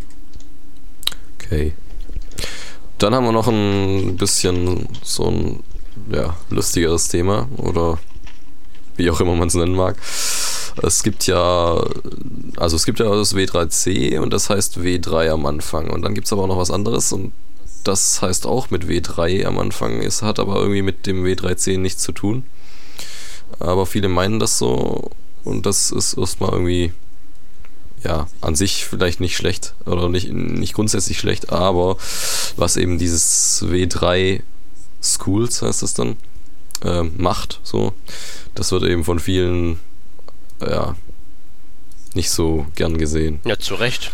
[1.36, 1.74] Okay.
[2.98, 5.64] Dann haben wir noch ein bisschen so ein
[6.12, 8.00] ja, lustigeres Thema oder
[8.96, 9.98] wie auch immer man es nennen mag.
[10.82, 11.84] Es gibt ja,
[12.58, 15.90] also es gibt ja das W3C und das heißt W3 am Anfang.
[15.90, 17.32] Und dann gibt es aber auch noch was anderes und
[17.84, 20.02] das heißt auch mit W3 am Anfang.
[20.02, 22.44] Es hat aber irgendwie mit dem W3C nichts zu tun.
[23.60, 25.12] Aber viele meinen das so
[25.44, 26.94] und das ist erstmal irgendwie,
[28.04, 31.98] ja, an sich vielleicht nicht schlecht oder nicht, nicht grundsätzlich schlecht, aber
[32.56, 34.42] was eben dieses W3
[35.04, 36.18] Schools heißt es dann,
[36.84, 37.60] äh, macht.
[37.64, 37.94] So.
[38.56, 39.80] Das wird eben von vielen
[40.62, 40.96] ja,
[42.14, 43.40] nicht so gern gesehen.
[43.46, 44.12] Ja, zu Recht.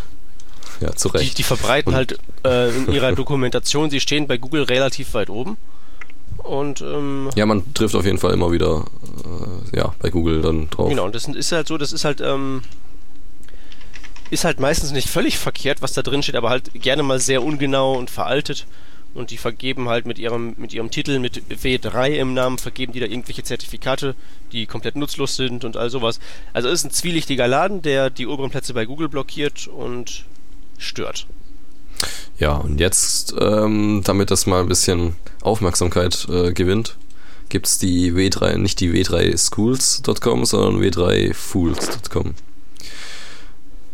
[0.82, 1.32] Ja, zu Recht.
[1.32, 5.30] Die, die verbreiten Und, halt äh, in ihrer Dokumentation, sie stehen bei Google relativ weit
[5.30, 5.58] oben.
[6.38, 8.86] Und ähm, ja, man trifft auf jeden Fall immer wieder
[9.74, 10.90] äh, ja, bei Google dann drauf.
[10.90, 12.62] Genau, und das ist halt so, das ist halt ähm,
[14.30, 17.44] ist halt meistens nicht völlig verkehrt, was da drin steht, aber halt gerne mal sehr
[17.44, 18.66] ungenau und veraltet.
[19.14, 23.00] Und die vergeben halt mit ihrem, mit ihrem Titel, mit W3 im Namen, vergeben die
[23.00, 24.16] da irgendwelche Zertifikate,
[24.52, 26.20] die komplett nutzlos sind und all sowas.
[26.54, 30.26] Also es ist ein zwielichtiger Laden, der die oberen Plätze bei Google blockiert und
[30.78, 31.28] stört.
[32.38, 36.96] Ja, und jetzt, ähm, damit das mal ein bisschen Aufmerksamkeit äh, gewinnt,
[37.50, 42.36] gibt es die W3, nicht die W3schools.com, sondern W3fools.com.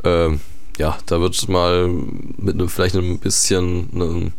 [0.04, 0.42] Ähm,
[0.78, 4.34] ja, da wird mal mit einem, vielleicht ein bisschen einem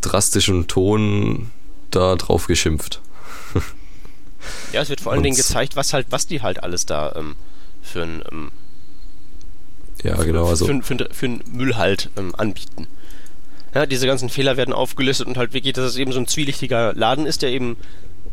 [0.00, 1.50] drastischen Ton
[1.90, 3.00] da drauf geschimpft.
[4.72, 7.36] ja, es wird vor allen Dingen gezeigt, was halt, was die halt alles da ähm,
[7.82, 8.50] für ein ähm,
[10.02, 12.86] ja, genau, also für, für, für, für einen Müll halt ähm, anbieten.
[13.74, 16.92] Ja, diese ganzen Fehler werden aufgelistet und halt wirklich, dass es eben so ein zwielichtiger
[16.94, 17.76] Laden ist, der eben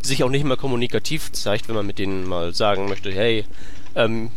[0.02, 3.46] sich auch nicht mehr kommunikativ zeigt, wenn man mit denen mal sagen möchte, hey,
[3.96, 4.32] ähm,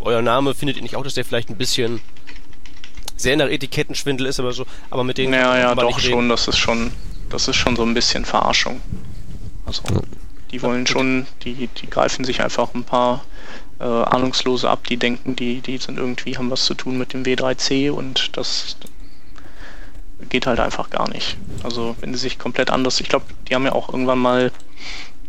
[0.00, 2.00] euer Name findet ihr nicht auch, dass der vielleicht ein bisschen
[3.22, 5.32] sehr nach Etikettenschwindel ist, aber so, aber mit denen.
[5.32, 6.90] Ja, ja, doch schon, das ist schon,
[7.30, 8.80] das ist schon so ein bisschen Verarschung.
[9.64, 9.82] Also,
[10.50, 13.24] die wollen schon, die, die greifen sich einfach ein paar
[13.80, 17.22] äh, Ahnungslose ab, die denken, die, die sind irgendwie, haben was zu tun mit dem
[17.22, 18.76] W3C und das
[20.28, 21.36] geht halt einfach gar nicht.
[21.62, 24.52] Also wenn sie sich komplett anders, ich glaube, die haben ja auch irgendwann mal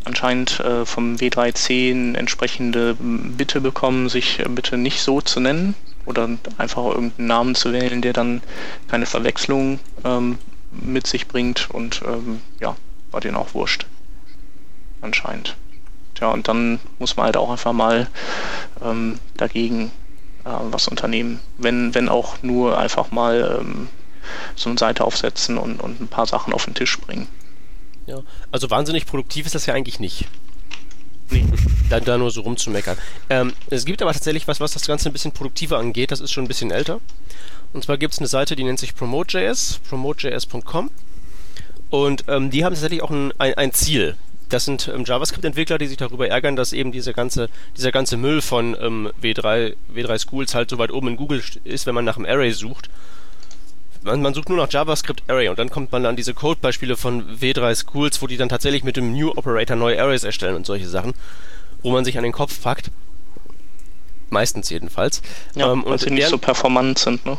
[0.04, 5.74] anscheinend äh, vom W3C eine entsprechende Bitte bekommen, sich bitte nicht so zu nennen
[6.06, 6.28] oder
[6.58, 8.42] einfach irgendeinen Namen zu wählen, der dann
[8.88, 10.38] keine Verwechslung ähm,
[10.70, 12.76] mit sich bringt und ähm, ja,
[13.10, 13.86] war denen auch wurscht.
[15.00, 15.56] Anscheinend.
[16.14, 18.08] Tja, und dann muss man halt auch einfach mal
[18.82, 19.90] ähm, dagegen
[20.44, 21.40] äh, was unternehmen.
[21.58, 23.88] Wenn, wenn auch nur einfach mal ähm,
[24.54, 27.28] so eine Seite aufsetzen und, und ein paar Sachen auf den Tisch bringen.
[28.06, 28.20] Ja,
[28.50, 30.26] also wahnsinnig produktiv ist das ja eigentlich nicht.
[31.88, 32.96] Da, da nur so rumzumeckern.
[33.30, 36.10] Ähm, es gibt aber tatsächlich was, was das Ganze ein bisschen produktiver angeht.
[36.10, 37.00] Das ist schon ein bisschen älter.
[37.72, 40.90] Und zwar gibt es eine Seite, die nennt sich Promote.js, promotejs.com.
[41.90, 44.16] Und ähm, die haben tatsächlich auch ein, ein, ein Ziel.
[44.48, 48.40] Das sind ähm, JavaScript-Entwickler, die sich darüber ärgern, dass eben diese ganze, dieser ganze Müll
[48.42, 52.16] von ähm, W3, W3 Schools halt so weit oben in Google ist, wenn man nach
[52.16, 52.88] einem Array sucht
[54.04, 57.38] man, man sucht nur nach JavaScript Array und dann kommt man an diese Codebeispiele von
[57.38, 60.88] W3 Schools, wo die dann tatsächlich mit dem New Operator neue Arrays erstellen und solche
[60.88, 61.14] Sachen,
[61.82, 62.90] wo man sich an den Kopf packt.
[64.30, 65.22] Meistens jedenfalls.
[65.54, 67.38] Ja, ähm, und sie nicht so performant sind, ne?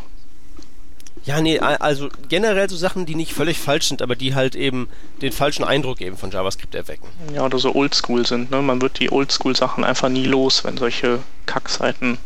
[1.26, 4.88] Ja, nee, also generell so Sachen, die nicht völlig falsch sind, aber die halt eben
[5.24, 7.08] den falschen Eindruck eben von JavaScript erwecken.
[7.34, 8.62] Ja, oder so oldschool sind, ne?
[8.62, 12.20] Man wird die oldschool-Sachen einfach nie los, wenn solche Kackseiten.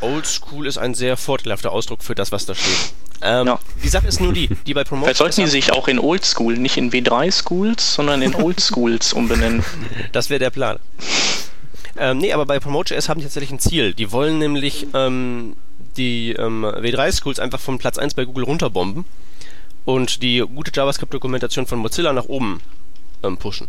[0.00, 2.94] Oldschool ist ein sehr vorteilhafter Ausdruck für das, was da steht.
[3.22, 3.58] Ähm, ja.
[3.82, 5.14] Die Sache ist nur die, die bei Promotion.
[5.14, 9.64] Vielleicht sollten die sich auch in Oldschool, nicht in W3-Schools, sondern in Oldschools umbenennen.
[10.12, 10.78] Das wäre der Plan.
[11.98, 13.94] Ähm, nee, aber bei Promote.js haben die tatsächlich ein Ziel.
[13.94, 15.56] Die wollen nämlich ähm,
[15.96, 19.04] die ähm, W3-Schools einfach von Platz 1 bei Google runterbomben
[19.84, 22.60] und die gute JavaScript-Dokumentation von Mozilla nach oben
[23.22, 23.68] ähm, pushen.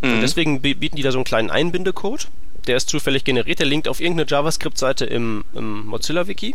[0.00, 0.14] Mhm.
[0.14, 2.28] Und deswegen bieten die da so einen kleinen Einbindecode.
[2.66, 6.54] Der ist zufällig generiert, der linkt auf irgendeine JavaScript-Seite im, im Mozilla-Wiki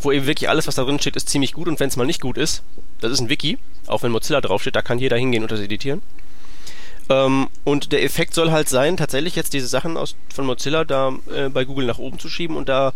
[0.00, 2.06] wo eben wirklich alles, was da drin steht, ist ziemlich gut und wenn es mal
[2.06, 2.62] nicht gut ist,
[3.00, 6.02] das ist ein Wiki, auch wenn Mozilla draufsteht, da kann jeder hingehen und das editieren.
[7.08, 11.12] Ähm, und der Effekt soll halt sein, tatsächlich jetzt diese Sachen aus, von Mozilla da
[11.34, 12.92] äh, bei Google nach oben zu schieben und da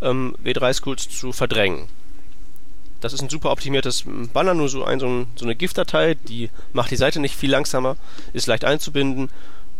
[0.00, 1.88] ähm, W3-Schools zu verdrängen.
[3.00, 6.50] Das ist ein super optimiertes Banner, nur so, ein, so, ein, so eine GIF-Datei, die
[6.72, 7.96] macht die Seite nicht viel langsamer,
[8.32, 9.28] ist leicht einzubinden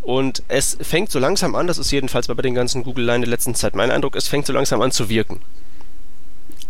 [0.01, 3.55] und es fängt so langsam an, das ist jedenfalls bei den ganzen Google-Line der letzten
[3.55, 5.41] Zeit mein Eindruck, es fängt so langsam an zu wirken.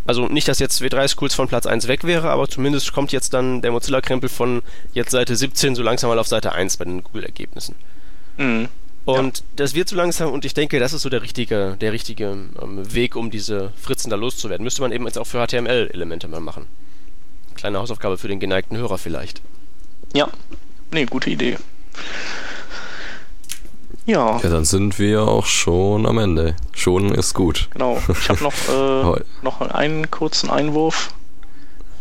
[0.09, 3.31] Also nicht, dass jetzt W3 Schools von Platz 1 weg wäre, aber zumindest kommt jetzt
[3.35, 7.03] dann der Mozilla-Krempel von jetzt Seite 17 so langsam mal auf Seite 1 bei den
[7.03, 7.75] Google-Ergebnissen.
[8.37, 8.69] Mhm.
[9.05, 9.43] Und ja.
[9.57, 12.91] das wird so langsam und ich denke, das ist so der richtige, der richtige ähm,
[12.91, 14.63] Weg, um diese Fritzen da loszuwerden.
[14.63, 16.65] Müsste man eben jetzt auch für HTML-Elemente mal machen.
[17.53, 19.43] Kleine Hausaufgabe für den geneigten Hörer vielleicht.
[20.15, 20.27] Ja,
[20.89, 21.59] nee, gute Idee.
[24.09, 24.39] Ja.
[24.41, 26.55] Ja, dann sind wir auch schon am Ende.
[26.73, 27.69] Schon ist gut.
[27.73, 28.01] Genau.
[28.09, 28.53] Ich habe noch,
[29.17, 31.13] äh, noch einen kurzen Einwurf.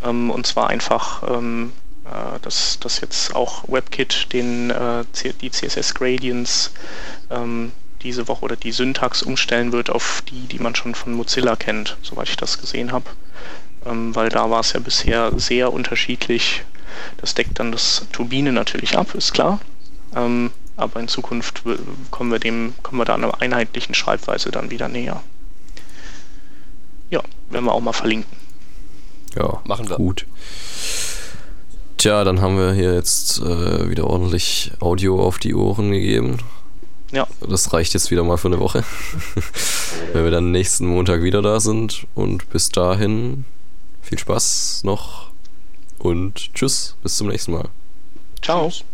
[0.03, 1.71] Ähm, und zwar einfach, ähm,
[2.05, 5.03] äh, dass, dass jetzt auch WebKit den, äh,
[5.39, 6.71] die CSS Gradients
[7.29, 11.55] ähm, diese Woche oder die Syntax umstellen wird auf die, die man schon von Mozilla
[11.55, 13.05] kennt, soweit ich das gesehen habe.
[13.85, 16.63] Ähm, weil da war es ja bisher sehr unterschiedlich.
[17.17, 19.59] Das deckt dann das Turbine natürlich ab, ist klar.
[20.15, 20.49] Ähm,
[20.79, 21.63] aber in Zukunft
[22.11, 25.21] kommen wir dem, kommen wir da einer einheitlichen Schreibweise dann wieder näher.
[27.09, 28.37] Ja, werden wir auch mal verlinken.
[29.35, 29.95] Ja, machen wir.
[29.95, 30.25] Gut.
[31.97, 36.37] Tja, dann haben wir hier jetzt äh, wieder ordentlich Audio auf die Ohren gegeben.
[37.11, 37.27] Ja.
[37.41, 38.83] Das reicht jetzt wieder mal für eine Woche.
[40.13, 42.07] Wenn wir dann nächsten Montag wieder da sind.
[42.15, 43.45] Und bis dahin
[44.01, 45.29] viel Spaß noch
[45.97, 47.67] Und tschüss, bis zum nächsten Mal.
[48.41, 48.69] Ciao.
[48.69, 48.85] Tschüss.